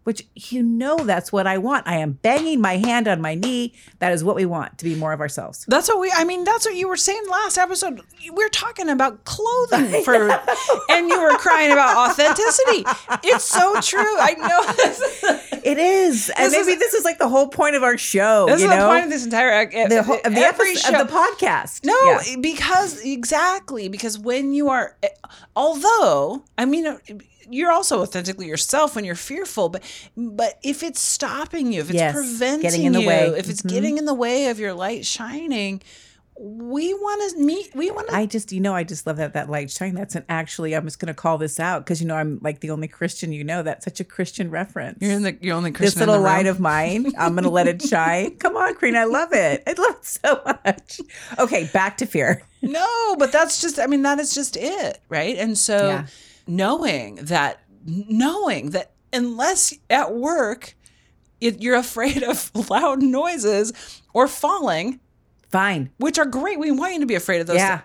Which 0.06 0.24
you 0.34 0.63
know 0.63 0.98
that's 0.98 1.32
what 1.32 1.46
I 1.46 1.58
want. 1.60 1.86
I 1.88 1.98
am 1.98 2.13
banging 2.13 2.62
my 2.62 2.78
hand 2.78 3.08
on 3.08 3.20
my 3.22 3.36
knee. 3.36 3.74
That 4.00 4.13
is 4.13 4.24
what 4.24 4.36
we 4.38 4.46
want 4.46 4.78
to 4.80 4.86
be 4.86 4.96
more 4.96 5.12
of 5.13 5.20
ourselves. 5.20 5.65
That's 5.68 5.88
what 5.89 6.00
we. 6.00 6.12
I 6.15 6.24
mean, 6.24 6.46
that's 6.46 6.65
what 6.65 6.76
you 6.76 6.88
were 6.88 6.98
saying 6.98 7.22
last 7.30 7.58
episode. 7.58 8.02
We 8.24 8.30
We're 8.32 8.50
talking 8.50 8.88
about 8.89 9.26
clothing 9.26 10.04
for, 10.06 10.15
and 10.89 11.10
you 11.10 11.22
were 11.22 11.38
crying 11.38 11.72
about 11.72 12.10
authenticity. 12.10 12.86
It's 13.24 13.44
so 13.44 13.80
true. 13.82 14.00
I 14.20 14.34
know. 14.39 15.41
It 15.65 15.80
is. 15.80 16.30
And 16.38 16.52
This 16.52 16.60
is- 16.60 16.68
maybe 16.68 16.78
this 16.80 16.94
is 16.94 17.04
like 17.04 17.18
the 17.18 17.28
whole 17.28 17.48
point 17.48 17.76
of 17.76 17.82
our 17.82 17.98
show. 17.98 18.46
This 18.46 18.62
is 18.62 18.70
the 18.70 18.76
point 18.86 19.06
of 19.06 19.10
this 19.10 19.26
entire 19.26 19.52
uh, 19.52 19.62
ec- 19.63 19.89
the, 19.89 20.04
whole, 20.04 20.20
of 20.24 20.36
the, 20.36 20.39
every 20.41 20.72
episode, 20.74 20.91
show. 20.94 21.02
of 21.02 21.08
the 21.08 21.12
podcast. 21.13 21.84
No, 21.84 21.96
Yeah. 22.06 22.36
because 22.39 23.04
exactly 23.04 23.89
because 23.89 24.20
when 24.20 24.54
you 24.54 24.70
are, 24.70 24.96
although 25.56 26.44
I 26.56 26.65
mean, 26.65 26.86
you're 27.50 27.72
also 27.72 28.02
authentically 28.02 28.48
yourself 28.48 28.96
when 28.96 29.06
you're 29.06 29.16
fearful, 29.16 29.70
but 29.70 29.84
but 30.16 30.60
if 30.64 30.84
it's 30.84 31.02
stopping 31.02 31.72
you, 31.74 31.82
if 31.82 31.90
it's 31.90 31.96
Yes, 32.00 32.14
preventing 32.16 32.94
you, 32.94 33.08
way. 33.08 33.28
if 33.38 33.50
it's 33.50 33.62
Mhm. 33.62 33.70
getting 33.70 33.98
in 33.98 34.06
the 34.06 34.14
way 34.14 34.48
of 34.48 34.60
your 34.60 34.74
light 34.74 35.06
shining, 35.06 35.82
we 36.38 36.94
want 36.94 37.32
to 37.32 37.40
meet. 37.42 37.74
We 37.74 37.92
want 37.92 38.10
to. 38.10 38.16
I 38.16 38.26
just, 38.26 38.52
you 38.52 38.60
know, 38.60 38.76
I 38.76 38.84
just 38.84 39.08
love 39.08 39.16
that 39.18 39.34
that 39.34 39.50
light 39.50 39.72
shine. 39.72 39.96
That's 39.96 40.16
an 40.16 40.26
actually, 40.28 40.76
I'm 40.76 40.84
just 40.84 41.00
going 41.00 41.08
to 41.08 41.14
call 41.14 41.38
this 41.38 41.62
out 41.62 41.86
because 41.86 42.02
you 42.02 42.08
know 42.08 42.16
I'm 42.16 42.40
like 42.42 42.60
the 42.60 42.72
only 42.72 42.90
Christian 42.90 43.32
you 43.32 43.46
know. 43.46 43.64
That's 43.64 43.86
such 43.86 44.02
a 44.02 44.04
Christian 44.04 44.52
reference. 44.52 44.98
You're 45.02 45.12
in 45.14 45.24
the. 45.24 45.38
You're 45.40 45.56
only 45.56 45.72
this 45.72 45.78
Christian 45.78 46.04
in 46.04 46.10
little 46.10 46.24
light 46.24 46.46
of 46.46 46.60
mine. 46.60 47.14
I'm 47.18 47.36
going 47.36 47.46
to 47.46 47.50
let 47.50 47.68
it 47.68 47.82
shine. 47.82 48.36
Come 48.40 48.58
on, 48.58 48.76
Karina, 48.76 49.00
I 49.00 49.04
love 49.06 49.32
it. 49.32 49.64
I 49.66 49.72
love 49.82 49.96
it 49.96 50.06
so 50.06 50.42
much. 50.46 51.00
Okay, 51.40 51.70
back 51.72 51.98
to 51.98 52.06
fear. 52.06 52.42
No, 52.62 53.16
but 53.18 53.32
that's 53.32 53.62
just. 53.62 53.80
I 53.80 53.88
mean, 53.88 54.02
that 54.02 54.20
is 54.20 54.34
just 54.34 54.58
it, 54.58 55.00
right? 55.08 55.38
And 55.38 55.58
so. 55.58 55.88
Yeah. 55.88 56.06
Knowing 56.48 57.16
that 57.16 57.62
knowing 57.86 58.72
that 58.72 58.92
unless 59.14 59.74
at 59.90 60.14
work 60.14 60.76
it, 61.42 61.62
you're 61.62 61.76
afraid 61.76 62.24
of 62.24 62.52
loud 62.70 63.02
noises 63.02 63.74
or 64.14 64.28
falling, 64.28 65.00
Fine. 65.50 65.92
which 65.98 66.18
are 66.18 66.26
great. 66.26 66.60
We 66.60 66.72
want 66.72 66.94
you 66.94 67.00
to 67.02 67.06
be 67.06 67.16
afraid 67.16 67.42
of 67.42 67.48
those. 67.48 67.58
Yeah. 67.58 67.82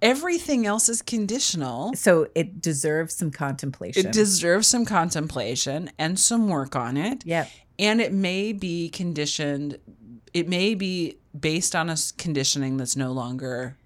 Everything 0.00 0.64
else 0.64 0.88
is 0.88 1.02
conditional. 1.02 1.92
So 1.94 2.28
it 2.34 2.60
deserves 2.60 3.16
some 3.16 3.30
contemplation. 3.30 4.06
It 4.06 4.12
deserves 4.12 4.68
some 4.68 4.84
contemplation 4.84 5.90
and 5.98 6.18
some 6.18 6.48
work 6.48 6.76
on 6.76 6.96
it. 6.96 7.24
Yep. 7.26 7.50
And 7.80 8.00
it 8.00 8.12
may 8.12 8.52
be 8.52 8.90
conditioned, 8.90 9.78
it 10.32 10.48
may 10.48 10.74
be 10.74 11.18
based 11.38 11.74
on 11.74 11.90
a 11.90 11.96
conditioning 12.16 12.76
that's 12.76 12.96
no 12.96 13.12
longer 13.12 13.76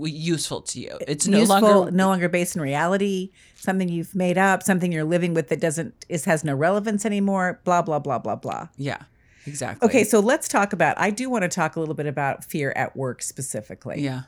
useful 0.00 0.62
to 0.62 0.80
you. 0.80 0.98
It's 1.06 1.26
no 1.26 1.40
Useful, 1.40 1.60
longer 1.60 1.90
no 1.90 2.08
longer 2.08 2.28
based 2.28 2.56
in 2.56 2.62
reality, 2.62 3.32
something 3.54 3.88
you've 3.88 4.14
made 4.14 4.38
up, 4.38 4.62
something 4.62 4.92
you're 4.92 5.04
living 5.04 5.34
with 5.34 5.48
that 5.48 5.60
doesn't 5.60 6.04
is 6.08 6.24
has 6.26 6.44
no 6.44 6.54
relevance 6.54 7.06
anymore, 7.06 7.60
blah 7.64 7.82
blah 7.82 7.98
blah 7.98 8.18
blah 8.18 8.36
blah. 8.36 8.68
Yeah, 8.76 9.02
exactly. 9.46 9.88
Okay, 9.88 10.04
so 10.04 10.20
let's 10.20 10.48
talk 10.48 10.72
about 10.72 10.98
I 10.98 11.10
do 11.10 11.30
want 11.30 11.42
to 11.42 11.48
talk 11.48 11.76
a 11.76 11.80
little 11.80 11.94
bit 11.94 12.06
about 12.06 12.44
fear 12.44 12.72
at 12.76 12.96
work 12.96 13.22
specifically. 13.22 14.00
Yeah. 14.00 14.22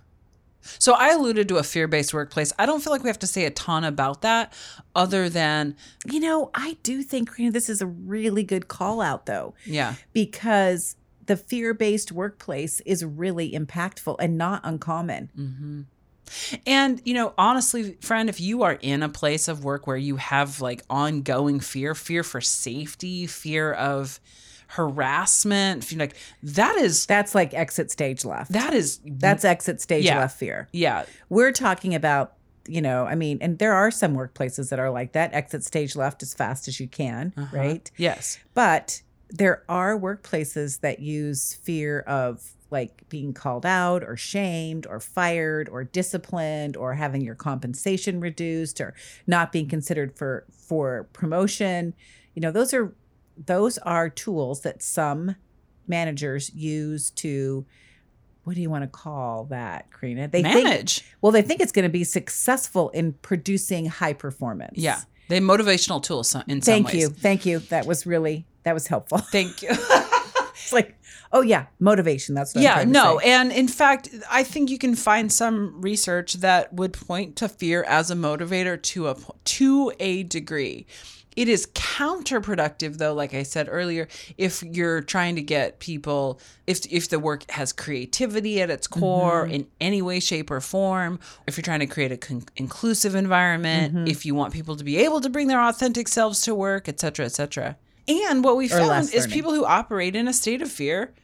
So 0.78 0.94
I 0.94 1.10
alluded 1.10 1.46
to 1.48 1.58
a 1.58 1.62
fear-based 1.62 2.14
workplace. 2.14 2.50
I 2.58 2.64
don't 2.64 2.82
feel 2.82 2.90
like 2.90 3.02
we 3.02 3.10
have 3.10 3.18
to 3.18 3.26
say 3.26 3.44
a 3.44 3.50
ton 3.50 3.84
about 3.84 4.22
that 4.22 4.54
other 4.94 5.28
than 5.28 5.76
You 6.06 6.20
know, 6.20 6.50
I 6.54 6.78
do 6.82 7.02
think 7.02 7.36
Karina, 7.36 7.52
this 7.52 7.68
is 7.68 7.82
a 7.82 7.86
really 7.86 8.44
good 8.44 8.66
call 8.68 9.02
out 9.02 9.26
though, 9.26 9.54
yeah. 9.66 9.96
because 10.14 10.96
the 11.26 11.36
fear-based 11.36 12.12
workplace 12.12 12.80
is 12.80 13.04
really 13.04 13.52
impactful 13.52 14.16
and 14.18 14.36
not 14.38 14.60
uncommon. 14.64 15.30
Mm-hmm. 15.38 15.80
And, 16.66 17.02
you 17.04 17.12
know, 17.14 17.34
honestly, 17.36 17.96
friend, 18.00 18.28
if 18.30 18.40
you 18.40 18.62
are 18.62 18.78
in 18.80 19.02
a 19.02 19.08
place 19.08 19.46
of 19.46 19.62
work 19.62 19.86
where 19.86 19.96
you 19.96 20.16
have 20.16 20.60
like 20.60 20.82
ongoing 20.88 21.60
fear, 21.60 21.94
fear 21.94 22.22
for 22.22 22.40
safety, 22.40 23.26
fear 23.26 23.72
of 23.72 24.20
harassment, 24.68 25.84
fear, 25.84 25.98
like 25.98 26.16
that 26.42 26.76
is, 26.76 27.06
That's 27.06 27.34
like 27.34 27.54
exit 27.54 27.90
stage 27.90 28.24
left. 28.24 28.52
that 28.52 28.74
is, 28.74 29.00
That's 29.04 29.44
exit 29.44 29.80
stage 29.80 30.04
Yeah. 30.04 30.18
left 30.18 30.38
fear. 30.38 30.68
yeah, 30.72 31.04
We're 31.28 31.52
talking 31.52 31.94
about, 31.94 32.34
you 32.66 32.80
know, 32.80 33.04
I 33.06 33.14
mean, 33.14 33.38
and 33.40 33.58
there 33.58 33.74
are 33.74 33.90
some 33.90 34.14
workplaces 34.16 34.70
that 34.70 34.78
are 34.78 34.90
like 34.90 35.12
that 35.12 35.32
exit 35.34 35.64
stage 35.64 35.94
left 35.96 36.22
as 36.22 36.32
fast 36.34 36.68
as 36.68 36.80
you 36.80 36.88
can, 36.88 37.32
Uh-huh. 37.36 37.56
right? 37.56 37.90
yes. 37.96 38.38
But 38.54 39.02
there 39.34 39.64
are 39.68 39.98
workplaces 39.98 40.80
that 40.80 41.00
use 41.00 41.54
fear 41.54 42.00
of 42.00 42.52
like 42.70 43.08
being 43.08 43.34
called 43.34 43.66
out 43.66 44.04
or 44.04 44.16
shamed 44.16 44.86
or 44.86 45.00
fired 45.00 45.68
or 45.68 45.82
disciplined 45.82 46.76
or 46.76 46.94
having 46.94 47.20
your 47.20 47.34
compensation 47.34 48.20
reduced 48.20 48.80
or 48.80 48.94
not 49.26 49.52
being 49.52 49.68
considered 49.68 50.16
for 50.16 50.44
for 50.50 51.08
promotion. 51.12 51.94
You 52.34 52.42
know, 52.42 52.52
those 52.52 52.72
are 52.72 52.94
those 53.36 53.76
are 53.78 54.08
tools 54.08 54.62
that 54.62 54.82
some 54.82 55.34
managers 55.88 56.54
use 56.54 57.10
to 57.10 57.66
what 58.44 58.54
do 58.54 58.62
you 58.62 58.70
want 58.70 58.84
to 58.84 58.88
call 58.88 59.44
that, 59.46 59.88
Karina? 59.90 60.28
They 60.28 60.42
think 60.42 60.64
Manage. 60.64 61.04
well, 61.22 61.32
they 61.32 61.42
think 61.42 61.60
it's 61.60 61.72
going 61.72 61.84
to 61.84 61.88
be 61.88 62.04
successful 62.04 62.90
in 62.90 63.14
producing 63.14 63.86
high 63.86 64.12
performance. 64.12 64.78
yeah. 64.78 65.00
They 65.26 65.40
motivational 65.40 66.02
tools 66.02 66.34
in 66.34 66.42
some 66.42 66.44
ways. 66.44 66.62
Thank 66.64 66.86
ways. 66.88 66.94
you. 66.96 67.08
Thank 67.08 67.46
you. 67.46 67.58
That 67.60 67.86
was 67.86 68.04
really 68.04 68.46
that 68.64 68.74
was 68.74 68.86
helpful. 68.86 69.18
Thank 69.32 69.62
you. 69.62 69.68
It's 69.70 70.72
like, 70.72 70.96
oh 71.32 71.42
yeah, 71.42 71.66
motivation. 71.78 72.34
That's 72.34 72.54
what 72.54 72.60
I'm 72.60 72.64
yeah 72.64 72.84
no 72.84 73.18
and 73.18 73.52
in 73.52 73.68
fact 73.68 74.08
i 74.30 74.42
think 74.42 74.70
you 74.70 74.78
can 74.78 74.94
find 74.94 75.32
some 75.32 75.80
research 75.80 76.34
that 76.34 76.72
would 76.72 76.92
point 76.92 77.36
to 77.36 77.48
fear 77.48 77.82
as 77.84 78.10
a 78.10 78.14
motivator 78.14 78.80
to 78.80 79.08
a 79.08 79.16
to 79.44 79.92
a 80.00 80.22
degree 80.22 80.86
it 81.36 81.48
is 81.48 81.66
counterproductive 81.74 82.98
though 82.98 83.12
like 83.12 83.34
i 83.34 83.42
said 83.42 83.68
earlier 83.70 84.06
if 84.38 84.62
you're 84.62 85.00
trying 85.00 85.34
to 85.34 85.42
get 85.42 85.80
people 85.80 86.40
if 86.66 86.86
if 86.92 87.08
the 87.08 87.18
work 87.18 87.48
has 87.50 87.72
creativity 87.72 88.60
at 88.60 88.70
its 88.70 88.86
core 88.86 89.44
mm-hmm. 89.44 89.54
in 89.54 89.66
any 89.80 90.00
way 90.00 90.20
shape 90.20 90.50
or 90.50 90.60
form 90.60 91.18
if 91.46 91.56
you're 91.56 91.62
trying 91.62 91.80
to 91.80 91.86
create 91.86 92.12
a 92.12 92.16
con- 92.16 92.44
inclusive 92.56 93.14
environment 93.14 93.94
mm-hmm. 93.94 94.06
if 94.06 94.24
you 94.24 94.34
want 94.34 94.52
people 94.52 94.76
to 94.76 94.84
be 94.84 94.96
able 94.98 95.20
to 95.20 95.28
bring 95.28 95.48
their 95.48 95.60
authentic 95.60 96.08
selves 96.08 96.40
to 96.42 96.54
work 96.54 96.88
et 96.88 97.00
cetera 97.00 97.26
et 97.26 97.32
cetera 97.32 97.76
and 98.08 98.44
what 98.44 98.56
we 98.56 98.68
found 98.68 99.04
is 99.08 99.14
learning. 99.14 99.30
people 99.30 99.52
who 99.54 99.64
operate 99.64 100.14
in 100.16 100.28
a 100.28 100.32
state 100.32 100.60
of 100.62 100.70
fear 100.70 101.14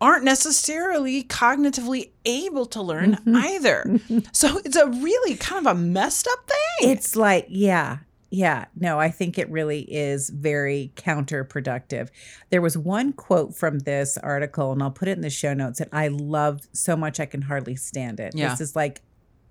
aren't 0.00 0.24
necessarily 0.24 1.22
cognitively 1.24 2.10
able 2.24 2.66
to 2.66 2.82
learn 2.82 3.12
Mm-hmm. 3.14 3.36
either. 3.36 4.00
So 4.32 4.58
it's 4.58 4.76
a 4.76 4.86
really 4.86 5.36
kind 5.36 5.66
of 5.66 5.76
a 5.76 5.78
messed 5.80 6.28
up 6.30 6.46
thing. 6.46 6.90
It's 6.90 7.16
like, 7.16 7.46
yeah, 7.48 7.98
yeah. 8.30 8.66
No, 8.78 8.98
I 9.00 9.10
think 9.10 9.38
it 9.38 9.48
really 9.50 9.80
is 9.82 10.28
very 10.30 10.92
counterproductive. 10.96 12.10
There 12.50 12.60
was 12.60 12.76
one 12.76 13.12
quote 13.14 13.54
from 13.56 13.78
this 13.80 14.18
article, 14.18 14.72
and 14.72 14.82
I'll 14.82 14.90
put 14.90 15.08
it 15.08 15.12
in 15.12 15.22
the 15.22 15.30
show 15.30 15.54
notes, 15.54 15.80
and 15.80 15.88
I 15.92 16.08
love 16.08 16.60
so 16.72 16.96
much 16.96 17.18
I 17.20 17.26
can 17.26 17.40
hardly 17.42 17.76
stand 17.76 18.20
it. 18.20 18.34
Yeah. 18.34 18.50
This 18.50 18.60
is 18.60 18.76
like, 18.76 19.00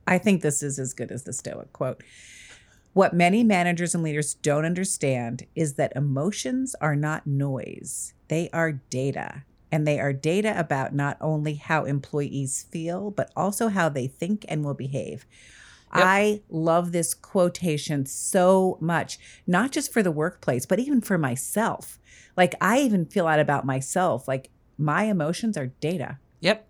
I 0.06 0.18
think 0.20 0.42
this 0.44 0.62
is 0.62 0.78
as 0.78 0.94
good 0.94 1.12
as 1.12 1.24
the 1.24 1.34
Stoic 1.34 1.74
quote. 1.74 2.04
What 2.96 3.14
many 3.14 3.44
managers 3.44 3.94
and 3.94 4.02
leaders 4.02 4.36
don't 4.36 4.64
understand 4.64 5.46
is 5.54 5.74
that 5.74 5.92
emotions 5.98 6.78
are 6.80 6.96
not 6.96 7.28
noise, 7.28 8.14
they 8.30 8.50
are 8.54 8.72
data. 8.72 9.44
And 9.70 9.86
they 9.86 10.00
are 10.00 10.14
data 10.14 10.58
about 10.58 10.96
not 10.96 11.18
only 11.20 11.56
how 11.56 11.84
employees 11.84 12.66
feel, 12.72 13.12
but 13.12 13.34
also 13.36 13.68
how 13.68 13.90
they 13.90 14.08
think 14.08 14.46
and 14.48 14.64
will 14.64 14.76
behave. 14.76 15.26
I 15.92 16.42
love 16.50 16.94
this 16.94 17.14
quotation 17.14 18.06
so 18.06 18.78
much, 18.80 19.20
not 19.46 19.74
just 19.74 19.92
for 19.92 20.02
the 20.02 20.10
workplace, 20.10 20.66
but 20.66 20.80
even 20.80 21.02
for 21.02 21.18
myself. 21.18 22.00
Like, 22.38 22.56
I 22.62 22.80
even 22.80 23.06
feel 23.06 23.28
out 23.28 23.42
about 23.42 23.66
myself. 23.66 24.26
Like, 24.26 24.52
my 24.78 25.04
emotions 25.04 25.58
are 25.58 25.68
data. 25.68 26.20
yep. 26.40 26.70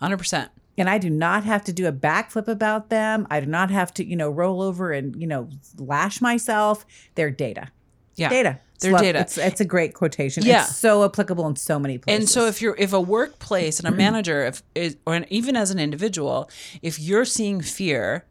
100%. 0.00 0.48
And 0.78 0.90
I 0.90 0.98
do 0.98 1.08
not 1.08 1.44
have 1.44 1.64
to 1.64 1.72
do 1.72 1.86
a 1.86 1.92
backflip 1.92 2.48
about 2.48 2.90
them. 2.90 3.26
I 3.30 3.40
do 3.40 3.46
not 3.46 3.70
have 3.70 3.94
to, 3.94 4.04
you 4.04 4.16
know, 4.16 4.28
roll 4.30 4.60
over 4.60 4.92
and, 4.92 5.18
you 5.20 5.26
know, 5.26 5.48
lash 5.78 6.20
myself. 6.20 6.84
They're 7.14 7.30
data. 7.30 7.68
Yeah. 8.16 8.28
Data. 8.28 8.60
They're 8.80 8.92
love- 8.92 9.02
data. 9.02 9.20
It's, 9.20 9.38
it's 9.38 9.60
a 9.60 9.64
great 9.64 9.94
quotation. 9.94 10.44
Yeah. 10.44 10.64
It's 10.64 10.76
so 10.76 11.04
applicable 11.04 11.46
in 11.46 11.56
so 11.56 11.78
many 11.78 11.98
places. 11.98 12.20
And 12.20 12.28
so 12.28 12.46
if 12.46 12.60
you're 12.60 12.76
if 12.76 12.92
a 12.92 13.00
workplace 13.00 13.78
and 13.78 13.88
a 13.88 13.90
manager 13.90 14.44
if 14.44 14.62
is 14.74 14.96
or 15.06 15.14
an, 15.14 15.24
even 15.30 15.56
as 15.56 15.70
an 15.70 15.78
individual, 15.78 16.50
if 16.82 16.98
you're 16.98 17.24
seeing 17.24 17.60
fear 17.60 18.26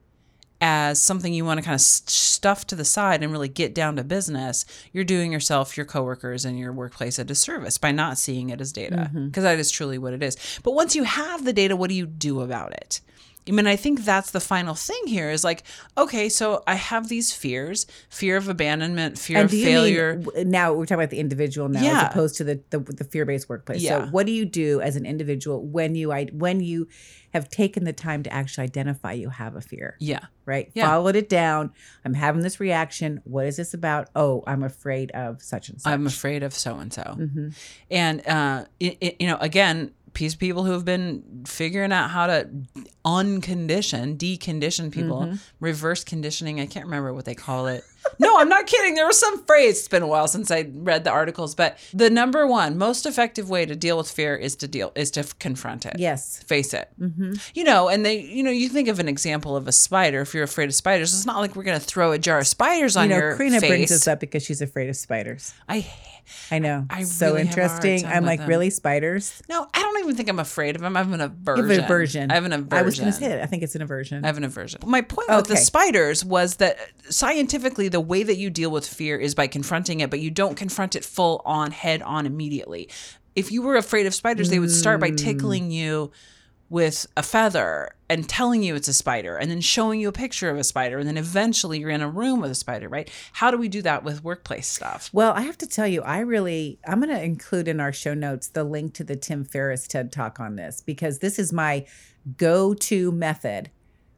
as 0.68 1.00
something 1.00 1.32
you 1.32 1.46
want 1.46 1.60
to 1.60 1.64
kind 1.64 1.76
of 1.76 1.82
stuff 1.82 2.66
to 2.66 2.76
the 2.76 2.84
side 2.84 3.22
and 3.22 3.32
really 3.32 3.48
get 3.48 3.76
down 3.76 3.96
to 3.98 4.04
business, 4.04 4.66
you're 4.92 5.04
doing 5.04 5.32
yourself, 5.32 5.78
your 5.78 5.86
coworkers, 5.86 6.44
and 6.44 6.58
your 6.58 6.74
workplace 6.74 7.20
a 7.20 7.24
disservice 7.24 7.78
by 7.78 7.92
not 7.92 8.18
seeing 8.18 8.50
it 8.50 8.60
as 8.60 8.72
data 8.72 8.96
mm-hmm. 8.96 9.28
because 9.28 9.44
that 9.44 9.60
is 9.60 9.70
truly 9.70 10.00
what 10.00 10.14
it 10.14 10.24
is. 10.24 10.60
But 10.64 10.72
once 10.72 10.96
you 10.96 11.04
have 11.04 11.46
the 11.46 11.54
data, 11.54 11.76
what 11.76 11.90
do 11.90 11.96
you 11.96 12.08
do 12.08 12.42
about 12.42 12.74
it? 12.74 13.00
I 13.48 13.52
mean, 13.52 13.68
I 13.68 13.76
think 13.76 14.04
that's 14.06 14.32
the 14.32 14.40
final 14.40 14.74
thing 14.74 15.02
here 15.06 15.30
is 15.30 15.44
like, 15.44 15.64
okay, 15.98 16.30
so 16.30 16.64
I 16.66 16.76
have 16.76 17.10
these 17.10 17.32
fears 17.32 17.86
fear 18.10 18.38
of 18.38 18.50
abandonment, 18.50 19.20
fear 19.20 19.38
and 19.38 19.46
of 19.46 19.52
failure. 19.52 20.16
mean 20.36 20.50
now 20.50 20.74
we're 20.74 20.86
talking 20.86 20.96
about 21.04 21.12
the 21.12 21.20
individual 21.20 21.70
now 21.70 21.82
Yeah. 21.84 22.02
as 22.02 22.12
opposed 22.12 22.38
to 22.38 22.44
the 22.44 22.62
the, 22.72 22.80
the 22.80 23.04
fear 23.04 23.24
based 23.26 23.48
workplace. 23.48 23.84
Yeah. 23.84 24.06
So 24.06 24.12
what 24.12 24.26
do 24.26 24.32
you 24.32 24.46
do 24.46 24.82
as 24.82 24.96
an 24.96 25.06
individual 25.06 25.64
when 25.64 25.94
you 25.96 26.12
when 26.34 26.60
you 26.62 26.88
have 27.34 27.50
taken 27.50 27.84
the 27.84 27.94
time 27.94 28.24
to 28.24 28.32
actually 28.34 28.64
identify 28.64 29.12
you 29.12 29.30
have 29.30 29.58
a 29.58 29.62
fear, 29.62 29.98
yeah. 30.00 30.22
right? 30.46 30.72
Yeah. 30.74 30.88
Followed 30.88 31.18
it 31.18 31.28
down. 31.28 31.72
I'm 32.06 32.14
having 32.14 32.42
this 32.44 32.62
reaction. 32.62 33.22
What 33.26 33.46
is 33.46 33.58
this 33.58 33.74
about? 33.74 34.10
Oh, 34.16 34.42
I'm 34.48 34.64
afraid 34.64 35.12
of 35.12 35.42
such 35.42 35.68
and 35.68 35.82
such. 35.82 35.92
I'm 35.92 36.08
afraid 36.08 36.44
of 36.44 36.54
so 36.54 36.78
and 36.78 36.94
so. 36.94 37.02
Mhm. 37.04 37.54
And 37.92 38.26
uh, 38.26 38.66
it, 38.80 38.98
it, 39.02 39.16
you 39.20 39.28
know, 39.28 39.38
again, 39.42 39.92
piece 40.16 40.34
of 40.34 40.40
people 40.40 40.64
who 40.64 40.72
have 40.72 40.84
been 40.86 41.44
figuring 41.46 41.92
out 41.92 42.10
how 42.10 42.26
to 42.26 42.50
uncondition, 43.06 44.18
decondition 44.18 44.92
people, 44.92 45.06
Mm-hmm. 45.22 45.36
reverse 45.60 46.04
conditioning. 46.04 46.60
I 46.60 46.66
can't 46.66 46.86
remember 46.86 47.14
what 47.14 47.26
they 47.26 47.36
call 47.36 47.68
it. 47.68 47.84
no, 48.20 48.38
I'm 48.38 48.50
not 48.50 48.66
kidding. 48.68 48.96
There 48.96 49.08
was 49.08 49.20
some 49.20 49.44
phrase. 49.46 49.80
It's 49.80 49.88
been 49.88 50.04
a 50.04 50.08
while 50.08 50.28
since 50.28 50.52
I 50.52 50.70
read 50.74 51.04
the 51.04 51.10
articles, 51.12 51.56
but 51.56 51.78
the 51.94 52.10
number 52.10 52.46
one 52.48 52.78
most 52.78 53.06
effective 53.06 53.50
way 53.50 53.66
to 53.66 53.76
deal 53.76 53.98
with 53.98 54.10
fear 54.10 54.36
is 54.36 54.56
to 54.58 54.68
deal 54.68 54.92
is 54.96 55.12
to 55.12 55.24
confront 55.40 55.86
it. 55.86 55.96
Yes. 55.98 56.42
Face 56.44 56.74
it. 56.74 56.90
Mm-hmm. 57.00 57.34
You 57.54 57.64
know, 57.64 57.88
and 57.90 58.06
they, 58.06 58.20
you 58.20 58.44
know, 58.44 58.52
you 58.52 58.70
think 58.70 58.88
of 58.88 59.00
an 59.00 59.08
example 59.08 59.56
of 59.56 59.68
a 59.68 59.72
spider. 59.72 60.22
If 60.22 60.34
you're 60.34 60.44
afraid 60.44 60.70
of 60.70 60.76
spiders, 60.76 61.14
it's 61.14 61.26
not 61.26 61.40
like 61.40 61.56
we're 61.56 61.64
going 61.64 61.80
to 61.80 61.86
throw 61.86 62.12
a 62.12 62.20
jar 62.20 62.40
of 62.40 62.48
spiders 62.48 62.96
on 62.96 63.06
You 63.10 63.10
know, 63.16 63.22
your 63.22 63.38
Karina 63.38 63.60
face. 63.62 63.70
brings 63.70 63.90
this 63.90 64.08
up 64.08 64.20
because 64.20 64.44
she's 64.44 64.62
afraid 64.62 64.90
of 64.90 64.96
spiders. 64.96 65.54
I 65.68 65.88
I 66.52 66.60
know. 66.60 66.86
I 66.90 67.04
so 67.04 67.28
really 67.34 67.46
have 67.46 67.58
a 67.58 67.62
hard 67.62 67.86
interesting. 67.86 68.06
I'm 68.12 68.26
like, 68.26 68.40
them. 68.40 68.50
really 68.50 68.70
spiders? 68.70 69.42
No, 69.50 69.68
I 69.74 69.82
don't 69.82 70.00
even 70.00 70.16
think 70.16 70.30
I'm 70.30 70.40
afraid 70.40 70.76
of 70.76 70.82
them. 70.82 70.96
I 70.96 71.00
have 71.00 71.12
an 71.12 71.22
aversion. 71.22 71.70
have 71.70 71.78
an 71.80 71.84
aversion. 71.86 72.32
I 72.32 72.34
have 72.36 72.46
an 72.46 72.54
aversion. 72.54 72.74
I 72.78 72.82
was 72.82 73.00
going 73.00 73.12
to 73.12 73.18
say 73.18 73.28
that. 73.30 73.42
I 73.42 73.46
think 73.46 73.64
it's 73.64 73.76
an 73.76 73.82
aversion. 73.82 74.24
I 74.24 74.28
have 74.28 74.38
an 74.38 74.44
aversion. 74.44 74.82
My 74.86 75.02
point 75.02 75.30
with 75.30 75.48
the 75.48 75.58
spiders 75.58 76.24
was 76.26 76.56
that 76.58 76.78
scientifically, 77.10 77.88
the 77.88 78.00
way 78.02 78.24
that 78.24 78.38
you 78.38 78.50
deal 78.50 78.72
with 78.72 78.88
fear 78.88 79.18
is 79.18 79.36
by 79.36 79.48
confronting 79.48 80.00
it, 80.02 80.10
but 80.10 80.20
you 80.20 80.32
don't 80.32 80.56
confront 80.56 80.96
it 80.96 81.04
full 81.06 81.42
on, 81.46 81.72
head 81.72 82.02
on 82.02 82.26
immediately. 82.26 82.90
If 83.36 83.52
you 83.52 83.62
were 83.62 83.76
afraid 83.76 84.06
of 84.06 84.14
spiders, 84.14 84.50
they 84.50 84.60
would 84.60 84.72
start 84.72 85.00
by 85.02 85.12
Mm. 85.12 85.18
tickling 85.18 85.72
you 85.72 86.12
with 86.70 87.06
a 87.16 87.22
feather 87.24 87.92
and 88.10 88.28
telling 88.28 88.64
you 88.64 88.76
it's 88.76 88.88
a 88.88 88.94
spider 88.94 89.38
and 89.38 89.52
then 89.52 89.62
showing 89.62 90.00
you 90.00 90.10
a 90.10 90.12
picture 90.12 90.50
of 90.50 90.58
a 90.58 90.64
spider 90.64 90.98
and 90.98 91.08
then 91.08 91.18
eventually 91.18 91.80
you're 91.80 91.90
in 91.92 92.02
a 92.02 92.10
room 92.10 92.40
with 92.42 92.50
a 92.52 92.56
spider, 92.56 92.90
right? 92.90 93.10
How 93.34 93.52
do 93.52 93.58
we 93.58 93.68
do 93.68 93.82
that 93.84 94.04
with 94.04 94.24
workplace 94.24 94.68
stuff? 94.68 95.10
Well, 95.14 95.32
I 95.34 95.42
have 95.42 95.58
to 95.60 95.68
tell 95.68 95.88
you, 95.88 96.02
I 96.02 96.20
really, 96.20 96.80
I'm 96.88 97.00
going 97.02 97.16
to 97.16 97.24
include 97.24 97.68
in 97.68 97.80
our 97.80 97.94
show 97.94 98.14
notes 98.16 98.48
the 98.48 98.64
link 98.64 98.94
to 98.96 99.04
the 99.04 99.16
Tim 99.16 99.46
Ferriss 99.46 99.88
TED 99.88 100.12
Talk 100.12 100.40
on 100.40 100.56
this 100.56 100.82
because 100.82 101.20
this 101.20 101.38
is 101.38 101.54
my 101.54 101.86
go 102.38 102.74
to 102.74 103.12
method 103.12 103.70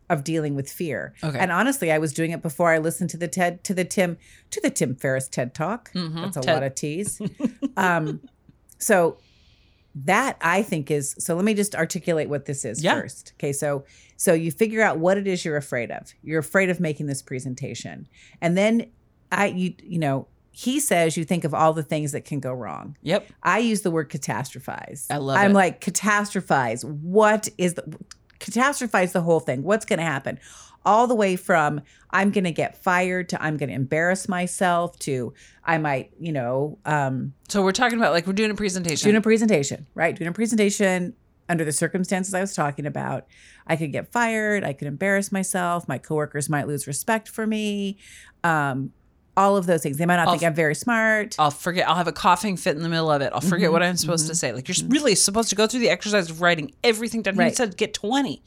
of 0.10 0.24
dealing 0.24 0.56
with 0.56 0.72
fear. 0.72 1.14
Okay. 1.22 1.38
And 1.38 1.52
honestly, 1.52 1.92
I 1.92 1.98
was 1.98 2.14
doing 2.14 2.32
it 2.32 2.42
before 2.42 2.72
I 2.72 2.78
listened 2.78 3.10
to 3.10 3.18
the 3.18 3.28
TED, 3.28 3.62
to 3.66 3.74
the 3.74 3.84
Tim, 3.84 4.18
to 4.52 4.62
the 4.62 4.70
Tim 4.70 4.96
Ferriss 4.96 5.28
TED 5.28 5.54
Talk. 5.54 5.92
Mhm. 5.92 6.16
That's 6.22 6.38
a 6.38 6.42
TED. 6.42 6.54
lot 6.54 6.64
of 6.64 6.76
T's. 6.76 7.22
um, 7.78 8.22
so 8.78 9.18
that 10.06 10.38
I 10.42 10.64
think 10.64 10.92
is 10.92 11.16
so 11.20 11.36
let 11.36 11.46
me 11.46 11.54
just 11.54 11.76
articulate 11.76 12.30
what 12.30 12.46
this 12.46 12.66
is 12.66 12.84
Yeah. 12.84 13.00
first. 13.00 13.34
Okay, 13.38 13.54
so 13.54 13.86
so 14.16 14.34
you 14.34 14.52
figure 14.52 14.82
out 14.82 15.00
what 15.00 15.18
it 15.18 15.28
is 15.28 15.44
you're 15.46 15.58
afraid 15.58 15.92
of. 15.92 16.14
You're 16.24 16.40
afraid 16.40 16.70
of 16.70 16.80
making 16.80 17.08
this 17.08 17.22
presentation. 17.22 18.08
And 18.42 18.58
then 18.58 18.88
I 19.32 19.48
you 19.48 19.74
you 19.84 20.00
know, 20.00 20.28
he 20.52 20.80
says 20.80 21.18
you 21.18 21.24
think 21.24 21.44
of 21.44 21.54
all 21.54 21.74
the 21.74 21.84
things 21.84 22.12
that 22.12 22.26
can 22.26 22.40
go 22.40 22.52
wrong. 22.54 22.96
Yep. 23.02 23.28
I 23.44 23.60
use 23.60 23.82
the 23.82 23.92
word 23.92 24.10
catastrophize. 24.10 25.08
I 25.10 25.18
love 25.18 25.38
it. 25.38 25.40
I'm 25.40 25.52
it. 25.52 25.56
like 25.56 25.82
catastrophize. 25.82 26.84
What 26.84 27.48
is 27.58 27.76
the 27.76 27.84
catastrophize 28.40 29.12
the 29.14 29.22
whole 29.22 29.40
thing? 29.40 29.64
What's 29.64 29.86
going 29.86 30.00
to 30.00 30.06
happen? 30.06 30.40
All 30.88 31.06
the 31.06 31.16
way 31.16 31.36
from 31.36 31.82
I'm 32.12 32.32
going 32.32 32.46
to 32.46 32.52
get 32.52 32.78
fired 32.82 33.30
to 33.30 33.44
I'm 33.44 33.58
going 33.58 33.70
to 33.70 33.76
embarrass 33.76 34.28
myself 34.30 34.98
to 35.00 35.34
I 35.64 35.78
might, 35.78 36.12
you 36.20 36.32
know, 36.32 36.80
um, 36.86 37.34
So 37.50 37.62
we're 37.62 37.74
talking 37.74 37.98
about 38.00 38.14
like 38.14 38.26
we're 38.26 38.34
doing 38.34 38.52
a 38.52 38.56
presentation. 38.56 39.06
doing 39.06 39.18
a 39.18 39.22
presentation, 39.22 39.86
right? 39.94 40.16
Doing 40.16 40.30
a 40.30 40.34
presentation 40.34 41.14
under 41.50 41.64
the 41.66 41.72
circumstances 41.72 42.34
I 42.34 42.42
was 42.42 42.54
talking 42.54 42.86
about. 42.86 43.26
I 43.68 43.76
could 43.76 43.92
get 43.92 44.12
fired. 44.12 44.64
I 44.64 44.74
could 44.74 44.88
embarrass 44.88 45.32
myself. 45.32 45.88
My 45.88 45.98
coworkers 45.98 46.50
might 46.50 46.68
lose 46.68 46.88
respect 46.88 47.28
for 47.28 47.46
me. 47.46 47.98
Um, 48.44 48.92
all 49.36 49.56
of 49.56 49.66
those 49.68 49.84
things. 49.84 49.98
They 49.98 50.06
might 50.06 50.16
not 50.16 50.28
I'll 50.28 50.34
think 50.34 50.44
I'm 50.44 50.56
very 50.56 50.74
smart. 50.74 51.36
I'll 51.38 51.52
forget. 51.52 51.88
I'll 51.88 51.96
have 51.96 52.08
a 52.08 52.12
coughing 52.12 52.58
fit 52.58 52.76
in 52.76 52.82
the 52.82 52.90
middle 52.90 53.12
of 53.12 53.22
it. 53.22 53.32
I'll 53.34 53.40
forget 53.42 53.70
Mhm, 53.70 53.74
what 53.74 53.84
I'm 53.84 53.96
supposed 53.98 54.28
to 54.28 54.36
say. 54.36 54.52
Like 54.52 54.68
you're 54.68 54.88
really 54.90 55.14
supposed 55.16 55.50
to 55.50 55.56
go 55.56 55.68
through 55.68 55.82
the 55.82 55.90
exercise 55.90 56.30
of 56.32 56.42
writing 56.42 56.74
everything 56.84 57.22
down. 57.22 57.38
He 57.40 57.54
said 57.54 57.78
get 57.78 57.94
20. 57.94 58.42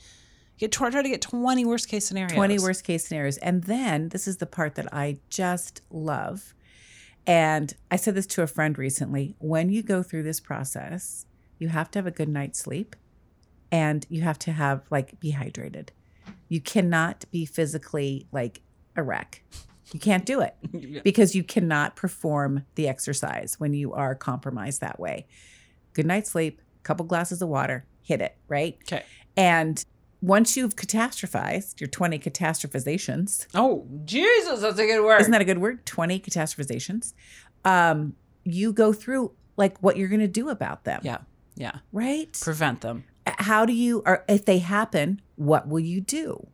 Get 0.61 0.72
tw- 0.72 0.90
try 0.90 1.02
to 1.02 1.08
get 1.08 1.22
20 1.22 1.64
worst 1.64 1.88
case 1.88 2.04
scenarios. 2.06 2.34
20 2.34 2.58
worst 2.58 2.84
case 2.84 3.06
scenarios. 3.08 3.38
And 3.38 3.64
then 3.64 4.11
this 4.11 4.28
is 4.28 4.36
the 4.36 4.46
part 4.46 4.74
that 4.74 4.92
I 4.94 5.18
just 5.30 5.80
love. 5.90 6.54
And 7.26 7.72
I 7.90 7.96
said 7.96 8.14
this 8.14 8.26
to 8.28 8.42
a 8.42 8.46
friend 8.46 8.76
recently. 8.76 9.34
When 9.38 9.70
you 9.70 9.82
go 9.82 10.02
through 10.02 10.22
this 10.24 10.38
process, 10.38 11.24
you 11.58 11.68
have 11.68 11.90
to 11.92 11.98
have 11.98 12.06
a 12.06 12.11
good 12.11 12.28
night's 12.28 12.58
sleep 12.58 12.94
and 13.72 14.04
you 14.11 14.20
have 14.20 14.38
to 14.40 14.52
have 14.52 14.82
like 14.90 15.18
be 15.18 15.32
hydrated. 15.32 15.88
You 16.48 16.61
cannot 16.61 17.24
be 17.30 17.46
physically 17.46 18.26
like 18.30 18.61
a 18.96 19.02
wreck. 19.02 19.42
You 19.92 20.00
can't 20.00 20.26
do 20.26 20.40
it 20.42 20.54
Yeah. 20.72 21.00
because 21.02 21.34
you 21.34 21.42
cannot 21.42 21.96
perform 21.96 22.66
the 22.74 22.86
exercise 22.86 23.58
when 23.58 23.72
you 23.72 23.94
are 23.94 24.14
compromised 24.14 24.82
that 24.82 25.00
way. 25.00 25.26
Good 25.94 26.06
night's 26.06 26.30
sleep, 26.30 26.61
couple 26.82 27.06
glasses 27.06 27.40
of 27.40 27.48
water, 27.48 27.86
hit 28.02 28.20
it, 28.20 28.36
right? 28.46 28.76
Okay. 28.82 29.04
And 29.36 29.82
once 30.22 30.56
you've 30.56 30.76
catastrophized 30.76 31.80
your 31.80 31.88
20 31.88 32.18
catastrophizations, 32.18 33.46
Oh, 33.54 33.86
Jesus, 34.04 34.60
that's 34.60 34.78
a 34.78 34.86
good 34.86 35.02
word. 35.04 35.20
isn't 35.20 35.32
that 35.32 35.40
a 35.40 35.44
good 35.46 35.58
word? 35.58 35.84
20 35.86 36.20
catastrophizations. 36.20 37.14
Um, 37.64 38.14
you 38.44 38.72
go 38.72 38.92
through 38.92 39.32
like 39.56 39.78
what 39.78 39.96
you're 39.96 40.08
going 40.08 40.20
to 40.20 40.28
do 40.28 40.48
about 40.48 40.84
them. 40.84 41.00
Yeah. 41.02 41.18
Yeah. 41.56 41.78
Right? 41.92 42.36
Prevent 42.40 42.80
them. 42.80 43.04
How 43.26 43.64
do 43.66 43.72
you, 43.72 44.02
or 44.06 44.24
if 44.28 44.44
they 44.44 44.58
happen, 44.58 45.20
what 45.36 45.68
will 45.68 45.80
you 45.80 46.00
do? 46.00 46.48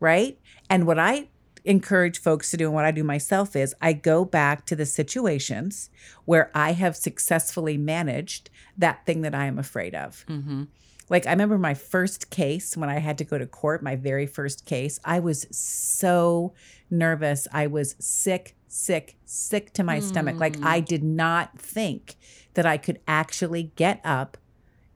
Right? 0.00 0.38
And 0.70 0.86
what 0.86 0.98
I 0.98 1.28
encourage 1.64 2.20
folks 2.20 2.50
to 2.52 2.56
do 2.56 2.66
and 2.66 2.74
what 2.74 2.84
I 2.84 2.92
do 2.92 3.02
myself 3.04 3.54
is 3.56 3.74
I 3.82 3.92
go 3.92 4.24
back 4.24 4.64
to 4.66 4.76
the 4.76 4.86
situations 4.86 5.90
where 6.24 6.50
I 6.54 6.72
have 6.72 6.96
successfully 6.96 7.76
managed 7.76 8.48
that 8.76 9.04
thing 9.06 9.22
that 9.22 9.34
I 9.34 9.46
am 9.46 9.58
afraid 9.58 9.94
of. 9.94 10.24
Mm-hmm. 10.28 10.64
Like 11.10 11.26
I 11.26 11.30
remember 11.30 11.58
my 11.58 11.74
first 11.74 12.30
case 12.30 12.76
when 12.76 12.88
I 12.90 12.98
had 12.98 13.18
to 13.18 13.24
go 13.24 13.38
to 13.38 13.46
court, 13.46 13.82
my 13.82 13.96
very 13.96 14.26
first 14.26 14.64
case, 14.66 14.98
I 15.04 15.20
was 15.20 15.46
so 15.50 16.52
nervous. 16.90 17.46
I 17.52 17.66
was 17.66 17.96
sick, 17.98 18.56
sick, 18.68 19.16
sick 19.24 19.72
to 19.74 19.82
my 19.84 20.00
stomach. 20.00 20.38
Like 20.38 20.58
Mm. 20.58 20.66
I 20.66 20.80
did 20.80 21.02
not 21.02 21.58
think 21.58 22.16
that 22.54 22.66
I 22.66 22.76
could 22.76 23.00
actually 23.08 23.72
get 23.76 24.00
up, 24.04 24.36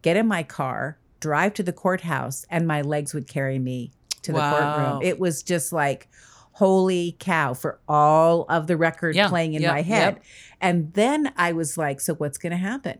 get 0.02 0.16
in 0.16 0.26
my 0.26 0.42
car, 0.42 0.98
drive 1.20 1.54
to 1.54 1.62
the 1.62 1.72
courthouse 1.72 2.44
and 2.50 2.66
my 2.66 2.82
legs 2.82 3.14
would 3.14 3.26
carry 3.28 3.58
me 3.58 3.92
to 4.22 4.32
the 4.32 4.38
Wow. 4.38 4.50
courtroom. 4.50 4.98
It 5.02 5.18
was 5.18 5.42
just 5.42 5.72
like 5.72 6.08
holy 6.56 7.16
cow 7.18 7.54
for 7.54 7.80
all 7.88 8.44
of 8.50 8.66
the 8.66 8.76
record 8.76 9.16
Yeah, 9.16 9.28
playing 9.28 9.54
in 9.54 9.62
yep, 9.62 9.72
my 9.72 9.82
head. 9.82 10.14
yep. 10.16 10.24
And 10.60 10.92
then 10.92 11.32
I 11.36 11.52
was 11.52 11.78
like, 11.78 11.98
so 12.00 12.14
what's 12.14 12.36
going 12.38 12.50
to 12.50 12.58
happen? 12.58 12.98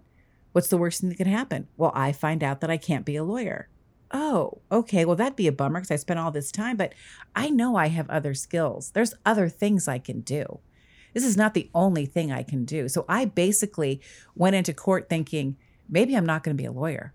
What's 0.52 0.68
the 0.68 0.76
worst 0.78 1.00
thing 1.00 1.08
that 1.10 1.16
can 1.16 1.26
happen? 1.26 1.68
Well, 1.76 1.92
I 1.94 2.12
find 2.12 2.44
out 2.44 2.60
that 2.60 2.70
I 2.70 2.76
can't 2.76 3.04
be 3.04 3.16
a 3.16 3.24
lawyer. 3.24 3.68
Oh, 4.10 4.58
okay. 4.70 5.04
Well, 5.04 5.16
that'd 5.16 5.36
be 5.36 5.46
a 5.48 5.52
bummer 5.52 5.80
because 5.80 5.90
I 5.90 5.96
spent 5.96 6.20
all 6.20 6.30
this 6.30 6.52
time, 6.52 6.76
but 6.76 6.92
I 7.34 7.48
know 7.48 7.76
I 7.76 7.88
have 7.88 8.08
other 8.10 8.34
skills. 8.34 8.90
There's 8.90 9.14
other 9.24 9.48
things 9.48 9.88
I 9.88 9.98
can 9.98 10.20
do. 10.20 10.60
This 11.14 11.24
is 11.24 11.36
not 11.36 11.54
the 11.54 11.70
only 11.74 12.04
thing 12.06 12.30
I 12.30 12.42
can 12.42 12.64
do. 12.64 12.88
So 12.88 13.04
I 13.08 13.24
basically 13.24 14.00
went 14.34 14.56
into 14.56 14.74
court 14.74 15.08
thinking 15.08 15.56
maybe 15.88 16.14
I'm 16.14 16.26
not 16.26 16.42
going 16.42 16.56
to 16.56 16.62
be 16.62 16.66
a 16.66 16.72
lawyer. 16.72 17.14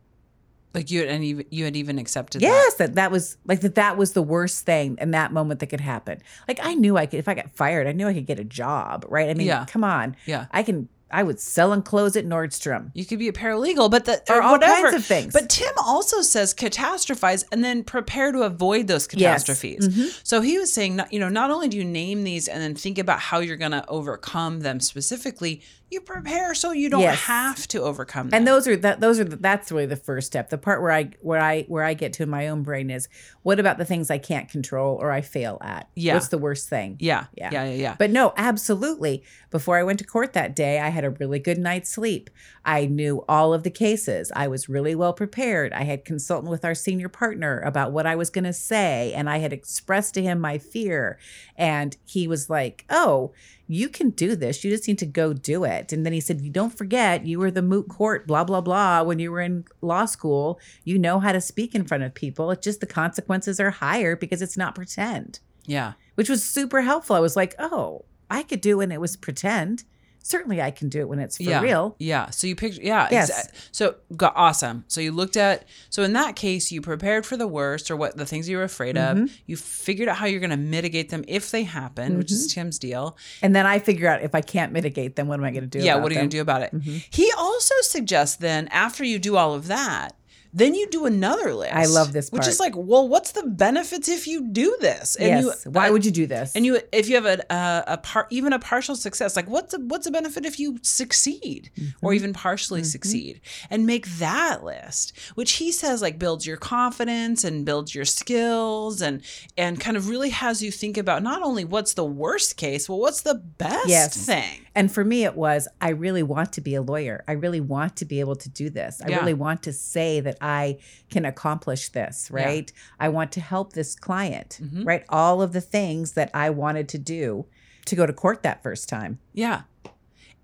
Like 0.73 0.91
you 0.91 0.99
had, 0.99 1.09
and 1.09 1.25
you, 1.25 1.45
you 1.49 1.65
had 1.65 1.75
even 1.75 1.97
accepted 1.97 2.41
that. 2.41 2.47
Yes, 2.47 2.73
that 2.75 2.95
that 2.95 3.09
was 3.09 3.37
like 3.45 3.61
that. 3.61 3.75
That 3.75 3.97
was 3.97 4.13
the 4.13 4.21
worst 4.21 4.65
thing 4.65 4.97
in 5.01 5.11
that 5.11 5.31
moment 5.31 5.59
that 5.61 5.67
could 5.67 5.81
happen. 5.81 6.19
Like 6.47 6.59
I 6.61 6.75
knew 6.75 6.97
I 6.97 7.07
could 7.07 7.17
if 7.19 7.27
I 7.27 7.33
got 7.33 7.49
fired, 7.51 7.87
I 7.87 7.93
knew 7.93 8.07
I 8.07 8.13
could 8.13 8.27
get 8.27 8.39
a 8.39 8.43
job. 8.43 9.05
Right? 9.09 9.29
I 9.29 9.33
mean, 9.33 9.47
Yeah. 9.47 9.65
come 9.65 9.83
on. 9.83 10.15
Yeah. 10.27 10.45
I 10.51 10.61
can. 10.61 10.89
I 11.09 11.23
would 11.23 11.39
sell 11.39 11.71
and 11.71 11.85
close 11.85 12.15
at 12.17 12.25
Nordstrom. 12.25 12.91
You 12.93 13.05
could 13.05 13.19
be 13.19 13.29
a 13.29 13.31
paralegal, 13.33 13.89
but 13.89 14.05
the, 14.05 14.21
Or 14.29 14.41
all 14.41 14.53
whatever. 14.53 14.89
kinds 14.89 14.95
of 14.95 15.05
things. 15.05 15.31
But 15.33 15.49
Tim 15.49 15.71
also 15.81 16.21
says 16.21 16.53
catastrophize 16.53 17.45
and 17.51 17.63
then 17.63 17.83
prepare 17.83 18.31
to 18.33 18.43
avoid 18.43 18.87
those 18.87 19.07
Yes. 19.13 19.45
catastrophes. 19.45 19.87
Mhm. 19.87 20.19
So 20.23 20.41
he 20.41 20.57
was 20.57 20.71
saying, 20.73 20.99
you 21.09 21.19
know, 21.19 21.29
not 21.29 21.49
only 21.49 21.69
do 21.69 21.77
you 21.77 21.85
name 21.85 22.23
these 22.25 22.47
and 22.49 22.61
then 22.61 22.75
think 22.75 22.97
about 22.97 23.19
how 23.19 23.39
you're 23.39 23.55
going 23.57 23.71
to 23.71 23.87
overcome 23.87 24.59
them 24.59 24.79
specifically, 24.81 25.61
you 25.89 26.01
prepare 26.01 26.53
so 26.53 26.71
you 26.71 26.89
don't 26.89 27.01
Yes. 27.01 27.19
have 27.19 27.67
to 27.69 27.81
overcome 27.81 28.29
them. 28.29 28.37
And 28.39 28.47
those 28.47 28.67
are 28.67 28.75
that 28.77 28.99
those 28.99 29.19
are 29.19 29.23
the, 29.23 29.37
that's 29.37 29.71
really 29.71 29.85
the 29.85 29.95
first 29.95 30.27
step. 30.27 30.49
The 30.49 30.57
part 30.57 30.81
where 30.81 30.91
I 30.91 31.11
where 31.21 31.39
I 31.41 31.63
where 31.63 31.83
I 31.83 31.93
get 31.93 32.13
to 32.13 32.23
in 32.23 32.29
my 32.29 32.47
own 32.49 32.63
brain 32.63 32.89
is 32.89 33.07
what 33.43 33.59
about 33.59 33.77
the 33.77 33.85
things 33.85 34.11
I 34.11 34.17
can't 34.17 34.49
control 34.49 34.97
or 34.97 35.11
I 35.11 35.21
fail 35.21 35.57
at? 35.61 35.89
Yeah. 35.95 36.15
What's 36.15 36.27
the 36.27 36.37
worst 36.37 36.67
thing? 36.69 36.97
yeah, 36.99 37.25
Yeah. 37.35 37.49
yeah, 37.51 37.65
yeah, 37.65 37.73
yeah. 37.75 37.95
But 37.97 38.11
no, 38.11 38.33
absolutely. 38.35 39.23
Before 39.49 39.77
I 39.77 39.83
went 39.83 39.99
to 39.99 40.05
court 40.05 40.33
that 40.33 40.55
day, 40.55 40.79
I 40.79 40.89
had 40.89 41.05
a 41.05 41.09
really 41.11 41.39
good 41.39 41.57
night's 41.57 41.89
sleep. 41.89 42.29
I 42.65 42.85
knew 42.85 43.23
all 43.29 43.53
of 43.53 43.63
the 43.63 43.69
cases. 43.71 44.29
I 44.35 44.49
was 44.49 44.67
really 44.67 44.93
well 44.93 45.13
prepared. 45.13 45.71
I 45.71 45.83
had 45.83 46.03
consulted 46.03 46.49
with 46.49 46.65
our 46.65 46.75
senior 46.75 47.07
partner 47.07 47.61
about 47.61 47.93
what 47.93 48.05
I 48.05 48.15
was 48.17 48.29
going 48.29 48.43
to 48.43 48.51
say, 48.51 49.13
and 49.15 49.29
I 49.29 49.37
had 49.37 49.53
expressed 49.53 50.15
to 50.15 50.21
him 50.21 50.41
my 50.41 50.57
fear. 50.57 51.17
And 51.55 51.95
he 52.05 52.27
was 52.27 52.49
like, 52.49 52.83
Oh, 52.89 53.31
you 53.67 53.89
can 53.89 54.11
do 54.11 54.35
this. 54.35 54.63
You 54.63 54.71
just 54.71 54.87
need 54.87 54.99
to 54.99 55.05
go 55.05 55.33
do 55.33 55.63
it. 55.63 55.91
And 55.91 56.05
then 56.05 56.13
he 56.13 56.21
said, 56.21 56.41
You 56.41 56.49
don't 56.49 56.77
forget, 56.77 57.25
you 57.25 57.39
were 57.39 57.51
the 57.51 57.61
moot 57.61 57.89
court, 57.89 58.25
blah, 58.27 58.43
blah, 58.43 58.61
blah, 58.61 59.03
when 59.03 59.19
you 59.19 59.31
were 59.31 59.41
in 59.41 59.65
law 59.81 60.05
school. 60.05 60.59
You 60.83 60.97
know 60.97 61.19
how 61.19 61.31
to 61.31 61.41
speak 61.41 61.75
in 61.75 61.85
front 61.85 62.03
of 62.03 62.13
people. 62.13 62.51
It's 62.51 62.63
just 62.63 62.79
the 62.79 62.85
consequences 62.85 63.59
are 63.59 63.71
higher 63.71 64.15
because 64.15 64.41
it's 64.41 64.57
not 64.57 64.75
pretend 64.75 65.39
yeah. 65.67 65.93
which 66.15 66.29
was 66.29 66.43
super 66.43 66.81
helpful. 66.81 67.15
I 67.15 67.19
was 67.19 67.35
like, 67.35 67.53
oh, 67.59 68.05
I 68.31 68.41
could 68.41 68.61
do 68.61 68.71
it 68.71 68.75
when 68.75 68.91
it 68.91 69.01
was 69.01 69.15
pretend. 69.15 69.83
Certainly 70.27 70.61
I 70.61 70.71
can 70.71 70.89
do 70.89 70.99
it 70.99 71.07
when 71.07 71.19
it's 71.19 71.37
for 71.37 71.43
yeah. 71.43 71.61
real. 71.61 71.95
Yeah. 71.99 72.29
So 72.31 72.47
you 72.47 72.55
picked, 72.57 72.79
yeah. 72.79 73.07
Yes. 73.09 73.31
exa- 73.31 73.51
So 73.71 73.95
got 74.17 74.33
awesome. 74.35 74.83
So 74.89 74.99
you 74.99 75.13
looked 75.13 75.37
at, 75.37 75.63
so 75.89 76.03
in 76.03 76.11
that 76.13 76.35
case, 76.35 76.69
you 76.69 76.81
prepared 76.81 77.25
for 77.25 77.37
the 77.37 77.47
worst 77.47 77.89
or 77.89 77.95
what 77.95 78.17
the 78.17 78.25
things 78.25 78.49
you 78.49 78.57
were 78.57 78.63
afraid 78.63 78.95
Mm-hmm. 78.97 79.23
of. 79.23 79.31
You 79.45 79.55
figured 79.55 80.09
out 80.09 80.17
how 80.17 80.25
you're 80.25 80.41
going 80.41 80.49
to 80.49 80.57
mitigate 80.57 81.09
them 81.11 81.23
if 81.29 81.49
they 81.51 81.63
happen, 81.63 82.17
which 82.17 82.27
Mm-hmm. 82.27 82.33
is 82.35 82.53
Tim's 82.53 82.77
deal. 82.77 83.15
And 83.41 83.55
then 83.55 83.65
I 83.65 83.79
figure 83.79 84.09
out 84.09 84.21
if 84.21 84.35
I 84.35 84.41
can't 84.41 84.73
mitigate 84.73 85.15
them, 85.15 85.27
what 85.29 85.39
am 85.39 85.45
I 85.45 85.51
going 85.51 85.69
to 85.69 85.79
do? 85.79 85.79
yeah. 85.79 85.95
What 85.95 86.11
are 86.11 86.15
you 86.15 86.19
going 86.19 86.29
to 86.29 86.35
do 86.37 86.41
about 86.41 86.61
it? 86.61 86.75
Mm-hmm. 86.75 86.97
He 87.09 87.31
also 87.37 87.73
suggests 87.83 88.35
then 88.35 88.67
after 88.67 89.05
you 89.05 89.19
do 89.19 89.37
all 89.37 89.53
of 89.53 89.67
that, 89.67 90.16
then 90.53 90.73
you 90.75 90.87
do 90.89 91.05
another 91.05 91.53
list. 91.53 91.73
I 91.73 91.85
love 91.85 92.13
this 92.13 92.31
Which 92.31 92.47
is 92.47 92.59
like, 92.59 92.73
well, 92.75 93.07
what's 93.07 93.31
the 93.33 93.43
benefits 93.43 94.07
if 94.09 94.27
you 94.27 94.47
do 94.49 94.75
this? 94.81 95.15
And 95.15 95.45
yes. 95.45 95.63
you, 95.65 95.71
Why 95.71 95.89
uh, 95.89 95.91
would 95.91 96.05
you 96.05 96.11
do 96.11 96.27
this? 96.27 96.55
And 96.55 96.65
you, 96.65 96.79
if 96.91 97.07
you 97.09 97.15
have 97.15 97.25
a 97.25 97.37
a, 97.53 97.83
a 97.93 97.97
part, 97.97 98.27
even 98.31 98.53
a 98.53 98.59
partial 98.59 98.95
success, 98.95 99.35
like 99.35 99.47
what's 99.49 99.73
a, 99.73 99.79
what's 99.79 100.07
a 100.07 100.11
benefit 100.11 100.45
if 100.45 100.59
you 100.59 100.77
succeed 100.81 101.71
or 102.01 102.11
Mm-hmm. 102.11 102.13
even 102.15 102.33
partially 102.33 102.83
succeed, 102.83 103.41
and 103.69 103.85
make 103.85 104.05
that 104.17 104.63
list, 104.63 105.13
which 105.35 105.53
he 105.53 105.71
says 105.71 106.01
like 106.01 106.17
builds 106.19 106.45
your 106.45 106.57
confidence 106.57 107.43
and 107.43 107.65
builds 107.65 107.93
your 107.95 108.05
skills 108.05 109.01
and 109.01 109.21
and 109.57 109.79
kind 109.79 109.97
of 109.97 110.09
really 110.09 110.29
has 110.29 110.61
you 110.63 110.71
think 110.71 110.97
about 110.97 111.23
not 111.23 111.41
only 111.41 111.65
what's 111.65 111.93
the 111.93 112.05
worst 112.05 112.57
case, 112.57 112.87
well, 112.89 112.99
what's 112.99 113.21
the 113.21 113.35
best 113.35 113.87
Yes. 113.87 114.25
thing. 114.25 114.61
And 114.75 114.91
for 114.91 115.03
me, 115.03 115.23
it 115.23 115.35
was 115.35 115.67
I 115.81 115.89
really 115.89 116.23
want 116.23 116.53
to 116.53 116.61
be 116.61 116.75
a 116.75 116.81
lawyer. 116.81 117.23
I 117.27 117.33
really 117.33 117.61
want 117.61 117.95
to 117.97 118.05
be 118.05 118.19
able 118.19 118.35
to 118.37 118.49
do 118.49 118.69
this. 118.69 119.01
I 119.03 119.09
Yeah. 119.09 119.19
really 119.19 119.33
want 119.33 119.63
to 119.63 119.73
say 119.73 120.19
that 120.21 120.36
that 120.39 120.45
I 120.45 120.77
can 121.09 121.25
accomplish 121.25 121.89
this, 121.89 122.29
Yeah. 122.33 122.43
right? 122.45 122.73
I 122.99 123.09
want 123.09 123.31
to 123.33 123.41
help 123.41 123.73
this 123.73 123.95
client, 123.95 124.59
Mhm. 124.61 124.85
right? 124.85 125.03
All 125.09 125.41
of 125.41 125.53
the 125.53 125.61
things 125.61 126.13
that 126.13 126.29
I 126.33 126.49
wanted 126.49 126.87
to 126.89 126.97
do 126.97 127.45
to 127.85 127.95
go 127.95 128.05
to 128.05 128.13
court 128.13 128.43
that 128.43 128.61
first 128.63 128.89
time. 128.89 129.19
Yeah. 129.33 129.61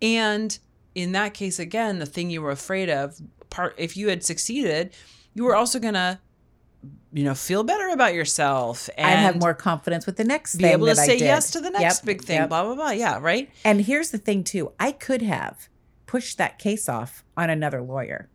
And 0.02 0.58
in 0.96 1.12
that 1.14 1.34
case, 1.34 1.60
again, 1.60 2.00
the 2.00 2.06
thing 2.06 2.30
you 2.30 2.42
were 2.42 2.52
afraid 2.52 2.90
of, 2.90 3.20
part 3.50 3.76
if 3.78 3.96
you 3.98 4.10
had 4.10 4.24
succeeded, 4.24 4.94
you 5.34 5.44
were 5.44 5.56
also 5.56 5.80
gonna, 5.80 6.20
you 7.12 7.24
know, 7.24 7.34
feel 7.36 7.64
better 7.64 7.90
about 7.90 8.14
yourself 8.14 8.90
and 8.98 9.20
have 9.20 9.40
more 9.40 9.54
confidence 9.54 10.06
with 10.06 10.18
the 10.18 10.24
next 10.24 10.54
thing. 10.54 10.62
be 10.62 10.68
able 10.68 10.88
to 10.88 10.96
say 10.96 11.18
yes 11.18 11.52
to 11.52 11.60
the 11.62 11.70
next 11.70 12.00
Yep, 12.00 12.06
big 12.06 12.24
thing. 12.24 12.38
yep. 12.38 12.50
Blah 12.50 12.64
blah 12.64 12.76
blah. 12.76 12.92
Yeah. 12.92 13.20
Right. 13.22 13.50
And 13.66 13.82
here's 13.82 14.12
the 14.12 14.18
thing 14.18 14.44
too. 14.44 14.72
I 14.80 14.92
could 14.92 15.22
have 15.22 15.70
pushed 16.06 16.38
that 16.38 16.60
case 16.60 16.88
off 16.88 17.24
on 17.36 17.50
another 17.50 17.82
lawyer. 17.82 18.30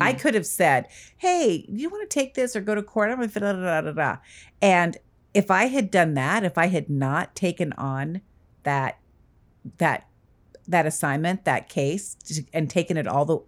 I 0.00 0.12
Mm. 0.14 0.18
could 0.20 0.34
have 0.34 0.46
said, 0.46 0.88
"Hey, 1.16 1.66
do 1.72 1.80
you 1.80 1.88
want 1.90 2.08
to 2.08 2.12
take 2.12 2.34
this 2.34 2.54
or 2.56 2.60
go 2.60 2.74
to 2.74 2.82
court?" 2.82 3.10
I'm 3.10 3.20
like, 3.20 3.32
da, 3.32 3.40
da, 3.40 3.52
da, 3.52 3.80
da, 3.80 3.92
da. 3.92 4.16
And 4.60 4.96
if 5.34 5.50
I 5.50 5.66
had 5.66 5.90
done 5.90 6.14
that, 6.14 6.44
if 6.44 6.56
I 6.58 6.66
had 6.66 6.88
not 6.90 7.34
taken 7.34 7.72
on 7.74 8.20
that 8.64 8.98
that 9.78 10.06
that 10.68 10.86
assignment, 10.86 11.44
that 11.44 11.68
case, 11.68 12.16
and 12.52 12.70
taken 12.70 12.96
it 12.96 13.08
all 13.08 13.24
the 13.24 13.38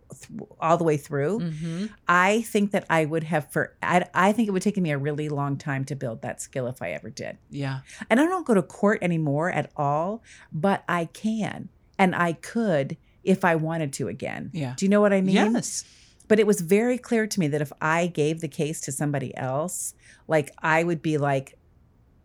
all 0.60 0.76
the 0.76 0.82
way 0.84 0.96
through, 0.96 1.38
Mhm. 1.38 1.90
I 2.08 2.42
think 2.42 2.72
that 2.72 2.84
I 2.90 3.04
would 3.04 3.22
have 3.24 3.50
for 3.52 3.74
I, 3.82 4.04
I 4.12 4.32
think 4.32 4.48
it 4.48 4.50
would 4.50 4.62
take 4.62 4.76
me 4.76 4.90
a 4.90 4.98
really 4.98 5.28
long 5.28 5.56
time 5.56 5.84
to 5.86 5.94
build 5.94 6.22
that 6.22 6.40
skill 6.42 6.66
if 6.66 6.82
I 6.82 6.90
ever 6.90 7.10
did. 7.10 7.38
Yeah. 7.50 7.80
And 8.10 8.20
I 8.20 8.24
don't 8.26 8.44
go 8.44 8.54
to 8.54 8.62
court 8.62 8.98
anymore 9.00 9.48
at 9.50 9.70
all, 9.76 10.22
but 10.52 10.82
I 10.88 11.04
can 11.06 11.68
and 11.98 12.16
I 12.16 12.32
could 12.32 12.96
if 13.22 13.44
I 13.44 13.54
wanted 13.54 13.92
to 13.94 14.08
again. 14.08 14.50
Yeah. 14.52 14.74
Do 14.76 14.84
you 14.84 14.90
know 14.90 15.00
what 15.00 15.12
I 15.12 15.20
mean? 15.20 15.36
Yes. 15.36 15.84
But 16.28 16.38
it 16.40 16.46
was 16.46 16.60
very 16.60 16.96
clear 16.98 17.26
to 17.26 17.40
me 17.40 17.48
that 17.48 17.60
if 17.60 17.72
I 17.80 18.06
gave 18.06 18.40
the 18.40 18.48
case 18.48 18.80
to 18.82 18.92
somebody 18.92 19.36
else, 19.36 19.94
like 20.26 20.50
I 20.62 20.82
would 20.82 21.02
be 21.02 21.18
like, 21.18 21.54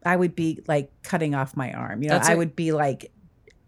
I 0.05 0.15
would 0.15 0.35
be 0.35 0.61
like 0.67 0.91
cutting 1.03 1.35
off 1.35 1.57
my 1.57 1.73
arm. 1.73 2.01
You 2.01 2.09
know, 2.09 2.15
That's 2.15 2.29
I 2.29 2.35
would 2.35 2.55
be 2.55 2.71
like, 2.71 3.11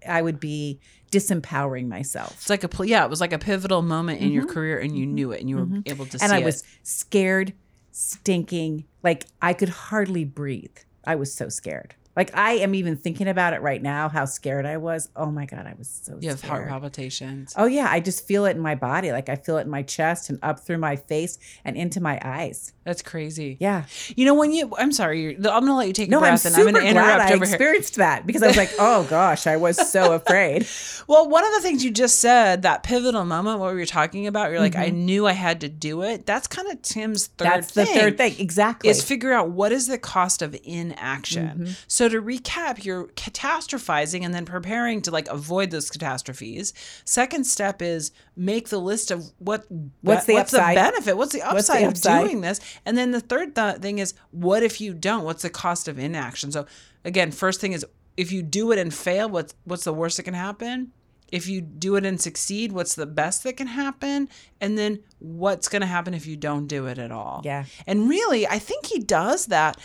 I 0.08 0.22
would 0.22 0.40
be 0.40 0.80
disempowering 1.12 1.88
myself. 1.88 2.32
It's 2.34 2.50
like 2.50 2.64
a 2.64 2.88
yeah. 2.88 3.04
It 3.04 3.10
was 3.10 3.20
like 3.22 3.34
a 3.34 3.38
pivotal 3.40 3.82
moment 3.82 4.22
in 4.22 4.32
your 4.32 4.46
Mhm. 4.46 4.50
career, 4.50 4.80
and 4.80 4.98
you 4.98 5.06
Mhm. 5.06 5.12
knew 5.12 5.32
it, 5.34 5.42
and 5.42 5.50
you 5.50 5.58
were 5.58 5.66
Mhm. 5.66 5.84
able 5.86 6.06
to. 6.08 6.18
and 6.24 6.32
I 6.32 6.40
it. 6.40 6.46
was 6.46 6.64
scared, 6.84 7.54
stinking, 7.92 8.86
like 9.04 9.26
I 9.42 9.54
could 9.54 9.70
hardly 9.70 10.24
breathe. 10.26 10.76
I 11.06 11.16
was 11.16 11.34
so 11.34 11.50
scared. 11.50 11.96
Like 12.16 12.36
I 12.38 12.54
am 12.54 12.76
even 12.76 12.98
thinking 12.98 13.28
about 13.28 13.54
it 13.54 13.62
right 13.62 13.82
now, 13.82 14.10
how 14.10 14.26
scared 14.26 14.66
I 14.66 14.78
was. 14.78 15.08
Oh 15.16 15.32
my 15.32 15.46
God, 15.46 15.66
I 15.66 15.76
was 15.78 15.88
so 16.04 16.18
You 16.20 16.30
have 16.30 16.40
scared. 16.40 16.52
heart 16.52 16.68
palpitations. 16.70 17.54
Oh 17.58 17.66
yeah, 17.66 17.88
I 17.90 18.00
just 18.02 18.28
feel 18.28 18.46
it 18.46 18.52
in 18.52 18.60
my 18.62 18.76
body. 18.76 19.12
Like 19.12 19.30
I 19.30 19.36
feel 19.36 19.58
it 19.58 19.62
in 19.62 19.70
my 19.70 19.82
chest 19.84 20.30
and 20.30 20.38
up 20.44 20.60
through 20.60 20.80
my 20.80 20.96
face 20.98 21.40
and 21.64 21.78
into 21.78 22.02
my 22.02 22.20
eyes. 22.24 22.74
That's 22.84 23.02
crazy. 23.04 23.58
Yeah. 23.60 23.84
You 24.16 24.26
know 24.26 24.34
when 24.34 24.52
you. 24.52 24.74
I'm 24.78 24.92
sorry. 24.92 25.22
You're, 25.22 25.34
I'm 25.34 25.62
gonna 25.62 25.76
let 25.78 25.88
you 25.88 25.94
take 25.94 26.08
a 26.08 26.12
No, 26.12 26.18
I'm 26.18 26.22
breath, 26.24 26.46
and 26.46 26.56
I'm 26.56 26.62
super 26.62 26.72
gonna 26.80 26.92
glad 26.92 27.04
interrupt 27.06 27.32
I 27.32 27.34
over 27.36 27.46
here. 27.46 27.54
experienced 27.56 27.96
that 27.96 28.26
because 28.26 28.42
I 28.44 28.48
was 28.48 28.58
like, 28.58 28.72
oh 28.80 29.04
gosh, 29.10 29.46
I 29.48 29.58
was 29.58 29.78
so 29.92 30.14
afraid. 30.16 30.68
Well, 31.08 31.30
one 31.30 31.46
of 31.46 31.54
the 31.54 31.62
things 31.62 31.84
you 31.86 31.92
just 31.92 32.20
said, 32.20 32.64
that 32.64 32.84
pivotal 32.84 33.24
moment, 33.24 33.60
what 33.60 33.72
we 33.74 33.80
were 33.80 33.86
talking 33.86 34.26
about, 34.28 34.50
you're 34.52 34.60
like, 34.60 34.76
I 34.76 34.90
knew 34.90 35.28
I 35.28 35.34
had 35.34 35.62
to 35.62 35.70
do 35.70 36.02
it. 36.02 36.26
That's 36.26 36.48
kind 36.48 36.70
of 36.72 36.82
Tim's 36.82 37.28
third 37.28 37.46
Mm-hmm. 37.48 37.56
That's 37.56 37.74
the 37.74 37.86
thing. 37.86 37.96
third 38.00 38.18
thing. 38.18 38.36
Exactly. 38.40 38.90
Is 38.90 39.04
figure 39.04 39.32
out 39.32 39.50
what 39.52 39.72
is 39.72 39.88
the 39.88 39.98
cost 40.00 40.42
of 40.42 40.56
inaction. 40.64 41.48
Mm-hmm. 41.48 41.72
So 42.02 42.10
to 42.10 42.20
recap, 42.20 42.84
you're 42.84 43.10
catastrophizing 43.10 44.26
and 44.26 44.34
then 44.34 44.44
preparing 44.44 45.04
to 45.04 45.12
like 45.12 45.28
avoid 45.28 45.70
those 45.70 45.92
catastrophes. 45.92 46.74
Second 47.06 47.46
step 47.46 47.80
is 47.80 48.12
make 48.36 48.70
the 48.70 48.80
list 48.80 49.12
of 49.12 49.32
what 49.38 49.68
What's 50.02 50.26
the 50.26 50.34
what's 50.34 50.52
upside? 50.52 50.78
the 50.78 50.82
benefit, 50.82 51.16
what's 51.16 51.34
the 51.34 51.42
What's 51.42 51.68
the 51.68 51.74
upside 51.74 51.84
of 51.84 51.90
upside? 51.90 52.26
doing 52.26 52.42
this, 52.42 52.60
and 52.88 52.98
then 52.98 53.12
the 53.12 53.20
third 53.20 53.54
th- 53.54 53.76
thing 53.82 54.00
is 54.00 54.16
what 54.32 54.64
if 54.64 54.82
you 54.82 54.96
don't? 54.96 55.26
What's 55.26 55.44
the 55.44 55.52
cost 55.52 55.88
of 55.88 56.00
inaction? 56.00 56.52
So 56.52 56.66
again, 57.06 57.30
first 57.30 57.62
thing 57.62 57.74
is 57.74 57.86
if 58.18 58.32
you 58.32 58.42
do 58.42 58.72
it 58.72 58.80
and 58.80 58.92
fail, 58.92 59.30
what's 59.30 59.54
what's 59.66 59.84
the 59.84 59.94
worst 59.94 60.18
that 60.18 60.24
can 60.24 60.34
happen? 60.34 60.94
If 61.32 61.48
you 61.48 61.62
do 61.62 61.98
it 61.98 62.06
and 62.06 62.20
succeed, 62.20 62.72
what's 62.72 62.96
the 62.96 63.06
best 63.06 63.44
that 63.44 63.58
can 63.58 63.68
happen? 63.68 64.28
And 64.60 64.76
then 64.76 65.04
what's 65.20 65.70
going 65.70 65.82
to 65.82 65.88
happen 65.88 66.16
if 66.16 66.26
you 66.26 66.36
don't 66.36 66.66
do 66.66 66.88
it 66.88 66.98
at 66.98 67.12
all? 67.12 67.44
Yeah. 67.46 67.66
And 67.86 68.10
really, 68.10 68.48
I 68.48 68.58
think 68.58 68.88
he 68.88 68.98
does 68.98 69.46
that. 69.46 69.80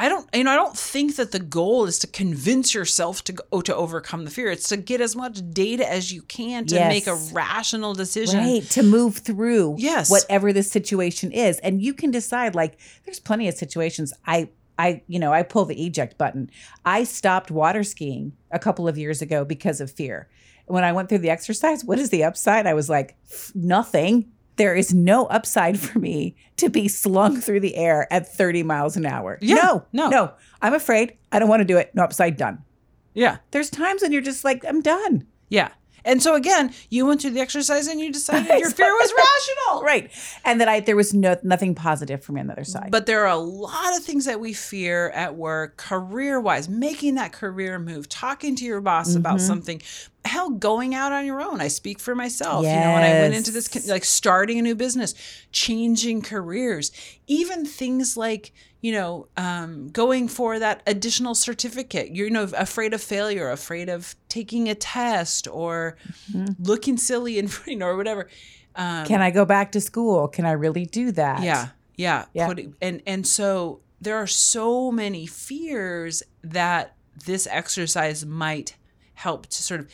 I 0.00 0.08
don't, 0.08 0.28
you 0.32 0.44
know, 0.44 0.52
I 0.52 0.54
don't 0.54 0.76
think 0.76 1.16
that 1.16 1.32
the 1.32 1.40
goal 1.40 1.84
is 1.86 1.98
to 1.98 2.06
convince 2.06 2.72
yourself 2.72 3.24
to 3.24 3.32
go 3.32 3.60
to 3.60 3.74
overcome 3.74 4.24
the 4.24 4.30
fear. 4.30 4.48
It's 4.50 4.68
to 4.68 4.76
get 4.76 5.00
as 5.00 5.16
much 5.16 5.40
data 5.52 5.90
as 5.90 6.12
you 6.12 6.22
can 6.22 6.66
to 6.66 6.76
Yes. 6.76 6.88
make 6.88 7.06
a 7.08 7.16
rational 7.34 7.94
decision. 7.94 8.38
Right. 8.38 8.62
To 8.70 8.84
move 8.84 9.16
through 9.18 9.74
Yes. 9.78 10.08
whatever 10.08 10.52
the 10.52 10.62
situation 10.62 11.32
is. 11.32 11.58
And 11.58 11.82
you 11.82 11.92
can 11.94 12.12
decide, 12.12 12.54
like, 12.54 12.78
there's 13.04 13.18
plenty 13.18 13.48
of 13.48 13.54
situations 13.56 14.12
I 14.26 14.50
I, 14.80 15.02
you 15.08 15.18
know, 15.18 15.32
I 15.32 15.42
pull 15.42 15.64
the 15.64 15.84
eject 15.84 16.16
button. 16.18 16.48
I 16.84 17.02
stopped 17.02 17.50
water 17.50 17.82
skiing 17.82 18.34
a 18.52 18.60
couple 18.60 18.86
of 18.86 18.96
years 18.96 19.20
ago 19.20 19.44
because 19.44 19.80
of 19.80 19.90
fear. 19.90 20.28
When 20.66 20.84
I 20.84 20.92
went 20.92 21.08
through 21.08 21.18
the 21.18 21.30
exercise, 21.30 21.84
what 21.84 21.98
is 21.98 22.10
the 22.10 22.22
upside? 22.22 22.64
I 22.64 22.74
was 22.74 22.88
like, 22.88 23.16
nothing. 23.56 24.30
There 24.58 24.74
is 24.74 24.92
no 24.92 25.26
upside 25.26 25.80
for 25.80 25.98
me 25.98 26.36
to 26.58 26.68
be 26.68 26.86
slung 26.88 27.40
through 27.40 27.60
the 27.60 27.76
air 27.76 28.06
at 28.12 28.32
30 28.32 28.62
miles 28.64 28.96
an 28.96 29.06
hour. 29.06 29.38
Yeah, 29.40 29.54
no, 29.54 29.86
no. 29.92 30.08
no. 30.10 30.32
I'm 30.60 30.74
afraid. 30.74 31.16
I 31.32 31.38
don't 31.38 31.48
want 31.48 31.60
to 31.60 31.64
do 31.64 31.78
it. 31.78 31.94
No 31.94 32.02
upside, 32.04 32.36
done. 32.36 32.62
Yeah, 33.14 33.38
There's 33.52 33.70
times 33.70 34.02
when 34.02 34.12
you're 34.12 34.20
just 34.22 34.44
like, 34.44 34.64
I'm 34.66 34.80
done. 34.82 35.26
yeah. 35.48 35.70
And 36.04 36.22
so 36.22 36.34
again, 36.34 36.72
you 36.90 37.06
went 37.06 37.20
through 37.22 37.30
the 37.32 37.40
exercise 37.40 37.86
and 37.86 38.00
you 38.00 38.12
decided 38.12 38.48
your 38.60 38.70
fear 38.70 38.92
was 38.92 39.12
rational. 39.16 39.82
Right. 39.88 40.10
And 40.44 40.60
that 40.60 40.68
I 40.68 40.80
there 40.80 40.96
was 40.96 41.12
no 41.14 41.36
nothing 41.42 41.74
positive 41.74 42.22
for 42.22 42.32
me 42.32 42.40
on 42.40 42.46
the 42.46 42.52
other 42.54 42.64
side. 42.64 42.90
But 42.90 43.06
there 43.06 43.22
are 43.24 43.30
a 43.32 43.36
lot 43.36 43.96
of 43.96 44.02
things 44.04 44.24
that 44.26 44.40
we 44.40 44.52
fear 44.52 45.10
at 45.10 45.36
work, 45.36 45.76
career 45.76 46.40
wise, 46.40 46.68
making 46.68 47.14
that 47.16 47.32
career 47.32 47.78
move, 47.78 48.08
talking 48.08 48.54
to 48.56 48.64
your 48.64 48.80
boss 48.80 49.14
about 49.14 49.36
Mhm. 49.38 49.46
something, 49.46 49.82
hell, 50.24 50.50
going 50.50 50.94
out 50.94 51.12
on 51.12 51.24
your 51.26 51.40
own. 51.40 51.60
I 51.60 51.68
speak 51.68 52.00
for 52.00 52.14
myself. 52.14 52.64
You 52.64 52.72
know, 52.72 52.92
when 52.92 53.02
I 53.04 53.12
went 53.20 53.34
into 53.34 53.50
this, 53.50 53.88
like 53.88 54.04
starting 54.04 54.58
a 54.58 54.62
new 54.62 54.74
business, 54.74 55.14
changing 55.52 56.22
careers, 56.22 56.92
even 57.26 57.64
things 57.64 58.16
like, 58.16 58.52
you 58.80 58.92
know, 58.92 59.26
um, 59.36 59.88
going 59.88 60.28
for 60.28 60.58
that 60.58 60.82
additional 60.86 61.34
certificate. 61.34 62.10
You're, 62.14 62.26
you 62.28 62.32
know, 62.32 62.44
afraid 62.56 62.94
of 62.94 63.02
failure, 63.02 63.50
afraid 63.50 63.88
of 63.88 64.14
taking 64.28 64.68
a 64.68 64.74
test 64.74 65.48
or 65.48 65.96
looking 66.58 66.96
silly 66.96 67.38
in, 67.38 67.48
you 67.66 67.76
know, 67.76 67.86
or 67.86 67.96
whatever. 67.96 68.28
Um, 68.76 69.04
Can 69.06 69.20
I 69.20 69.30
go 69.32 69.44
back 69.44 69.72
to 69.72 69.80
school? 69.80 70.28
Can 70.28 70.44
I 70.46 70.52
really 70.52 70.84
do 70.86 71.10
that? 71.12 71.42
yeah, 71.42 71.68
yeah, 71.96 72.26
Yeah. 72.32 72.46
Put- 72.46 72.74
and 72.80 73.02
and 73.06 73.26
so 73.26 73.80
there 74.00 74.16
are 74.16 74.28
so 74.28 74.92
many 74.92 75.26
fears 75.26 76.22
that 76.44 76.94
this 77.26 77.48
exercise 77.50 78.24
might 78.24 78.76
help 79.14 79.46
to 79.46 79.62
sort 79.62 79.80
of 79.80 79.86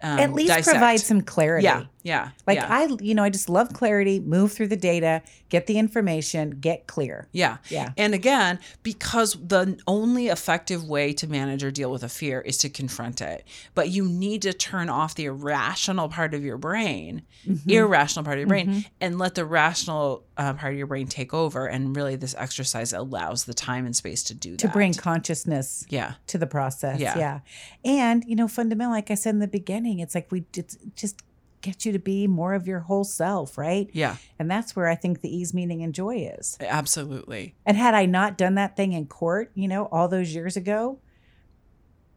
um, 0.00 0.20
At 0.20 0.32
least 0.32 0.48
dissect. 0.50 0.76
provide 0.76 1.00
some 1.00 1.22
clarity. 1.22 1.64
Yeah, 1.64 1.86
yeah, 2.02 2.30
Like 2.46 2.56
yeah, 2.56 2.66
I, 2.68 2.88
you 3.00 3.14
know, 3.14 3.22
I 3.24 3.30
just 3.30 3.48
love 3.48 3.72
clarity, 3.72 4.20
move 4.20 4.52
through 4.52 4.68
the 4.68 4.76
data, 4.76 5.22
get 5.48 5.66
the 5.66 5.78
information, 5.78 6.50
get 6.60 6.86
clear. 6.86 7.28
yeah. 7.32 7.58
Yeah. 7.68 7.90
And 7.96 8.14
again, 8.14 8.58
because 8.82 9.34
the 9.34 9.78
only 9.86 10.28
effective 10.28 10.84
way 10.84 11.12
to 11.14 11.26
manage 11.26 11.62
or 11.64 11.70
deal 11.70 11.90
with 11.90 12.02
a 12.02 12.08
fear 12.08 12.40
is 12.40 12.56
to 12.58 12.68
confront 12.68 13.20
it. 13.20 13.44
But 13.74 13.90
you 13.90 14.04
need 14.08 14.42
to 14.42 14.52
turn 14.52 14.88
off 14.88 15.14
the 15.14 15.24
irrational 15.26 16.08
part 16.08 16.34
of 16.34 16.44
your 16.44 16.56
brain, 16.58 17.22
Mm-hmm. 17.46 17.70
irrational 17.70 18.24
part 18.24 18.36
of 18.36 18.40
your 18.40 18.48
brain, 18.48 18.84
and 19.00 19.18
let 19.18 19.34
the 19.34 19.44
rational 19.44 20.24
uh, 20.36 20.52
part 20.54 20.72
of 20.72 20.78
your 20.78 20.86
brain 20.88 21.06
take 21.06 21.32
over. 21.32 21.66
And 21.66 21.94
really, 21.96 22.16
this 22.16 22.34
exercise 22.36 22.92
allows 22.92 23.44
the 23.44 23.54
time 23.54 23.86
and 23.86 23.94
space 23.96 24.22
to 24.24 24.34
do 24.34 24.50
that. 24.52 24.58
To 24.58 24.68
bring 24.68 24.92
consciousness 24.92 25.86
yeah. 25.88 26.14
to 26.26 26.36
the 26.38 26.46
process. 26.46 27.00
Yeah. 27.00 27.16
Yeah. 27.16 27.40
And, 27.84 28.24
you 28.26 28.36
know, 28.36 28.48
fundamentally, 28.48 28.96
like 28.98 29.10
I 29.10 29.14
said 29.14 29.30
in 29.30 29.38
the 29.38 29.46
beginning, 29.48 30.00
it's 30.00 30.14
like 30.14 30.30
we 30.32 30.44
it's 30.54 30.76
just 30.94 31.22
get 31.60 31.84
you 31.84 31.92
to 31.92 31.98
be 31.98 32.26
more 32.26 32.54
of 32.54 32.66
your 32.66 32.80
whole 32.80 33.04
self, 33.04 33.58
right? 33.58 33.88
Yeah, 33.92 34.16
And 34.38 34.50
that's 34.50 34.76
where 34.76 34.86
I 34.86 34.94
think 34.94 35.20
the 35.20 35.34
ease, 35.34 35.52
meaning, 35.52 35.82
and 35.82 35.94
joy 35.94 36.30
is. 36.38 36.56
absolutely. 36.60 37.54
And 37.66 37.76
had 37.76 37.94
I 37.94 38.06
not 38.06 38.38
done 38.38 38.54
that 38.54 38.76
thing 38.76 38.92
in 38.92 39.06
court, 39.06 39.50
you 39.54 39.68
know, 39.68 39.86
all 39.86 40.08
those 40.08 40.34
years 40.34 40.56
ago, 40.56 41.00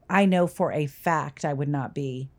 I 0.09 0.25
know 0.25 0.47
for 0.47 0.71
a 0.71 0.85
fact 0.87 1.45
I 1.45 1.53
would 1.53 1.69
not 1.69 1.95
be 1.95 2.29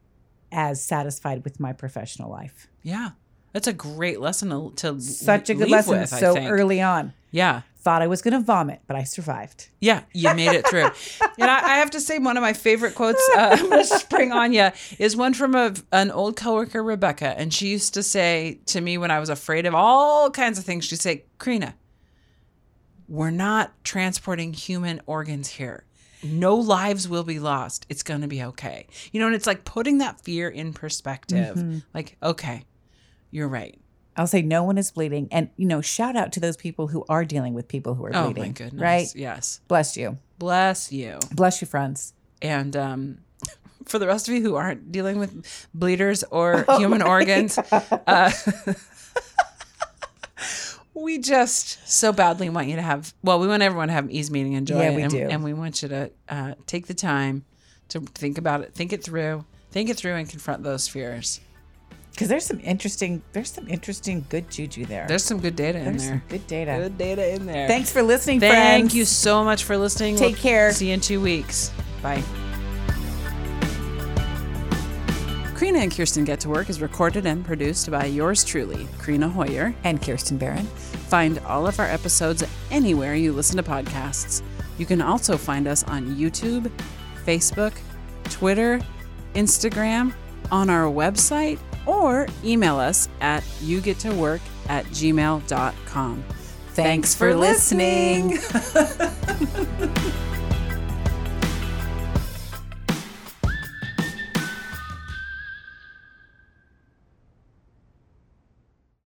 as 0.51 0.83
satisfied 0.83 1.45
with 1.45 1.59
my 1.59 1.73
professional 1.73 2.31
life. 2.31 2.69
Yeah. 2.83 3.11
That's 3.53 3.67
a 3.67 3.73
great 3.73 4.21
lesson 4.21 4.51
to, 4.51 4.73
to 4.77 5.01
Such 5.01 5.51
a 5.51 5.55
good 5.55 5.71
lesson 5.71 6.01
with, 6.01 6.09
so 6.09 6.37
early 6.39 6.81
on. 6.81 7.13
Yeah. 7.31 7.63
Thought 7.83 8.01
I 8.01 8.07
was 8.07 8.23
going 8.23 8.35
to 8.35 8.41
vomit, 8.41 8.81
but 8.87 8.95
I 8.95 9.03
survived. 9.03 9.69
Yeah, 9.81 10.03
you 10.13 10.33
made 10.35 10.53
it 10.53 10.69
through. 10.69 10.85
and 11.39 11.51
I, 11.51 11.57
I 11.57 11.77
have 11.79 11.91
to 11.91 12.01
say, 12.01 12.19
one 12.21 12.37
of 12.37 12.41
my 12.41 12.53
favorite 12.53 12.95
quotes 12.95 13.21
uh, 13.37 13.57
I'm 13.59 13.71
going 13.71 13.85
to 13.85 13.99
spring 13.99 14.31
on 14.31 14.53
you 14.53 14.71
is 15.01 15.17
one 15.17 15.35
from 15.35 15.57
a, 15.57 15.75
an 15.91 16.13
old 16.13 16.37
coworker, 16.37 16.81
Rebecca. 16.81 17.35
And 17.37 17.53
she 17.53 17.67
used 17.67 17.95
to 17.95 18.05
say 18.05 18.61
to 18.67 18.81
me 18.81 18.99
when 18.99 19.11
I 19.11 19.19
was 19.19 19.31
afraid 19.31 19.67
of 19.67 19.75
all 19.75 20.31
kinds 20.31 20.61
of 20.61 20.65
things, 20.65 20.85
she'd 20.85 21.01
say, 21.01 21.25
Karina, 21.41 21.75
we're 23.09 23.31
not 23.31 23.73
transporting 23.83 24.53
human 24.53 25.01
organs 25.07 25.49
here. 25.49 25.85
No 26.23 26.55
lives 26.55 27.09
will 27.09 27.25
be 27.25 27.41
lost. 27.41 27.85
It's 27.89 28.05
going 28.05 28.21
to 28.21 28.29
be 28.29 28.45
okay. 28.45 28.87
You 29.11 29.19
know, 29.19 29.27
and 29.27 29.35
it's 29.35 29.47
like 29.47 29.65
putting 29.65 29.99
that 29.99 30.21
fear 30.21 30.49
in 30.49 30.73
perspective. 30.73 31.57
Mm-hmm. 31.57 31.79
Like, 31.93 32.17
okay, 32.23 32.65
you're 33.33 33.49
right. 33.49 33.77
I'll 34.17 34.27
say 34.27 34.43
no 34.43 34.63
one 34.63 34.79
is 34.79 34.91
bleeding. 34.91 35.29
And, 35.31 35.51
you 35.57 35.67
know, 35.67 35.81
shout 35.81 36.17
out 36.17 36.33
to 36.33 36.41
those 36.41 36.57
people 36.57 36.89
who 36.89 37.05
are 37.09 37.25
dealing 37.25 37.55
with 37.55 37.69
people 37.69 37.95
who 37.95 38.05
are 38.05 38.11
Oh 38.15 38.25
bleeding. 38.25 38.43
my 38.43 38.49
goodness. 38.49 38.83
Right? 38.83 39.07
Yes. 39.15 39.61
Bless 39.69 39.97
you. 39.97 40.19
Bless 40.39 40.93
you. 40.93 41.19
Bless 41.33 41.61
you, 41.61 41.67
friends. 41.67 42.13
And 42.43 42.77
um, 42.77 43.19
for 43.85 43.99
the 43.99 44.07
rest 44.07 44.29
of 44.29 44.35
you 44.35 44.43
who 44.43 44.57
aren't 44.57 44.93
dealing 44.93 45.19
with 45.19 45.69
bleeders 45.73 46.25
or 46.25 46.65
Oh 46.69 46.79
human 46.79 47.01
organs, 47.01 47.57
uh, 47.59 48.31
we 50.95 51.19
just 51.19 51.89
so 51.89 52.13
badly 52.13 52.51
want 52.51 52.69
you 52.69 52.77
to 52.77 52.83
have, 52.83 53.15
well, 53.23 53.41
we 53.41 53.47
want 53.47 53.63
everyone 53.63 53.89
to 53.89 53.95
have 53.95 54.11
ease, 54.11 54.31
meeting 54.31 54.55
and 54.55 54.67
joy. 54.67 54.83
Yeah, 54.83 54.97
we 54.97 55.03
and, 55.03 55.11
do. 55.11 55.29
And 55.29 55.43
we 55.43 55.55
want 55.55 55.83
you 55.83 55.89
to 55.89 56.11
uh, 56.29 56.55
take 56.67 56.87
the 56.87 56.95
time 56.95 57.45
to 57.89 58.01
think 58.01 58.39
about 58.39 58.63
it, 58.63 58.75
think 58.75 58.93
it 58.93 59.03
through, 59.03 59.45
think 59.71 59.89
it 59.89 59.97
through, 59.97 60.15
and 60.15 60.29
confront 60.29 60.63
those 60.63 60.89
fears. 60.89 61.41
Because 62.13 62.29
there's 62.29 62.45
some 62.45 62.61
interesting, 62.61 63.23
there's 63.33 63.51
some 63.51 63.67
interesting 63.69 64.25
good 64.29 64.51
juju 64.51 64.85
there. 64.85 65.07
There's 65.09 65.25
some 65.25 65.41
good 65.41 65.57
data 65.57 65.79
in 65.79 65.97
there. 65.97 66.09
some 66.09 66.23
good 66.29 66.47
data. 66.47 66.77
Good 66.79 66.99
data 66.99 67.35
in 67.35 67.47
there. 67.47 67.67
Thanks 67.67 67.91
for 67.91 68.03
listening, 68.03 68.39
Thank 68.39 68.53
friends. 68.53 68.95
you 68.95 69.05
so 69.07 69.43
much 69.43 69.65
for 69.65 69.77
listening. 69.79 70.17
Take 70.17 70.37
care. 70.37 70.73
See 70.73 70.89
you 70.89 70.95
in 70.95 71.01
two 71.01 71.21
weeks. 71.21 71.73
Bye. 72.03 72.23
Karina 75.57 75.79
and 75.79 75.95
Kirsten 75.95 76.25
Get 76.25 76.41
to 76.41 76.49
Work 76.49 76.69
is 76.71 76.81
recorded 76.81 77.25
and 77.25 77.45
produced 77.45 77.89
by 77.91 78.07
yours 78.07 78.43
truly, 78.45 78.89
Karina 79.01 79.29
Hoyer. 79.29 79.75
And 79.85 80.03
Kirsten 80.03 80.37
Barron. 80.37 80.67
Find 80.67 81.39
all 81.41 81.67
of 81.67 81.79
our 81.79 81.87
episodes 81.87 82.43
anywhere 82.71 83.15
you 83.15 83.33
listen 83.33 83.57
to 83.59 83.63
podcasts. 83.63 84.43
You 84.77 84.87
can 84.87 85.01
also 85.01 85.37
find 85.37 85.69
us 85.69 85.85
on 85.85 86.17
YouTube, 86.17 86.71
Facebook, 87.25 87.73
Twitter, 88.25 88.81
Instagram, 89.35 90.13
on 90.51 90.69
our 90.69 90.93
website, 90.93 91.59
or 91.87 92.27
email 92.45 92.79
us 92.79 93.09
at 93.21 93.43
yougettowork 93.61 94.41
at 94.69 94.85
gmail.com. 94.87 96.25
Thanks 96.69 97.15
for 97.15 97.35
listening. 97.35 98.39